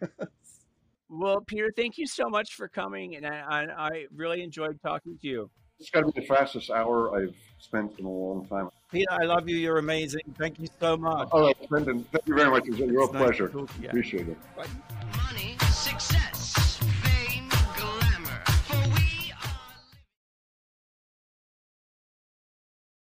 Byrd 0.00 0.28
well, 1.10 1.40
Peter, 1.42 1.70
thank 1.76 1.98
you 1.98 2.06
so 2.06 2.28
much 2.30 2.54
for 2.54 2.68
coming, 2.68 3.16
and 3.16 3.26
I, 3.26 3.66
I 3.76 4.06
really 4.14 4.42
enjoyed 4.42 4.80
talking 4.82 5.18
to 5.20 5.26
you. 5.26 5.50
It's 5.80 5.90
got 5.90 6.00
to 6.00 6.06
be 6.12 6.20
the 6.20 6.26
fastest 6.26 6.70
hour 6.70 7.16
I've 7.16 7.36
spent 7.60 7.98
in 7.98 8.04
a 8.04 8.10
long 8.10 8.46
time. 8.46 8.68
Peter, 8.90 9.06
I 9.10 9.24
love 9.24 9.48
you. 9.48 9.56
You're 9.56 9.78
amazing. 9.78 10.22
Thank 10.36 10.58
you 10.58 10.66
so 10.80 10.96
much. 10.96 11.28
All 11.30 11.42
right, 11.46 11.68
Brendan, 11.68 12.04
thank 12.10 12.26
you 12.26 12.34
very 12.34 12.50
much. 12.50 12.66
It 12.66 12.72
was 12.72 12.80
a 12.80 12.86
real 12.86 13.08
pleasure. 13.08 13.50
Nice 13.54 13.68
Appreciate 13.86 14.28
it. 14.28 14.38
Money, 15.16 15.56
success. 15.70 16.57